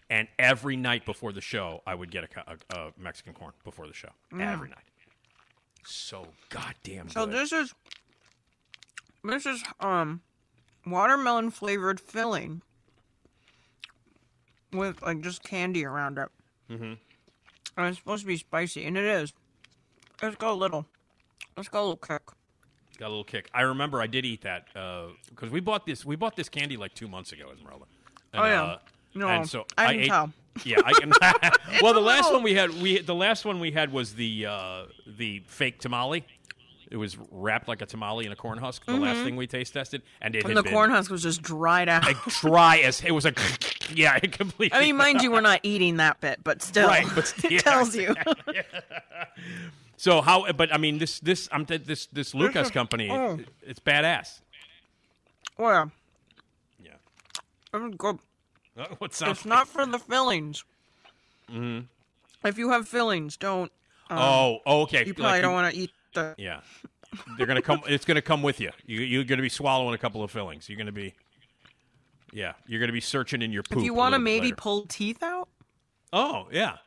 [0.09, 3.87] And every night before the show, I would get a, a, a Mexican corn before
[3.87, 4.09] the show.
[4.33, 4.83] Every night.
[5.85, 7.13] So goddamn good.
[7.13, 7.73] So this is
[9.23, 10.21] this is um
[10.85, 12.61] watermelon flavored filling
[14.73, 16.29] with like just candy around it.
[16.69, 16.93] Mm-hmm.
[17.77, 19.33] And it's supposed to be spicy, and it is.
[20.21, 20.85] Let's go a little.
[21.55, 22.21] Let's go a little kick.
[23.01, 23.49] Got a little kick.
[23.51, 24.67] I remember I did eat that
[25.27, 26.05] because we bought this.
[26.05, 27.85] We bought this candy like two months ago, Esmeralda.
[28.31, 28.63] And, Oh, yeah.
[28.63, 28.77] uh,
[29.15, 30.31] No, and so I can ate, tell.
[30.63, 31.11] Yeah, I can.
[31.81, 34.83] well, the last one we had, we the last one we had was the uh,
[35.17, 36.23] the fake tamale.
[36.91, 38.85] It was wrapped like a tamale in a corn husk.
[38.85, 41.41] The last thing we taste tested, and it and the been corn husk was just
[41.41, 42.03] dried out.
[42.03, 43.33] like dry as it was a
[43.95, 44.77] yeah, it completely.
[44.77, 47.95] I mean, mind you, we're not eating that bit, but still, Right, but it tells
[47.95, 48.13] you.
[50.01, 50.51] So how?
[50.51, 53.37] But I mean, this this I'm t- this this Lucas is- company, oh.
[53.61, 54.41] it's badass.
[55.59, 55.91] well,
[56.83, 56.93] Yeah.
[57.71, 58.17] it's good.
[58.75, 59.37] Uh, What sounds?
[59.37, 60.65] It's not for the fillings.
[61.51, 61.85] Mm-hmm.
[62.47, 63.71] If you have fillings, don't.
[64.09, 65.05] oh, okay.
[65.05, 66.33] You probably Like don't want to eat the.
[66.39, 66.61] Yeah,
[67.37, 67.81] they're gonna come.
[67.87, 68.71] It's gonna come with you.
[68.87, 70.67] you you're gonna be swallowing a couple of fillings.
[70.67, 71.13] You're gonna be.
[72.33, 73.77] Yeah, you're gonna be searching in your poop.
[73.79, 74.55] If you want to maybe later.
[74.55, 75.47] pull teeth out,
[76.11, 76.77] Oh yeah,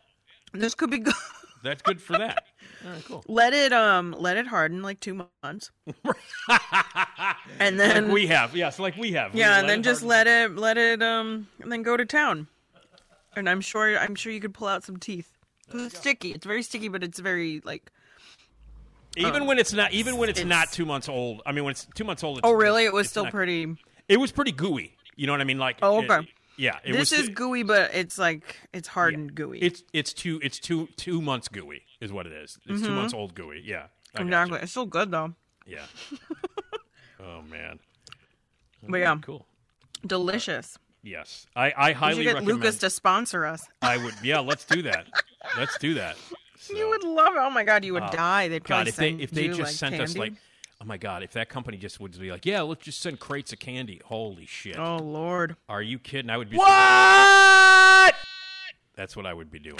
[0.52, 1.14] this could be good.
[1.62, 2.42] that's good for that.
[2.84, 3.24] Right, cool.
[3.28, 5.70] let it um let it harden like two months,
[7.58, 9.34] and then Like we have, yes, like we have.
[9.34, 10.08] Yeah, let and then just harden.
[10.08, 12.46] let it let it um and then go to town.
[13.36, 15.30] And I'm sure I'm sure you could pull out some teeth.
[15.72, 16.32] It's sticky.
[16.32, 17.90] It's very sticky, but it's very like.
[19.16, 21.40] Even when it's not, even when it's, it's- not two months old.
[21.46, 22.38] I mean, when it's two months old.
[22.38, 22.84] It's, Oh, really?
[22.84, 23.74] It was still not- pretty.
[24.08, 24.96] It was pretty gooey.
[25.16, 25.58] You know what I mean?
[25.58, 25.78] Like.
[25.82, 26.28] Oh, it- okay.
[26.56, 27.20] Yeah, it this was.
[27.20, 29.58] is gooey, but it's like it's hardened gooey.
[29.60, 32.58] It's it's two it's two two months gooey is what it is.
[32.66, 32.96] It's two mm-hmm.
[32.96, 33.62] months old gooey.
[33.64, 33.86] Yeah.
[34.16, 34.60] I exactly.
[34.62, 35.34] It's still good though.
[35.66, 35.84] Yeah.
[37.20, 37.80] oh man.
[38.88, 39.46] But yeah, Cool.
[40.06, 40.76] delicious.
[40.76, 42.46] Uh, yes, I I We should highly get recommend.
[42.58, 43.66] Lucas to sponsor us.
[43.82, 44.14] I would.
[44.22, 45.06] Yeah, let's do that.
[45.58, 46.16] let's do that.
[46.74, 47.38] You would love it.
[47.38, 48.48] Oh my god, you would Oh, die.
[48.48, 50.32] They'd probably God, if they if they just like, sent us like,
[50.84, 53.52] oh my God, if that company just would be like, yeah, let's just send crates
[53.52, 54.00] of candy.
[54.04, 54.78] Holy shit!
[54.78, 55.56] Oh lord.
[55.68, 56.30] Are you kidding?
[56.30, 56.56] I would be.
[56.56, 58.14] What?
[58.94, 59.78] That's what I would be doing.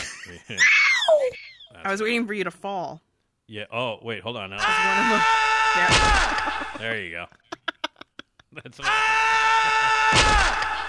[1.85, 3.03] I was waiting for you to fall.
[3.47, 3.65] yeah.
[3.73, 4.51] Oh wait, hold on.
[4.51, 4.57] Now.
[4.57, 5.23] One of them.
[5.77, 6.41] Yeah.
[6.79, 7.27] There you go.
[8.53, 8.89] That's what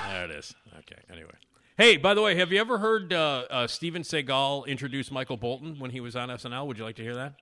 [0.10, 0.54] there it is.
[0.80, 1.02] Okay.
[1.12, 1.32] Anyway.
[1.78, 5.78] Hey, by the way, have you ever heard uh, uh, Steven Seagal introduce Michael Bolton
[5.78, 6.66] when he was on SNL?
[6.66, 7.34] Would you like to hear that?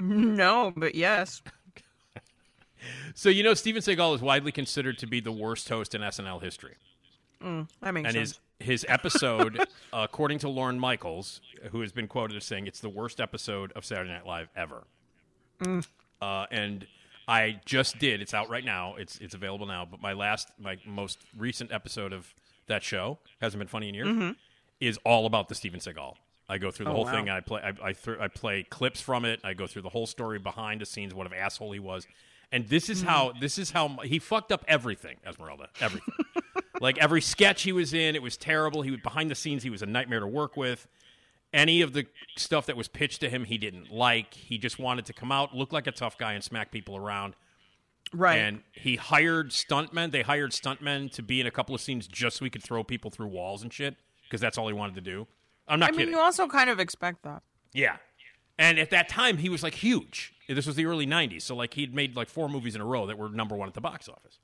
[0.00, 1.42] No, but yes.
[3.14, 6.42] So you know, Steven Seagal is widely considered to be the worst host in SNL
[6.42, 6.76] history,
[7.42, 8.40] mm, That makes and sense.
[8.58, 11.40] his his episode, according to Lorne Michaels,
[11.72, 14.84] who has been quoted as saying it's the worst episode of Saturday Night Live ever.
[15.60, 15.86] Mm.
[16.20, 16.86] Uh, and
[17.26, 18.20] I just did.
[18.20, 18.96] It's out right now.
[18.96, 19.86] It's it's available now.
[19.90, 22.34] But my last, my most recent episode of
[22.66, 24.08] that show hasn't been funny in years.
[24.08, 24.30] Mm-hmm.
[24.80, 26.14] Is all about the Steven Seagal.
[26.48, 27.12] I go through the Oh, whole wow.
[27.12, 27.28] thing.
[27.30, 27.60] I play.
[27.62, 29.40] I I, thr I play clips from it.
[29.44, 31.14] I go through the whole story behind the scenes.
[31.14, 32.06] What an asshole he was.
[32.52, 33.40] And this is how mm.
[33.40, 35.68] this is how he fucked up everything, Esmeralda.
[35.80, 36.14] Everything.
[36.80, 38.82] like every sketch he was in, it was terrible.
[38.82, 39.62] He was behind the scenes.
[39.62, 40.88] He was a nightmare to work with
[41.52, 42.06] any of the
[42.36, 45.54] stuff that was pitched to him he didn't like he just wanted to come out
[45.54, 47.34] look like a tough guy and smack people around
[48.12, 48.36] right.
[48.36, 52.36] and he hired stuntmen they hired stuntmen to be in a couple of scenes just
[52.36, 55.00] so he could throw people through walls and shit because that's all he wanted to
[55.00, 55.26] do
[55.66, 57.42] i'm not I mean, kidding you also kind of expect that.
[57.72, 57.96] yeah
[58.58, 61.74] and at that time he was like huge this was the early 90s so like
[61.74, 64.08] he'd made like four movies in a row that were number one at the box
[64.08, 64.38] office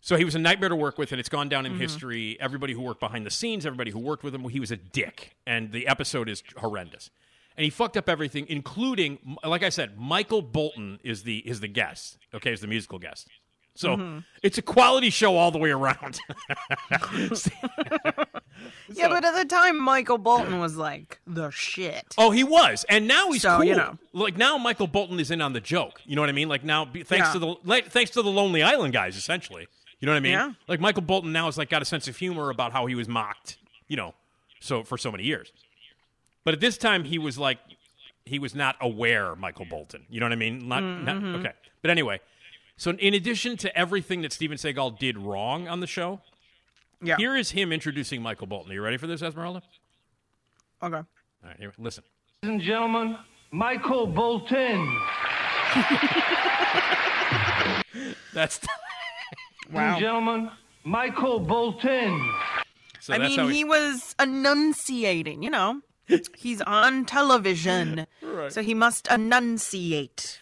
[0.00, 1.80] so he was a nightmare to work with, and it's gone down in Mm-hmm.
[1.80, 2.36] history.
[2.38, 5.34] Everybody who worked behind the scenes, everybody who worked with him, he was a dick,
[5.46, 7.08] and the episode is horrendous.
[7.56, 11.68] And he fucked up everything, including, like I said, Michael Bolton is the is the
[11.68, 12.18] guest.
[12.34, 13.28] Okay, is the musical guest.
[13.76, 14.18] So Mm-hmm.
[14.42, 16.18] it's a quality show all the way around.
[18.92, 22.04] Yeah, but at the time, Michael Bolton was like the shit.
[22.16, 23.64] Oh, he was, and now he's So, cool.
[23.64, 23.98] you know.
[24.12, 26.00] like now Michael Bolton is in on the joke.
[26.04, 26.48] You know what I mean?
[26.48, 27.32] Like now, thanks Yeah.
[27.32, 29.66] to the like, thanks to the Lonely Island guys, essentially.
[30.00, 30.32] You know what I mean?
[30.32, 30.52] Yeah.
[30.68, 33.08] Like Michael Bolton now has like got a sense of humor about how he was
[33.08, 33.56] mocked.
[33.88, 34.14] You know,
[34.60, 35.50] so for so many years.
[36.44, 37.58] But at this time, he was like,
[38.24, 39.34] he was not aware.
[39.34, 40.04] Michael Bolton.
[40.10, 40.68] You know what I mean?
[40.68, 41.34] Not, not Mm-hmm.
[41.36, 41.52] okay.
[41.82, 42.20] But anyway,
[42.76, 46.20] so in addition to everything that Steven Seagal did wrong on the show,
[47.02, 47.16] Yeah.
[47.16, 48.70] here is him introducing Michael Bolton.
[48.72, 49.62] Are you ready for this, Esmeralda?
[50.82, 50.96] Okay.
[50.96, 51.04] All
[51.44, 52.04] right, here, listen.
[52.42, 53.16] Ladies and gentlemen,
[53.50, 55.00] Michael Bolton.
[58.32, 58.60] That's
[59.70, 60.50] Ladies and gentlemen,
[60.84, 62.32] Michael Bolton.
[63.00, 63.14] so.
[63.14, 65.80] I mean, how he was enunciating, you know.
[66.36, 68.06] He's on television,
[68.50, 70.38] so he must enunciate.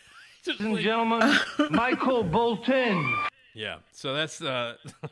[0.47, 1.37] Ladies and gentlemen,
[1.71, 3.17] Michael Bolton.
[3.55, 3.77] Yeah.
[3.93, 4.77] So that's uh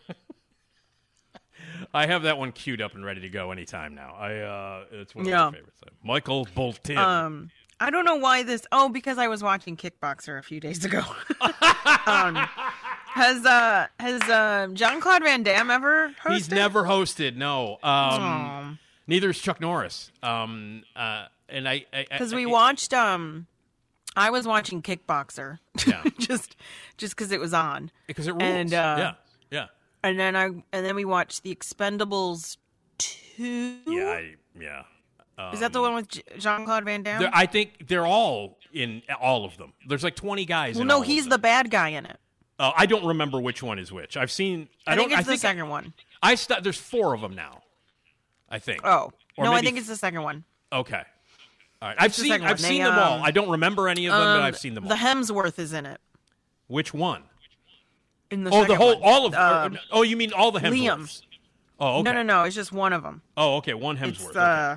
[1.95, 4.15] I have that one queued up and ready to go anytime now.
[4.19, 5.45] I uh it's one of Yeah.
[5.47, 5.81] my favorites.
[6.03, 6.99] Michael Bolton.
[6.99, 8.67] Um, I don't know why this.
[8.73, 11.03] Oh, because I was watching Kickboxer a few days ago.
[12.07, 12.37] um,
[13.07, 16.35] has uh has uh Jean Claude Van Damme ever hosted?
[16.35, 17.79] He's never hosted, no.
[17.83, 20.11] Um neither is Chuck Norris.
[20.23, 23.47] Um uh and I because I, we I- watched um
[24.17, 26.03] I was watching Kickboxer Yeah.
[26.19, 26.57] just
[26.97, 28.43] just because it was on because it rules.
[28.43, 29.13] and, uh, yeah.
[29.51, 29.67] Yeah.
[30.03, 32.57] and then I and then we watched The Expendables
[32.99, 34.83] two Yeah, I, yeah.
[35.55, 36.09] Is that the one with
[36.39, 37.31] Jean Claude Van Damme?
[37.33, 39.73] I think they're all in all of them.
[39.89, 40.75] There's like 20 guys.
[40.75, 42.19] well, in no, he's the bad guy in it.
[42.59, 44.19] Uh, I don't remember which one is which.
[44.19, 44.69] I've seen.
[44.87, 45.09] I, I, don't.
[45.09, 45.95] think it's I the think second one.
[46.23, 47.63] I st- There's four of them now.
[48.51, 48.83] I think.
[48.85, 50.45] Oh Or no, I think it's the second one.
[50.71, 51.05] Okay.
[51.83, 51.97] All right.
[51.99, 52.33] I've seen.
[52.33, 52.59] I've one.
[52.59, 53.15] seen They, them all.
[53.19, 54.89] um, I don't remember any of them, but Um, I've seen them all.
[54.91, 56.01] The Hemsworth is in it.
[56.67, 57.23] Which one?
[58.31, 59.01] In the oh, the whole.
[59.01, 59.03] one.
[59.03, 59.35] All of.
[59.35, 60.73] Um, oh, you mean all the Hemsworths?
[60.85, 61.23] Liam.
[61.81, 62.03] Oh, okay.
[62.03, 62.43] No, no, no.
[62.45, 63.23] It's just one of them.
[63.37, 63.75] Oh, okay.
[63.75, 64.11] One Hemsworth.
[64.11, 64.39] It's okay.
[64.39, 64.77] uh,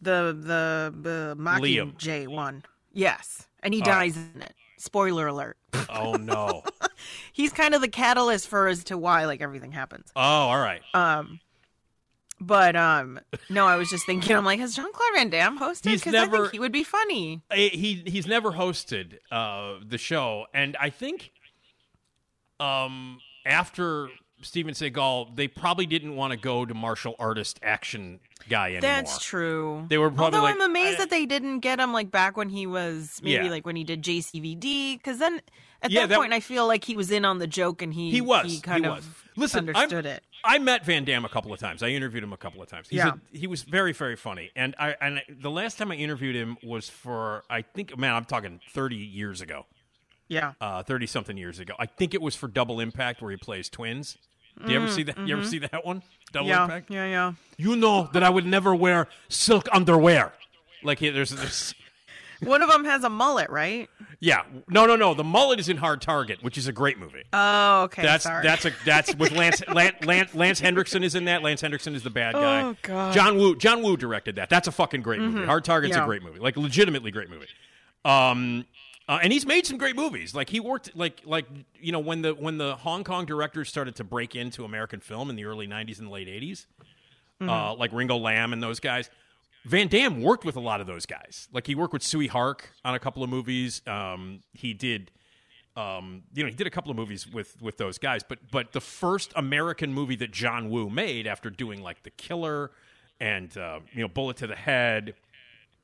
[0.00, 1.94] the the the Liam.
[1.94, 2.64] Mockingjay one.
[2.92, 4.12] Yes, and he All right.
[4.12, 4.54] dies in it.
[4.78, 5.56] Spoiler alert.
[5.90, 6.62] Oh no.
[7.32, 10.10] He's kind of the catalyst for as to why like everything happens.
[10.16, 10.80] oh, all right.
[10.94, 11.40] Um,
[12.46, 14.36] but um, no, I was just thinking.
[14.36, 15.90] I'm like, has Jean Claude Van Damme hosted?
[15.90, 17.42] He's 'Cause I think he would be funny.
[17.52, 21.32] He he's never hosted uh, the show, and I think
[22.60, 24.08] um, after
[24.42, 28.80] Steven Seagal, they probably didn't want to go to martial artist action guy anymore.
[28.82, 29.86] That's true.
[29.88, 32.48] They were probably Although like, I'm amazed that they didn't get him like back when
[32.50, 33.50] he was maybe Yeah.
[33.50, 35.40] like when he did JCVD, because then
[35.84, 37.94] at Yeah, that, that- point I feel like he was in on the joke and
[37.94, 38.50] he He was.
[38.52, 39.08] he kind he of was.
[39.36, 40.22] Listen, understood I'm- it.
[40.46, 41.82] I met Van Damme a couple of times.
[41.82, 42.88] I interviewed him a couple of times.
[42.90, 43.12] He's Yeah.
[43.32, 44.50] a, he was very, very funny.
[44.54, 48.14] And I and I- the last time I interviewed him was for I think man,
[48.14, 49.66] I'm talking 30 years ago.
[50.28, 50.52] Yeah.
[50.60, 51.74] Uh 30 something years ago.
[51.78, 54.18] I think it was for Double Impact where he plays twins.
[54.64, 55.18] Do you ever Mm, see that?
[55.26, 55.50] You ever mhm.
[55.50, 56.02] see that one?
[56.32, 56.90] Double yeah, Impact?
[56.90, 57.32] yeah, yeah.
[57.56, 60.32] You know that I would never wear silk underwear.
[60.82, 61.74] Like he- there's this
[62.40, 63.88] One of them has a mullet, right?
[64.24, 64.42] Yeah.
[64.68, 65.12] No, no, no.
[65.12, 67.24] The mullet is in Hard Target, which is a great movie.
[67.32, 68.00] Oh, okay.
[68.02, 68.42] That's sorry.
[68.42, 71.42] that's a that's with Lance Lance, Lance Lance Henriksen is in that.
[71.42, 72.62] Lance Henriksen is the bad guy.
[72.62, 73.12] Oh, God.
[73.12, 74.48] John Woo John Woo directed that.
[74.48, 75.40] That's a fucking great movie.
[75.40, 75.46] Mhm.
[75.46, 76.38] Hard Target's a great movie.
[76.38, 77.48] Like legitimately great movie.
[78.04, 78.64] Um
[79.06, 80.34] uh, and he's made some great movies.
[80.34, 81.44] Like he worked like like
[81.78, 85.28] you know when the when the Hong Kong directors started to break into American film
[85.28, 86.64] in the early 90s and late 80s.
[87.40, 87.78] Uh, Mhm.
[87.78, 89.10] like Ringo Lam and those guys.
[89.64, 91.48] Van Damme worked with a lot of those guys.
[91.52, 93.80] Like he worked with Tsui Hark on a couple of movies.
[93.86, 95.10] Um, he did,
[95.76, 98.22] um, you know, he did a couple of movies with with those guys.
[98.22, 102.70] But but the first American movie that John Woo made after doing like The Killer
[103.20, 105.14] and uh, you know Bullet to the Head,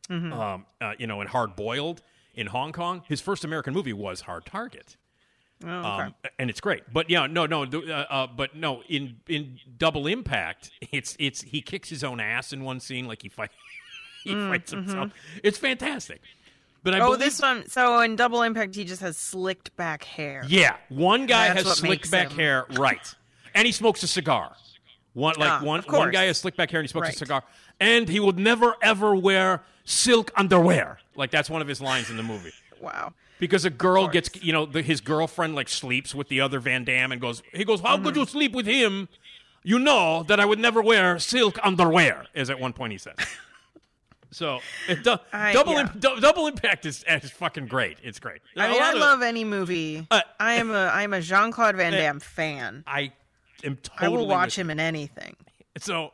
[0.08, 0.32] Mhm.
[0.32, 2.02] um, uh, you know, and Hard Boiled
[2.34, 4.96] in Hong Kong, his first American movie was Hard Target.
[5.64, 5.86] Oh, okay.
[6.04, 6.84] Um, and it's great.
[6.92, 8.82] But yeah, no, no, uh, uh, but no.
[8.88, 13.22] In in Double Impact, it's it's he kicks his own ass in one scene, like
[13.22, 13.50] he fight
[14.24, 15.10] he Mm, fights himself.
[15.42, 16.20] It's fantastic.
[16.82, 17.66] But I oh, believe, this one.
[17.68, 20.42] So in Double Impact, he just has slicked back hair.
[20.48, 23.14] yeah, one guy has slicked back him- hair, right?
[23.54, 24.52] And he smokes a cigar.
[25.12, 27.14] One like Ah, one one guy has slicked back hair and he smokes Right.
[27.16, 27.42] a cigar,
[27.80, 30.98] and he would never ever wear silk underwear.
[31.16, 32.52] Like that's one of his lines in the movie.
[32.80, 33.12] Wow.
[33.38, 36.82] Because a girl gets, you know, the, his girlfriend like sleeps with the other Van
[36.84, 38.20] Damme and goes, he goes, how could Mm-hmm.
[38.20, 39.06] you sleep with him?
[39.62, 43.16] You know that I would never wear silk underwear, as at one point he said.
[44.32, 45.90] So it, du- I- double yeah.
[45.98, 47.98] Dou- double impact is, is fucking great.
[48.02, 48.40] It's great.
[48.56, 50.06] I mean, I of- love any movie.
[50.10, 52.84] Uh, I am a I'm a Jean Claude Van Uh, Damme fan.
[52.86, 53.12] I
[53.64, 54.06] am totally.
[54.06, 55.36] I will watch him in anything.
[55.78, 56.12] So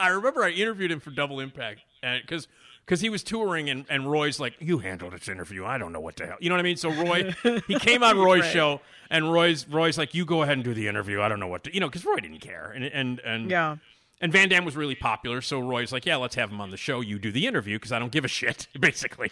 [0.00, 1.80] I remember I interviewed him for Double Impact
[2.22, 2.48] because
[2.84, 5.66] because he was touring and, and Roy's like, you handled this interview.
[5.66, 6.36] I don't know what the hell.
[6.40, 6.78] You know what I mean?
[6.78, 7.34] So Roy,
[7.66, 8.52] he came on Roy's Right.
[8.52, 8.80] show
[9.10, 11.20] and Roy's Roy's like, you go ahead and do the interview.
[11.20, 13.76] I don't know what to, you know, because Roy didn't care and and and Yeah.
[14.20, 16.76] And Van Damme was really popular, so Roy's like, "Yeah, let's have him on the
[16.76, 17.00] show.
[17.00, 19.30] You do the interview because I don't give a shit, basically,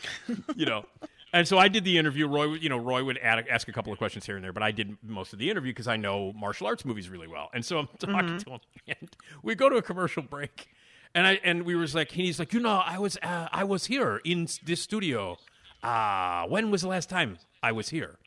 [0.54, 0.86] you know."
[1.32, 2.26] And so I did the interview.
[2.28, 4.62] Roy, you know, Roy would add, ask a couple of questions here and there, but
[4.62, 7.50] I did most of the interview because I know martial arts movies really well.
[7.52, 8.44] And so I'm talking Mhm.
[8.44, 10.68] to him, and we go to a commercial break,
[11.14, 13.86] and I and we was like, he's like, you know, I was uh, I was
[13.86, 15.36] here in this studio.
[15.82, 18.18] Uh, when was the last time I was here?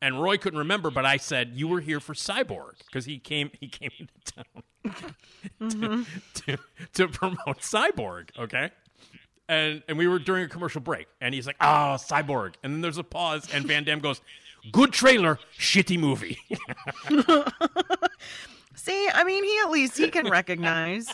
[0.00, 3.50] And Roy couldn't remember, but I said you were here for Cyborg because he came
[3.60, 4.62] he came into town
[5.68, 6.04] to,
[6.34, 6.58] to,
[6.94, 8.28] to promote Cyborg.
[8.38, 8.70] Okay,
[9.48, 12.80] and and we were during a commercial break, and he's like, "Ah, Cyborg," and then
[12.80, 14.20] there's a pause, and Van Damme goes,
[14.72, 16.38] "Good trailer, shitty movie."
[18.74, 21.08] See, I mean, he at least he can recognize.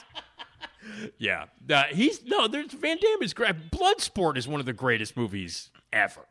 [1.19, 2.49] yeah, uh, he's no.
[2.49, 3.71] There's Van Damme is great.
[3.71, 6.27] Bloodsport is one of the greatest movies ever.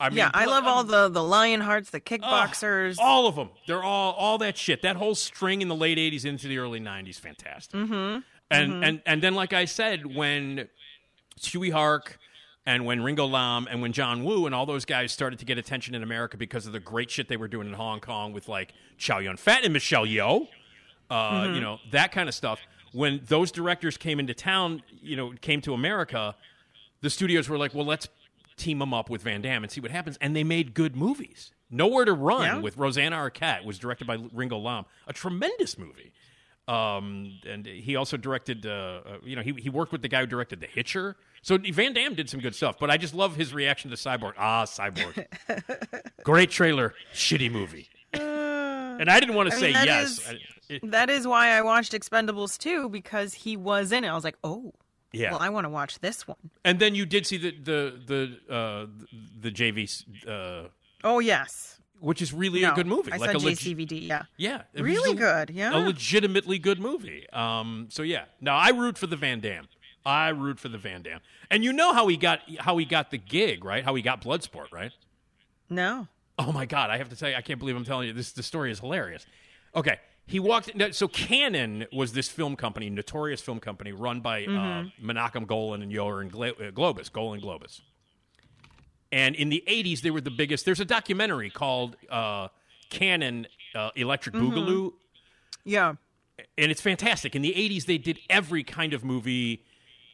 [0.00, 2.96] I mean, yeah, I love all the the lion hearts, the kickboxers.
[3.00, 3.50] all of them.
[3.66, 4.82] They're all all that shit.
[4.82, 7.78] That whole string in the late '80s into the early '90s, fantastic.
[7.80, 8.20] mm-hmm.
[8.50, 8.88] And Mhm.
[8.88, 10.68] and and then, like I said, when
[11.40, 12.18] Tsui Hark
[12.64, 15.58] and when Ringo Lam and when John Woo and all those guys started to get
[15.58, 18.48] attention in America because of the great shit they were doing in Hong Kong with
[18.48, 20.48] like Chow Yun Fat and Michelle Yeoh,
[21.10, 21.54] uh, Mhm.
[21.56, 22.60] you know that kind of stuff.
[22.92, 26.34] When those directors came into town, you know, came to America,
[27.02, 28.08] the studios were like, "Well, let's
[28.58, 31.52] team him up with Van Damme and see what happens." And they made good movies.
[31.70, 32.58] Nowhere to Run Yeah.
[32.60, 36.12] with Rosanna Arquette was directed by Ringo Lam, a tremendous movie.
[36.66, 40.20] Um, and he also directed, uh, uh, you know, he, he worked with the guy
[40.20, 41.16] who directed The Hitcher.
[41.40, 44.34] So Van Damme did some good stuff, but I just love his reaction to Cyborg.
[44.36, 45.26] Ah, Cyborg.
[46.24, 47.88] Great trailer, shitty movie.
[48.12, 50.10] and I didn't want to I say mean, yes.
[50.18, 50.38] is- I-
[50.74, 54.08] it- That is why I watched Expendables 2 because he was in it.
[54.08, 54.74] I was like, oh,
[55.12, 55.30] Yeah.
[55.30, 56.36] well, I want to watch this one.
[56.64, 58.00] and then you did see the the
[58.48, 58.86] the uh,
[59.40, 60.68] the JV, uh,
[61.04, 61.80] Oh, yes.
[62.00, 63.12] which is really No, a good movie.
[63.12, 64.24] I like saw a leg- JCVD, yeah.
[64.36, 65.74] Yeah, Really a- good, yeah.
[65.74, 67.28] a legitimately good movie.
[67.30, 69.68] Um, so yeah, now I root for the Van Damme.
[70.04, 71.20] I root for the Van Damme,
[71.50, 73.84] and you know how he got how he got the gig, right?
[73.84, 74.92] How he got Bloodsport, right?
[75.70, 76.08] No.
[76.38, 78.32] Oh my God, I have to tell you, I can't believe I'm telling you this.
[78.32, 79.26] The story is hilarious.
[79.74, 79.98] Okay,
[80.28, 80.74] he walked.
[80.76, 84.92] no, So Cannon was this film company, notorious film company, run by uh, Mhm.
[85.02, 87.80] Menachem Golan and Yoram Glo- uh, Globus, Golan Globus.
[89.10, 90.64] And in the '80s, they were the biggest.
[90.64, 92.48] There's a documentary called uh,
[92.90, 94.50] Cannon uh, Electric Mhm.
[94.52, 94.92] Boogaloo
[95.64, 95.94] Yeah.
[96.56, 97.34] and it's fantastic.
[97.34, 99.64] In the '80s, they did every kind of movie.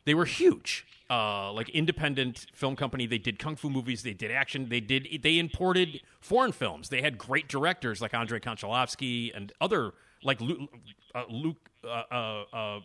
[0.07, 3.07] They were huge, uh, like independent film company.
[3.07, 4.03] They did kung fu movies.
[4.03, 4.69] They did action.
[4.69, 5.09] They did.
[5.23, 6.91] They imported foreign films.
[6.91, 10.69] They had great directors like Andrei Konchalovsky and other like Luc.
[11.15, 12.81] Uh, Luc uh, uh, uh,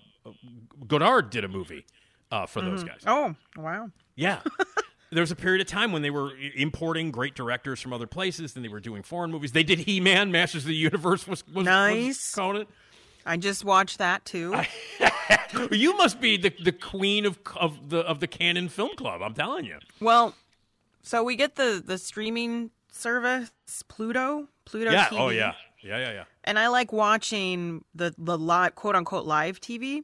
[0.88, 1.86] Godard did a movie
[2.32, 2.88] uh, for those Mhm.
[2.88, 3.02] guys.
[3.08, 3.90] Oh, wow.
[4.16, 4.42] Yeah.
[5.12, 8.54] there was a period of time when they were importing great directors from other places,
[8.54, 9.52] then they were doing foreign movies.
[9.54, 12.36] They did He Man, Masters of the Universe was, was Nice.
[12.38, 12.66] was.
[13.30, 14.56] I just watched that too.
[15.72, 19.22] You must be the, the queen of of the of the Cannon Film Club.
[19.22, 19.78] I'm telling you.
[20.00, 20.36] well,
[21.02, 23.52] so we get the the streaming service
[23.88, 25.06] Pluto, Pluto yeah.
[25.06, 25.20] TV.
[25.20, 25.54] Oh yeah.
[25.82, 25.98] Yeah.
[25.98, 26.12] Yeah.
[26.12, 26.24] Yeah.
[26.44, 30.04] And I like watching the the live quote unquote live TV.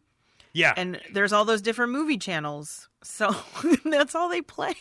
[0.53, 0.73] Yeah.
[0.77, 2.89] And there's all those different movie channels.
[3.03, 3.35] So
[3.85, 4.75] that's all they play.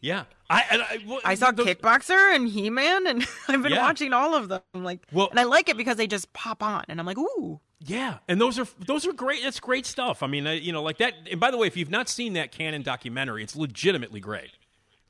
[0.00, 0.24] Yeah.
[0.50, 3.82] I and I, well, I saw Kickboxer and He Man, and I've been Yeah.
[3.82, 4.60] watching all of them.
[4.74, 7.60] Like, Well- and I like it because they just pop on, and I'm like, ooh,
[7.80, 9.42] Yeah, and those are those are great.
[9.42, 10.22] That's great stuff.
[10.22, 11.14] I mean, uh, you know, like that.
[11.30, 14.50] And by the way, if you've not seen that Cannon documentary, it's legitimately great.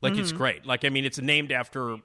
[0.01, 0.37] Like it's Mhm.
[0.37, 0.67] great.
[0.67, 1.97] Like I mean, it's named after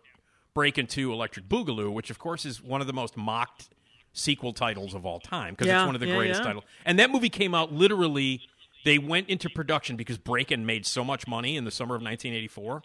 [0.56, 3.70] Breakin' Two Electric Boogaloo, which of course is one of the most mocked
[4.14, 6.64] sequel titles of all time because Yeah, it's one of the yeah, greatest titles.
[6.84, 8.42] And that movie came out literally.
[8.86, 12.82] They went into production because Breakin' made so much money in the summer of 1984.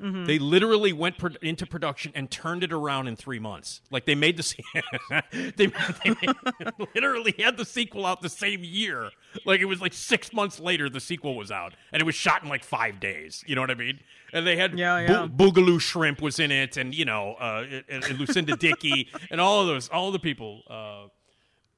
[0.00, 0.26] Mhm.
[0.26, 3.80] They literally went pro- into production and turned it around in three months.
[3.90, 4.62] Like they made the se-
[5.32, 5.66] they, they
[6.04, 6.34] made-
[6.94, 9.10] literally had the sequel out the same year.
[9.46, 12.42] Like it was like six months later the sequel was out, and it was shot
[12.42, 13.42] in like five days.
[13.46, 14.00] You know what I mean?
[14.34, 15.26] And they had Yeah, yeah.
[15.26, 19.40] Bo- Boogaloo Shrimp was in it, and you know, uh, and, and Lucinda Dickey, and
[19.40, 20.60] all of those, all the people.
[20.68, 21.04] Uh,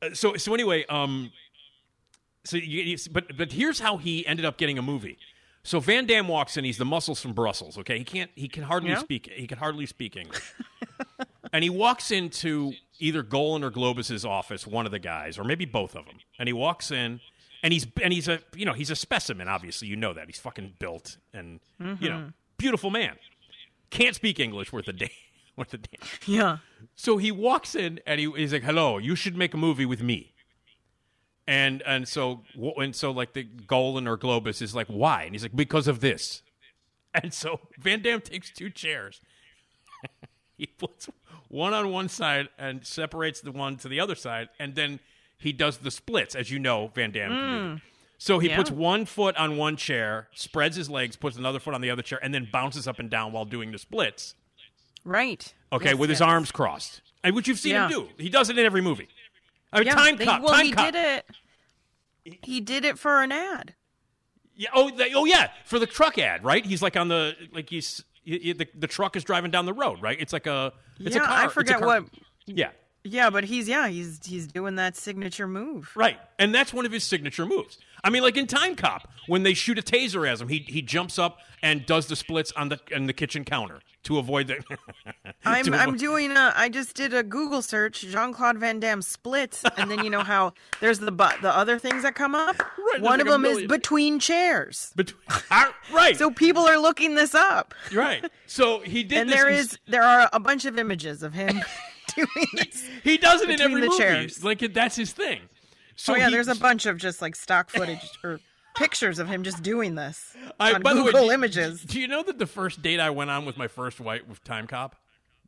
[0.04, 1.30] uh, so so anyway, um,
[2.44, 5.18] so you- but but here's how he ended up getting a movie.
[5.64, 6.64] So Van Damme walks in.
[6.64, 7.76] He's the muscles from Brussels.
[7.78, 8.30] Okay, he can't.
[8.34, 8.98] He can hardly Yeah.
[8.98, 9.30] speak.
[9.34, 10.42] He can hardly speak English.
[11.52, 15.64] and he walks into either Golan or Globus's office, one of the guys, or maybe
[15.64, 16.16] both of them.
[16.38, 17.20] And he walks in,
[17.62, 19.48] and he's and he's a you know he's a specimen.
[19.48, 22.32] Obviously, you know that he's fucking built and you know Mhm.
[22.56, 23.16] beautiful man.
[23.90, 25.08] Can't speak English worth a damn.
[25.56, 26.00] Worth a damn.
[26.24, 26.58] yeah.
[26.94, 30.00] So he walks in and he, he's like, "Hello, you should make a movie with
[30.04, 30.34] me."
[31.48, 32.42] And and so
[32.76, 36.00] and so like the Golan or Globus is like, "Why?" And he's like, "Because of
[36.00, 36.42] this."
[37.14, 39.22] And so Van Damme takes two chairs.
[40.58, 41.08] he puts
[41.48, 45.00] one on one side and separates the one to the other side, and then
[45.38, 47.32] he does the splits, as you know, Van Damme.
[47.32, 47.80] Mm.
[48.18, 48.56] So he Yeah.
[48.56, 52.02] puts one foot on one chair, spreads his legs, puts another foot on the other
[52.02, 54.34] chair, and then bounces up and down while doing the splits.
[55.04, 55.54] Right.
[55.72, 57.86] Okay, Yes, with his arms crossed, and which you've seen Yeah.
[57.88, 58.08] him do.
[58.18, 59.08] He does it in every movie.
[59.72, 60.42] I mean, yeah, time they- cop.
[60.42, 60.92] Well, time he cop.
[60.92, 62.38] did it.
[62.42, 63.74] He did it for an ad.
[64.54, 64.68] Yeah.
[64.74, 65.50] Oh, they, oh, yeah.
[65.64, 66.64] For the truck ad, right?
[66.64, 70.02] He's like on the like he's y- the, the truck is driving down the road,
[70.02, 70.16] right?
[70.20, 71.44] It's like a it's yeah, a car.
[71.44, 72.04] I forget what.
[72.46, 72.70] Yeah.
[73.04, 75.90] Yeah, but he's yeah he's he's doing that signature move.
[75.94, 77.78] Right, and that's one of his signature moves.
[78.02, 80.82] I mean, like in Time Cop, when they shoot a taser at him, he he
[80.82, 84.56] jumps up and does the splits on the on the kitchen counter to avoid the.
[85.44, 89.62] I'm I'm doing a I just did a Google search Jean Claude Van Damme splits
[89.76, 92.56] and then you know how there's the bu- the other things that come up.
[92.92, 94.92] there's One of a them is between chairs.
[94.96, 95.20] Between,
[95.92, 96.16] right.
[96.16, 97.74] So people are looking this up.
[97.92, 98.24] right.
[98.46, 101.60] So he did and this there there are a bunch of images of him
[102.16, 102.88] doing this.
[103.04, 103.98] He does it in every the movie.
[103.98, 104.42] chairs.
[104.42, 105.40] Like that's his thing.
[105.96, 108.40] So oh yeah, he- there's a bunch of just like stock footage or
[108.78, 111.82] pictures of him just doing this I, on by the way, Google do- Images.
[111.82, 114.42] Do you know that the first date I went on with my first wife with
[114.44, 114.96] Time Cop?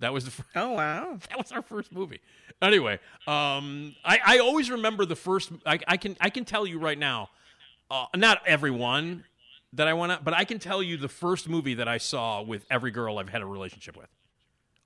[0.00, 1.18] That was the first, Oh wow.
[1.28, 2.20] that was our first movie.
[2.62, 2.94] Anyway,
[3.26, 5.50] um, I, I always remember the first.
[5.64, 7.28] I, I can I can tell you right now,
[7.90, 9.24] uh, not everyone
[9.74, 12.42] that I went on, but I can tell you the first movie that I saw
[12.42, 14.08] with every girl I've had a relationship with.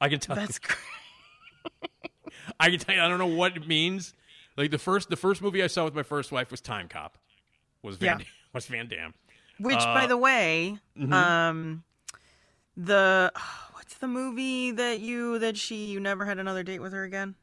[0.01, 0.37] I can tell.
[0.37, 0.43] You.
[0.43, 1.89] That's you.
[2.61, 3.01] I can tell you.
[3.01, 4.15] I don't know what it means,
[4.57, 7.19] Like the first the first movie I saw with my first wife was Time Cop.
[7.89, 8.25] Was Van Yeah.
[8.53, 9.15] was Van Damme.
[9.61, 11.13] Which, Uh, by the way, mhm.
[11.13, 11.85] um,
[12.77, 13.31] the
[13.73, 17.35] what's the movie that you that she you never had another date with her again?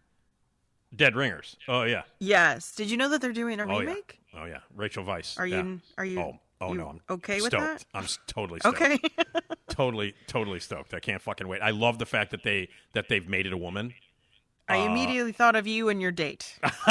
[0.96, 1.56] Dead Ringers.
[1.68, 2.04] Oh yeah.
[2.20, 2.74] Yes.
[2.76, 4.20] Did you know that they're doing a Oh remake?
[4.34, 4.40] yeah.
[4.42, 4.60] Oh yeah.
[4.76, 5.40] Rachel Weisz.
[5.40, 6.88] Are you- are you- Oh, oh you no.
[6.90, 7.64] I'm okay with stoked.
[7.64, 7.86] that?
[7.94, 8.82] I'm totally stoked.
[8.82, 9.00] Okay.
[9.70, 10.94] totally, totally stoked.
[10.94, 11.62] I can't fucking wait.
[11.62, 13.94] I love the fact that they that they've made it a woman.
[14.68, 16.58] I Uh, immediately thought of you and your date.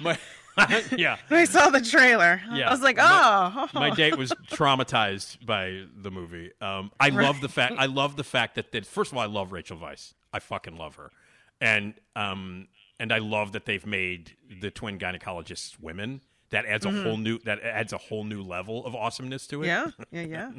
[0.00, 0.18] My-
[0.96, 1.16] yeah.
[1.28, 2.68] When I saw the trailer, Yeah.
[2.68, 3.68] I was like, oh.
[3.74, 6.50] my date was traumatized by the movie.
[6.60, 7.74] Um, I love the fact.
[7.78, 8.86] I love the fact that, that.
[8.86, 10.14] First of all, I love Rachel Weisz.
[10.32, 11.10] I fucking love her,
[11.60, 12.68] and um,
[13.00, 16.20] and I love that they've made the twin gynecologists women.
[16.50, 17.02] That adds a Mhm.
[17.02, 17.38] whole new.
[17.40, 19.66] That adds a whole new level of awesomeness to it.
[19.66, 20.50] Yeah, yeah, yeah.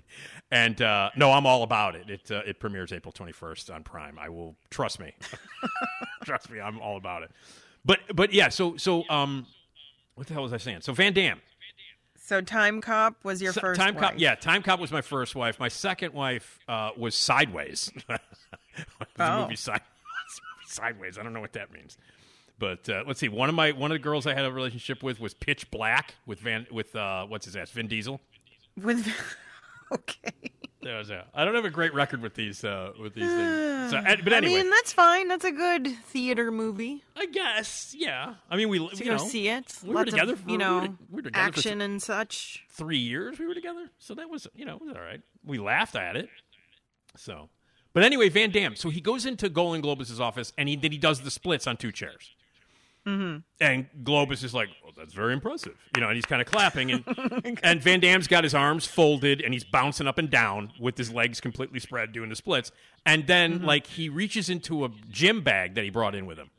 [0.51, 2.09] and uh, no, I'm all about it.
[2.09, 4.17] It uh, it premieres April 21st on Prime.
[4.19, 5.13] I will trust me.
[6.23, 7.31] trust me, I'm all about it.
[7.85, 9.47] But but yeah, so so um,
[10.19, 10.81] what the hell was I saying?
[10.81, 11.39] So Van Damme.
[12.17, 15.33] So Time Cop was your So- first Time Cop, yeah, Time Cop was my first
[15.35, 15.59] wife.
[15.59, 17.91] My second wife uh, was Sideways.
[18.07, 18.19] the
[19.17, 19.41] Oh.
[19.43, 19.81] movie Side-
[20.67, 21.17] Sideways.
[21.17, 21.97] I don't know what that means,
[22.59, 23.29] but uh, let's see.
[23.29, 26.13] One of my one of the girls I had a relationship with was Pitch Black
[26.27, 28.21] with Van with uh, what's his ass Vin Diesel.
[28.77, 29.07] With
[29.91, 30.51] okay.
[30.81, 33.91] That was a, I don't have a great record with these uh, with these things.
[33.91, 35.27] So, and- but anyway, I mean, that's fine.
[35.27, 37.03] That's a good theater movie.
[37.17, 38.35] I guess, yeah.
[38.49, 39.75] I mean, we To you go know, see it.
[39.83, 42.01] We were Lots together of, for you know, to- we were together for action and
[42.01, 42.63] such.
[42.69, 43.37] three years.
[43.39, 45.21] We were together, so that was you know it was all right.
[45.45, 46.29] We laughed at it.
[47.17, 47.49] So,
[47.93, 48.75] but anyway, Van Damme.
[48.75, 51.75] So he goes into Golan Globus's office, and he then he does the splits on
[51.77, 52.35] two chairs.
[53.09, 53.37] Mm-hmm.
[53.59, 55.75] And Globus is just like, well, that's very impressive.
[55.95, 56.91] You know, and he's kind of clapping.
[56.91, 60.95] And, and Van Damme's got his arms folded and he's bouncing up and down with
[60.95, 62.71] his legs completely spread doing the splits.
[63.07, 66.51] And then, like, he reaches into a gym bag that he brought in with him.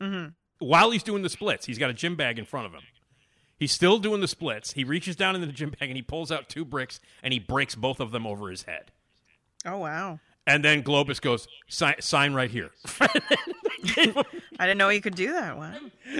[0.00, 0.66] Mm-hmm.
[0.66, 2.82] While he's doing the splits, he's got a gym bag in front of him.
[3.58, 4.72] He's still doing the splits.
[4.72, 7.38] He reaches down into the gym bag and he pulls out two bricks and he
[7.38, 8.90] breaks both of them over his head.
[9.64, 10.18] Oh wow!
[10.46, 12.70] And then Globus goes, sign, sign right here.
[13.00, 14.12] I
[14.58, 15.56] didn't know you could do that.
[15.56, 15.74] Wow.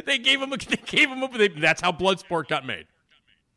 [0.06, 2.86] they gave him a, they gave him a, they, that's how Bloodsport got made.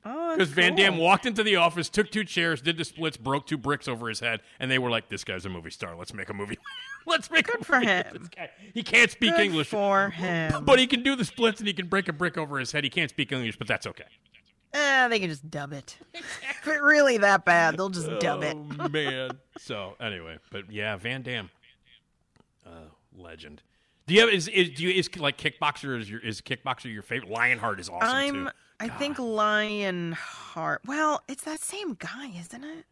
[0.07, 0.77] Oh, Because Van cool.
[0.77, 4.07] Damme walked into the office, took two chairs, did the splits, broke two bricks over
[4.07, 5.95] his head, and they were like, "This guy's a movie star.
[5.95, 6.59] Let's make a movie.
[7.07, 8.29] Let's make Good a for movie him.
[8.73, 10.63] He can't speak Good English, for him.
[10.63, 12.83] but he can do the splits and he can break a brick over his head.
[12.83, 14.05] He can't speak English, but that's okay.
[14.75, 15.97] Eh, they can just dub it.
[16.13, 18.57] if it really that bad, they'll just dub it.
[18.79, 19.31] Oh man.
[19.57, 21.49] so anyway, but yeah, Van Damme,
[22.65, 22.69] uh,
[23.17, 23.61] legend.
[24.07, 27.01] Do you have is, is do you is like kickboxer is your is kickboxer your
[27.03, 27.31] favorite?
[27.31, 28.45] Lionheart is awesome I'm.
[28.45, 28.51] too.
[28.79, 30.81] I think Lionheart.
[30.85, 32.85] Well, it's that same guy, isn't it?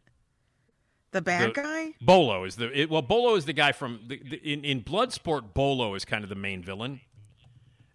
[1.10, 1.94] The bad The- guy.
[2.00, 3.02] Bolo is the it, well.
[3.02, 5.52] Bolo is the guy from the, the, in in Bloodsport.
[5.52, 7.02] Bolo is kind of the main villain,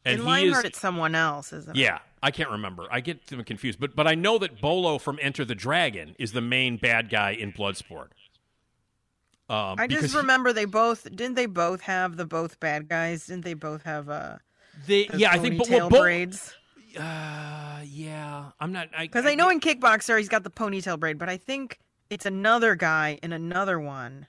[0.09, 1.79] and In he Lionheart, is it's someone else, isn't it?
[1.79, 1.99] yeah.
[2.21, 2.85] I can't remember.
[2.91, 6.33] I get them confused, but but I know that Bolo from Enter the Dragon is
[6.33, 8.09] the main bad guy in Bloodsport.
[9.49, 12.87] Um, I because just he- remember they both didn't they both have the both bad
[12.89, 13.25] guys?
[13.27, 14.37] Didn't they both have uh
[14.85, 16.55] they, yeah, I think but, ponytail well, braids?
[16.97, 21.17] Uh, yeah, I'm not I, Because I know in Kickboxer he's got the ponytail braid,
[21.17, 21.79] but I think
[22.09, 24.27] it's another guy in another one.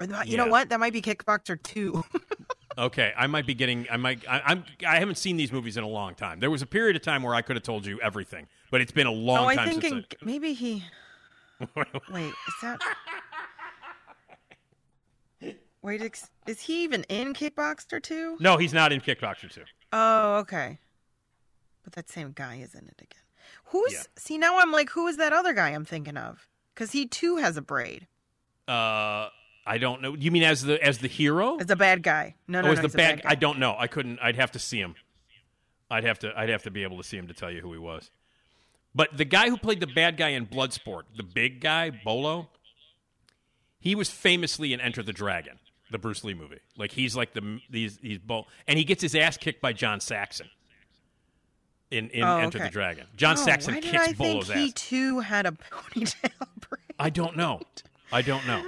[0.00, 0.70] Or the- you know what?
[0.70, 2.02] That might be Kickboxer two.
[2.78, 3.86] Okay, I might be getting.
[3.90, 4.28] I might.
[4.28, 4.64] I, I'm.
[4.86, 6.40] I haven't seen these movies in a long time.
[6.40, 8.92] There was a period of time where I could have told you everything, but it's
[8.92, 10.06] been a long oh, I time think since.
[10.20, 10.84] in, maybe he.
[12.10, 12.80] Wait, is that?
[15.82, 16.00] Wait,
[16.46, 18.36] is he even in Kickboxer two?
[18.40, 19.64] no, he's not in Kickboxer two.
[19.92, 20.78] Oh, okay.
[21.82, 23.22] But that same guy is in it again.
[23.66, 24.02] Who's Yeah.
[24.16, 24.60] see now?
[24.60, 26.48] I'm like, who is that other guy I'm thinking of?
[26.72, 28.06] Because he too has a braid.
[28.68, 29.28] Uh,
[29.64, 30.14] I don't know.
[30.14, 31.56] You mean as the as the hero?
[31.58, 32.34] As a bad guy.
[32.48, 32.88] No, no, oh, as no.
[32.88, 33.22] the a bad.
[33.22, 33.30] guy.
[33.30, 33.76] I don't know.
[33.78, 34.18] I couldn't.
[34.20, 34.94] I'd have to see him.
[35.90, 36.32] I'd have to.
[36.36, 38.10] I'd have to be able to see him to tell you who he was.
[38.94, 42.48] But the guy who played the bad guy in Bloodsport, the big guy Bolo,
[43.80, 45.58] he was famously in Enter the Dragon,
[45.90, 46.60] the Bruce Lee movie.
[46.76, 50.00] Like he's like the these he's Bo, and he gets his ass kicked by John
[50.00, 50.48] Saxon.
[51.90, 52.68] In, in Oh, Enter okay.
[52.68, 54.72] the Dragon, John Oh, Saxon why did kicks I Bolo's think he ass.
[54.74, 56.30] too had a ponytail
[56.68, 56.80] braid?
[56.98, 57.60] I don't know.
[58.10, 58.64] I don't know.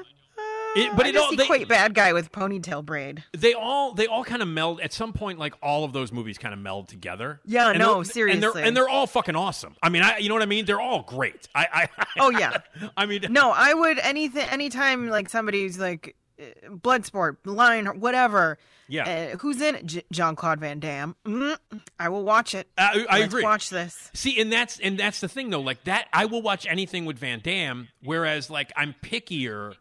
[0.77, 3.23] It, but I it all they, equate bad guy with ponytail braid.
[3.33, 5.39] they all they all kind of meld at some point.
[5.39, 7.41] Like all of those movies kind of meld together.
[7.45, 8.41] Yeah, And no, they're- and seriously.
[8.41, 9.77] they're and they're all fucking awesome.
[9.83, 10.65] I mean, I you know what I mean?
[10.65, 11.49] They're all great.
[11.55, 12.59] I, I Oh yeah.
[12.97, 18.59] I mean, No, I would anything anytime like somebody's like uh, Bloodsport, Lion, whatever.
[18.89, 19.31] Yeah.
[19.35, 19.87] Uh, who's in it?
[19.87, 21.17] J- Jean Claude Van Damme.
[21.25, 21.57] Mm,
[21.99, 22.69] I will watch it.
[22.77, 23.43] I, I agree.
[23.43, 24.11] Watch this.
[24.13, 25.61] See, and that's and that's the thing though.
[25.63, 27.89] Like that, I will watch anything with Van Damme.
[28.03, 29.75] Whereas, like, I'm pickier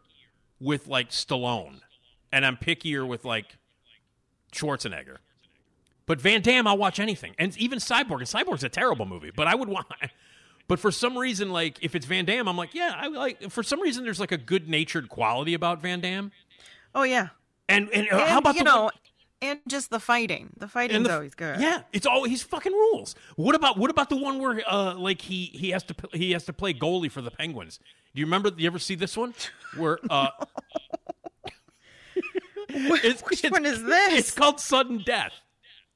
[0.60, 1.80] with like Stallone,
[2.32, 3.56] and I'm pickier with like
[4.52, 5.16] Schwarzenegger.
[6.06, 8.18] But Van Damme, I'll watch anything, and even Cyborg.
[8.18, 9.86] And Cyborg's a terrible movie, but I would want.
[10.66, 13.50] But for some reason, like if it's Van Damme, I'm like, yeah, I like.
[13.50, 16.32] For some reason, there's like a good natured quality about Van Damme.
[16.94, 17.28] Oh yeah.
[17.68, 18.90] And and, uh, And, how about you the know,
[19.42, 20.54] and just the fighting.
[20.56, 21.60] The fighting's the- always good.
[21.60, 23.14] Yeah, it's all he's fucking rules.
[23.36, 26.46] What about what about the one where uh like he he has to he has
[26.46, 27.78] to play goalie for the Penguins?
[28.14, 28.50] Do you remember?
[28.56, 29.34] You ever see this one
[29.76, 30.28] where uh?
[32.68, 34.12] it's, Which it's- one is this?
[34.14, 35.32] It's called Sudden Death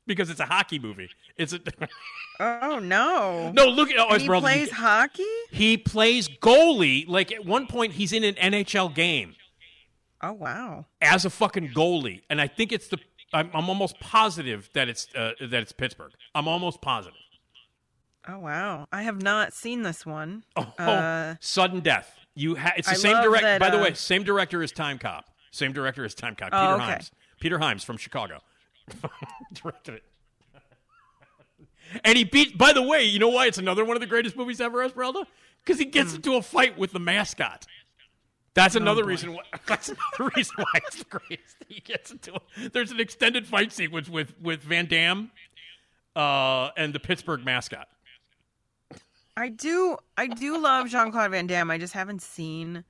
[0.06, 1.10] because it's a hockey movie.
[1.36, 1.60] It's a
[2.40, 3.50] Oh no.
[3.52, 3.66] no.
[3.66, 5.24] Look at oh, he Esmeralda, plays hockey.
[5.50, 7.06] He plays goalie.
[7.08, 9.34] Like at one point, he's in an NHL game
[10.20, 10.86] Oh wow.
[11.00, 12.98] as a fucking goalie, and I think it's the.
[13.32, 16.12] I'm, I'm almost positive that it's uh, that it's Pittsburgh.
[16.34, 17.18] I'm almost positive.
[18.26, 18.86] Oh wow.
[18.92, 20.44] I have not seen this one.
[20.56, 22.14] Oh, Uh, sudden death.
[22.34, 23.58] You ha- it's the I same director.
[23.58, 25.24] By the uh, way, same director as Time Cop.
[25.50, 26.50] Same director as Time Cop.
[26.52, 26.84] Oh, Peter okay.
[26.84, 27.10] Hyams.
[27.40, 28.40] Peter Hyams from Chicago
[29.54, 30.04] directed it.
[32.04, 32.56] and he beat.
[32.58, 35.26] By the way, you know why it's another one of the greatest movies ever, Esmeralda?
[35.64, 37.66] Because he gets into a fight with the mascot.
[38.54, 39.34] That's Oh, another reason.
[39.34, 41.56] Why, that's another reason why it's the greatest.
[41.68, 42.34] He gets into.
[42.34, 45.30] A, there's an extended fight sequence with with Van Damme,
[46.16, 47.88] uh, and the Pittsburgh mascot.
[49.38, 51.70] I do I do love Jean Claude Van Damme.
[51.70, 52.84] I just haven't seen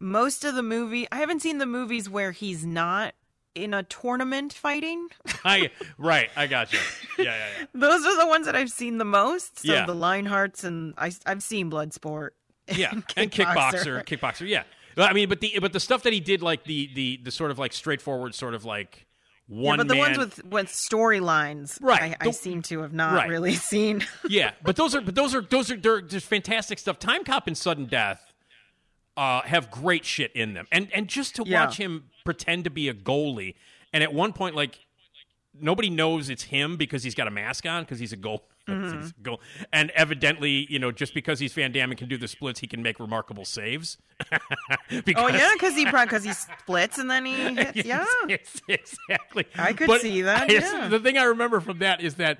[0.00, 1.06] most of the movie.
[1.12, 3.14] I haven't seen the movies where he's not
[3.54, 5.06] in a tournament fighting.
[5.44, 6.30] I right.
[6.36, 6.80] I got you.
[7.18, 7.66] Yeah, yeah, yeah.
[7.74, 9.60] Those are the ones that I've seen the most.
[9.60, 9.86] So Yeah.
[9.86, 12.30] the Lionhearts and I I've seen Bloodsport.
[12.74, 14.48] Yeah, and kickboxer, kickboxer.
[14.48, 14.64] Yeah,
[14.96, 17.52] I mean, but the but the stuff that he did, like the the the sort
[17.52, 19.03] of like straightforward, sort of like
[19.46, 20.02] one yeah, but the man.
[20.02, 22.16] ones with with storylines, Right.
[22.20, 23.28] I, I seem to have not Right.
[23.28, 24.04] really seen.
[24.28, 26.98] yeah, but those are but those are those are they're just fantastic stuff.
[26.98, 28.32] Time Cop and Sudden Death
[29.16, 31.64] uh, have great shit in them, and and just to Yeah.
[31.66, 33.54] watch him pretend to be a goalie,
[33.92, 34.78] and at one point like
[35.60, 38.44] nobody knows it's him because he's got a mask on because he's a goal.
[38.68, 39.00] Mhm.
[39.02, 39.40] he's a goal.
[39.72, 42.66] And evidently, you know, just because he's Van Damme and can do the splits, he
[42.66, 43.98] can make remarkable saves.
[45.16, 47.84] oh yeah, because he because he splits and then he hits.
[47.86, 49.44] Yeah, Yes, exactly.
[49.56, 50.50] I could But see that.
[50.50, 50.88] I- Yeah.
[50.88, 52.38] The thing I remember from that is that,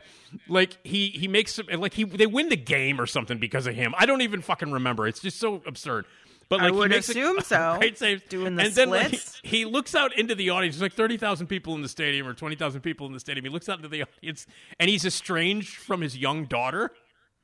[0.49, 3.95] like, he he makes like he they win the game or something because of him.
[3.99, 5.07] I don't even fucking remember.
[5.07, 6.07] It's just so absurd.
[6.49, 7.81] But like, I would he makes a- assume so.
[7.95, 8.23] Saves.
[8.29, 10.77] Doing the and then like, he, he looks out into the audience.
[10.77, 13.45] There's like thirty thousand people in the stadium or twenty thousand people in the stadium.
[13.45, 14.47] He looks out into the audience
[14.79, 16.91] and he's estranged from his young daughter.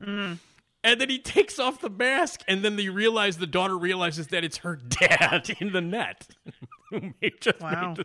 [0.02, 0.39] Mm.
[0.82, 4.44] And then he takes off the mask, and then they realize the daughter realizes that
[4.44, 6.27] it's her dad in the net.
[7.60, 7.97] Wow.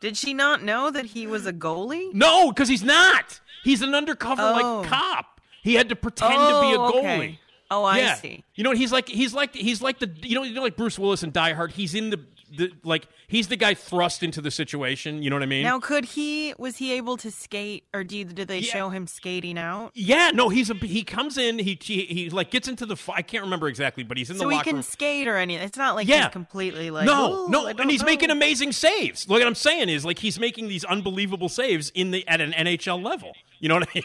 [0.00, 2.12] Did she not know that he was a goalie?
[2.14, 3.40] No, because he's not.
[3.64, 4.80] He's an undercover Oh.
[4.80, 5.40] like cop.
[5.62, 6.98] He had to pretend to be a Oh, goalie.
[6.98, 7.38] okay.
[7.80, 8.14] Oh, I yeah.
[8.14, 8.44] see.
[8.54, 10.98] You know, he's like he's like he's like the you know you know like Bruce
[10.98, 11.72] Willis in Die Hard.
[11.72, 12.20] He's in the
[12.56, 15.22] the like he's the guy thrust into the situation.
[15.24, 15.64] You know what I mean?
[15.64, 19.58] Now, could he was he able to skate, or did did they show him skating
[19.58, 19.90] out?
[19.94, 21.58] yeah, no, he's a he comes in.
[21.58, 22.96] He he, he like gets into the.
[23.12, 24.82] I can't remember exactly, but he's in So the so he can room.
[24.82, 25.66] skate or anything.
[25.66, 26.24] It's not like Yeah.
[26.24, 29.28] he's completely like no, no, and he's know." making amazing saves.
[29.28, 32.52] Look, what I'm saying is like he's making these unbelievable saves in the at an
[32.52, 33.32] NHL level.
[33.58, 34.04] You know what I mean?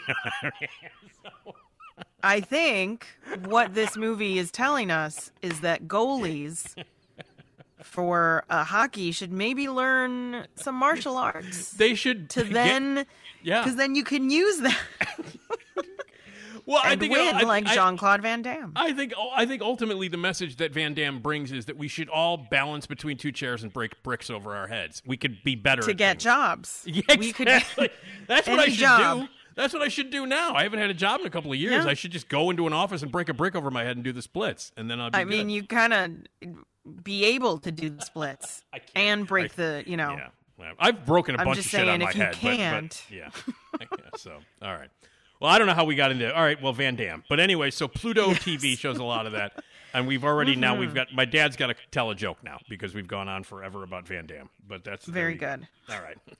[2.22, 3.06] I think
[3.46, 6.74] what this movie is telling us is that goalies
[7.82, 13.06] for uh, hockey should maybe learn some martial arts they should to then,
[13.42, 13.62] yeah.
[13.62, 14.78] because then you can use that
[16.66, 18.72] well, I think win I- like Jean Claude Van Damme.
[18.76, 22.08] I think I think ultimately the message that Van Damme brings is that we should
[22.08, 25.02] all balance between two chairs and break bricks over our heads.
[25.04, 26.24] We could be better to get things.
[26.24, 26.82] jobs.
[26.86, 27.90] Yeah, We could exactly.
[28.28, 29.20] That's what I should job.
[29.22, 29.28] do.
[29.56, 30.54] That's what I should do now.
[30.54, 31.84] I haven't had a job in a couple of years.
[31.84, 31.90] Yeah.
[31.90, 34.04] I should just go into an office and break a brick over my head and
[34.04, 36.10] do the splits, and then I'll be I mean, you kind of
[37.02, 38.62] be able to do the splits
[38.94, 40.12] and break the, you know.
[40.58, 40.72] Yeah.
[40.78, 43.30] I've broken a I'm bunch of shit on saying, my head, but- but, can't- yeah.
[44.16, 44.90] So, all right.
[45.40, 46.34] Well, I don't know how we got into.
[46.34, 46.60] All right.
[46.60, 47.24] Well, Van Damme.
[47.30, 49.64] But anyway, so Pluto TV shows a lot of that,
[49.94, 50.80] and we've already now Mm-hmm.
[50.80, 53.82] we've got my dad's got to tell a joke now because we've gone on forever
[53.82, 54.50] about Van Damme.
[54.68, 55.66] But that's Very you good.
[55.88, 56.18] All right.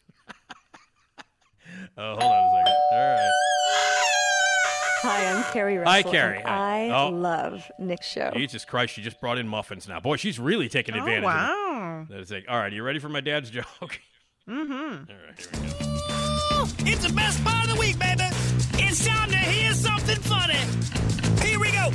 [1.97, 2.77] Oh, hold on a second.
[2.93, 3.31] All right.
[5.03, 5.93] Hi, I'm Keri Russell.
[5.93, 6.41] Hi, Keri.
[6.43, 6.89] Hi.
[6.89, 7.09] I Oh.
[7.09, 8.31] love Nick's show.
[8.35, 9.99] Jesus Christ, she just brought in muffins now.
[10.01, 12.03] Boy, she's really taking Oh, advantage wow.
[12.03, 12.15] of it.
[12.19, 14.01] That's like, all right, you ready for my dad's joke?
[14.49, 14.73] Mm-hmm.
[14.73, 16.91] All right, here we go.
[16.91, 18.25] It's the best part of the week, baby.
[18.83, 20.59] It's time to hear something funny.
[21.47, 21.91] Here we go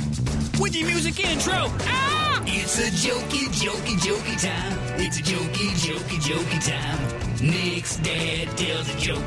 [0.62, 1.52] with your music intro.
[1.82, 2.42] Ah!
[2.46, 4.78] It's a jokey, jokey, jokey time.
[4.98, 7.46] It's a jokey, jokey, jokey time.
[7.46, 9.22] Nick's dad tells a joke.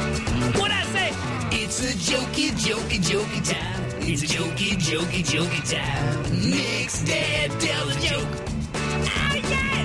[0.00, 0.58] Yeah!
[0.58, 1.10] What I say?
[1.52, 3.84] It's a jokey, jokey, jokey time.
[4.02, 6.50] It's a jokey, jokey, jokey time.
[6.50, 8.28] Nick's dad tells a joke.
[8.74, 9.84] Oh, yeah!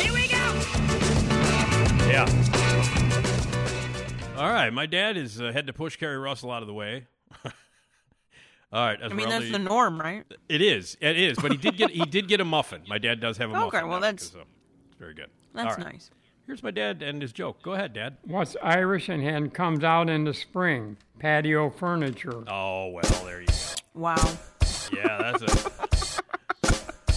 [0.00, 0.44] Here we go!
[2.10, 2.26] Yeah.
[4.38, 7.06] All right, my dad is uh, had to push Keri Russell out of the way.
[7.44, 7.52] All
[8.84, 10.24] right, I mean, that's the norm, right?
[10.48, 10.96] It is.
[11.00, 11.38] It is.
[11.40, 12.82] But he did get he did get a muffin.
[12.88, 13.68] My dad does have a muffin.
[13.68, 14.42] Okay, well, now, that's- so
[14.98, 15.28] very good.
[15.54, 15.92] That's All right.
[15.94, 16.10] nice.
[16.46, 17.60] Here's my dad and his joke.
[17.62, 18.16] Go ahead, Dad.
[18.22, 20.96] What's Irish and hen comes out in the spring?
[21.18, 22.44] Patio furniture.
[22.48, 23.52] Oh well, there you go.
[23.94, 24.16] Wow.
[24.92, 26.20] Yeah, that's it.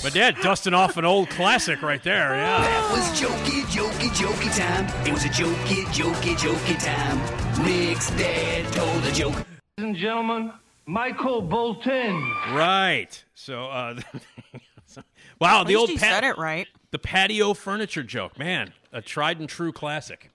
[0.04, 2.34] My dad dusting off an old classic right there.
[2.36, 2.62] Yeah.
[2.62, 4.86] That was jokey, jokey, jokey time.
[5.06, 7.66] It was a jokey, jokey, jokey time.
[7.66, 9.34] Nick's dad told a joke.
[9.34, 9.46] Ladies
[9.78, 10.54] and gentlemen,
[10.86, 12.16] Michael Bolton.
[12.54, 13.24] Right.
[13.36, 14.00] So, uh,
[15.40, 16.68] wow, At the least old he pat- said it right.
[16.92, 20.32] the patio furniture joke, man, a tried and true classic.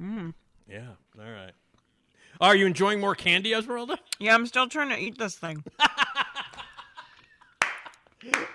[0.00, 0.34] Mm.
[0.68, 0.88] Yeah.
[1.18, 1.52] All right.
[2.40, 3.98] Are you enjoying more candy, Esmeralda?
[4.18, 5.64] Yeah, I'm still trying to eat this thing.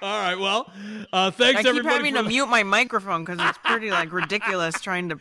[0.02, 0.36] All right.
[0.38, 0.72] Well,
[1.14, 1.96] uh, thanks I keep everybody.
[1.96, 5.18] having to mute my microphone because it's pretty like ridiculous trying to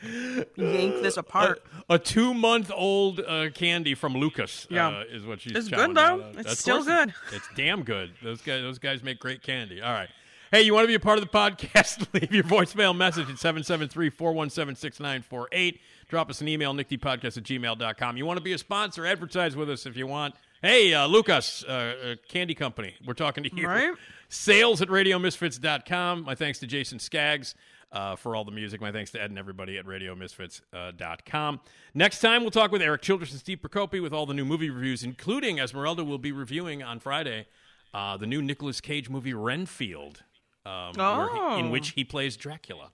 [0.57, 1.63] yank this apart.
[1.89, 4.67] a two month old uh, candy from Lucas.
[4.71, 4.89] Yeah.
[4.89, 5.53] uh, is what she's.
[5.55, 6.33] It's good, though.
[6.37, 7.15] It's still good.
[7.29, 8.13] It's, it's damn good.
[8.23, 8.63] Those guys.
[8.63, 9.81] Those guys make great candy.
[9.83, 10.09] All right.
[10.53, 12.09] Hey, you want to be a part of the podcast?
[12.13, 15.79] Leave your voicemail message at 773-417-6948.
[16.09, 18.17] Drop us an email, nickdpodcast at gmail.com.
[18.17, 19.07] You want to be a sponsor?
[19.07, 20.35] Advertise with us if you want.
[20.61, 23.69] Hey, uh, Lucas, uh, uh, Candy Company, we're talking to you.
[23.69, 23.95] Right.
[24.29, 26.25] Sales at radiomisfits.com.
[26.25, 27.55] My thanks to Jason Skaggs
[27.93, 28.81] uh, for all the music.
[28.81, 31.61] My thanks to Ed and everybody at radiomisfits.com.
[31.95, 34.71] Next time, we'll talk with Erik Childress and Steve Prokopy with all the new movie
[34.71, 37.47] reviews, including Esmeralda will be reviewing on Friday
[37.95, 40.25] uh, the new Nicolas Cage movie Renfield,
[40.67, 41.71] um, where he- in Oh.
[41.71, 42.91] which he plays Dracula.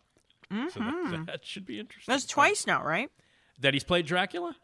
[0.50, 1.26] So that, Mhm.
[1.26, 2.12] that should be interesting.
[2.12, 3.10] That's twice now, right?
[3.58, 4.54] That he's played Dracula?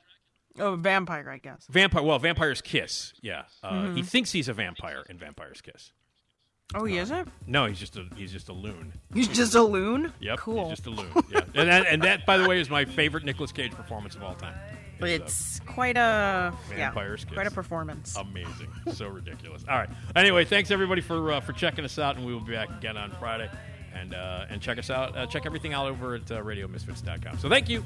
[0.59, 1.67] Oh, vampire, I guess.
[1.69, 2.03] Vampire.
[2.03, 3.15] Well, Vampire's Kiss.
[3.21, 4.07] Yeah, uh, he Mhm.
[4.07, 5.93] thinks he's a vampire in Vampire's Kiss.
[6.75, 7.31] Oh, he isn't?
[7.47, 8.93] No, he's just a he's just a loon.
[9.13, 10.13] He's just a loon?
[10.21, 10.69] Yep, Cool.
[10.69, 11.11] he's just a loon.
[11.31, 14.23] Yeah, and that, and that, by the way, is my favorite Nicolas Cage performance of
[14.23, 14.55] all time.
[15.11, 18.17] It's quite a vampire yeah, quite a performance.
[18.17, 19.65] Amazing, so ridiculous.
[19.69, 19.89] All right.
[20.17, 22.97] Anyway, thanks everybody for uh, for checking us out, and we will be back again
[22.97, 23.51] on Friday.
[23.95, 25.17] And uh, and check us out.
[25.17, 27.39] Uh, check everything out over at uh, RadioMisfits.com.
[27.39, 27.85] So thank you.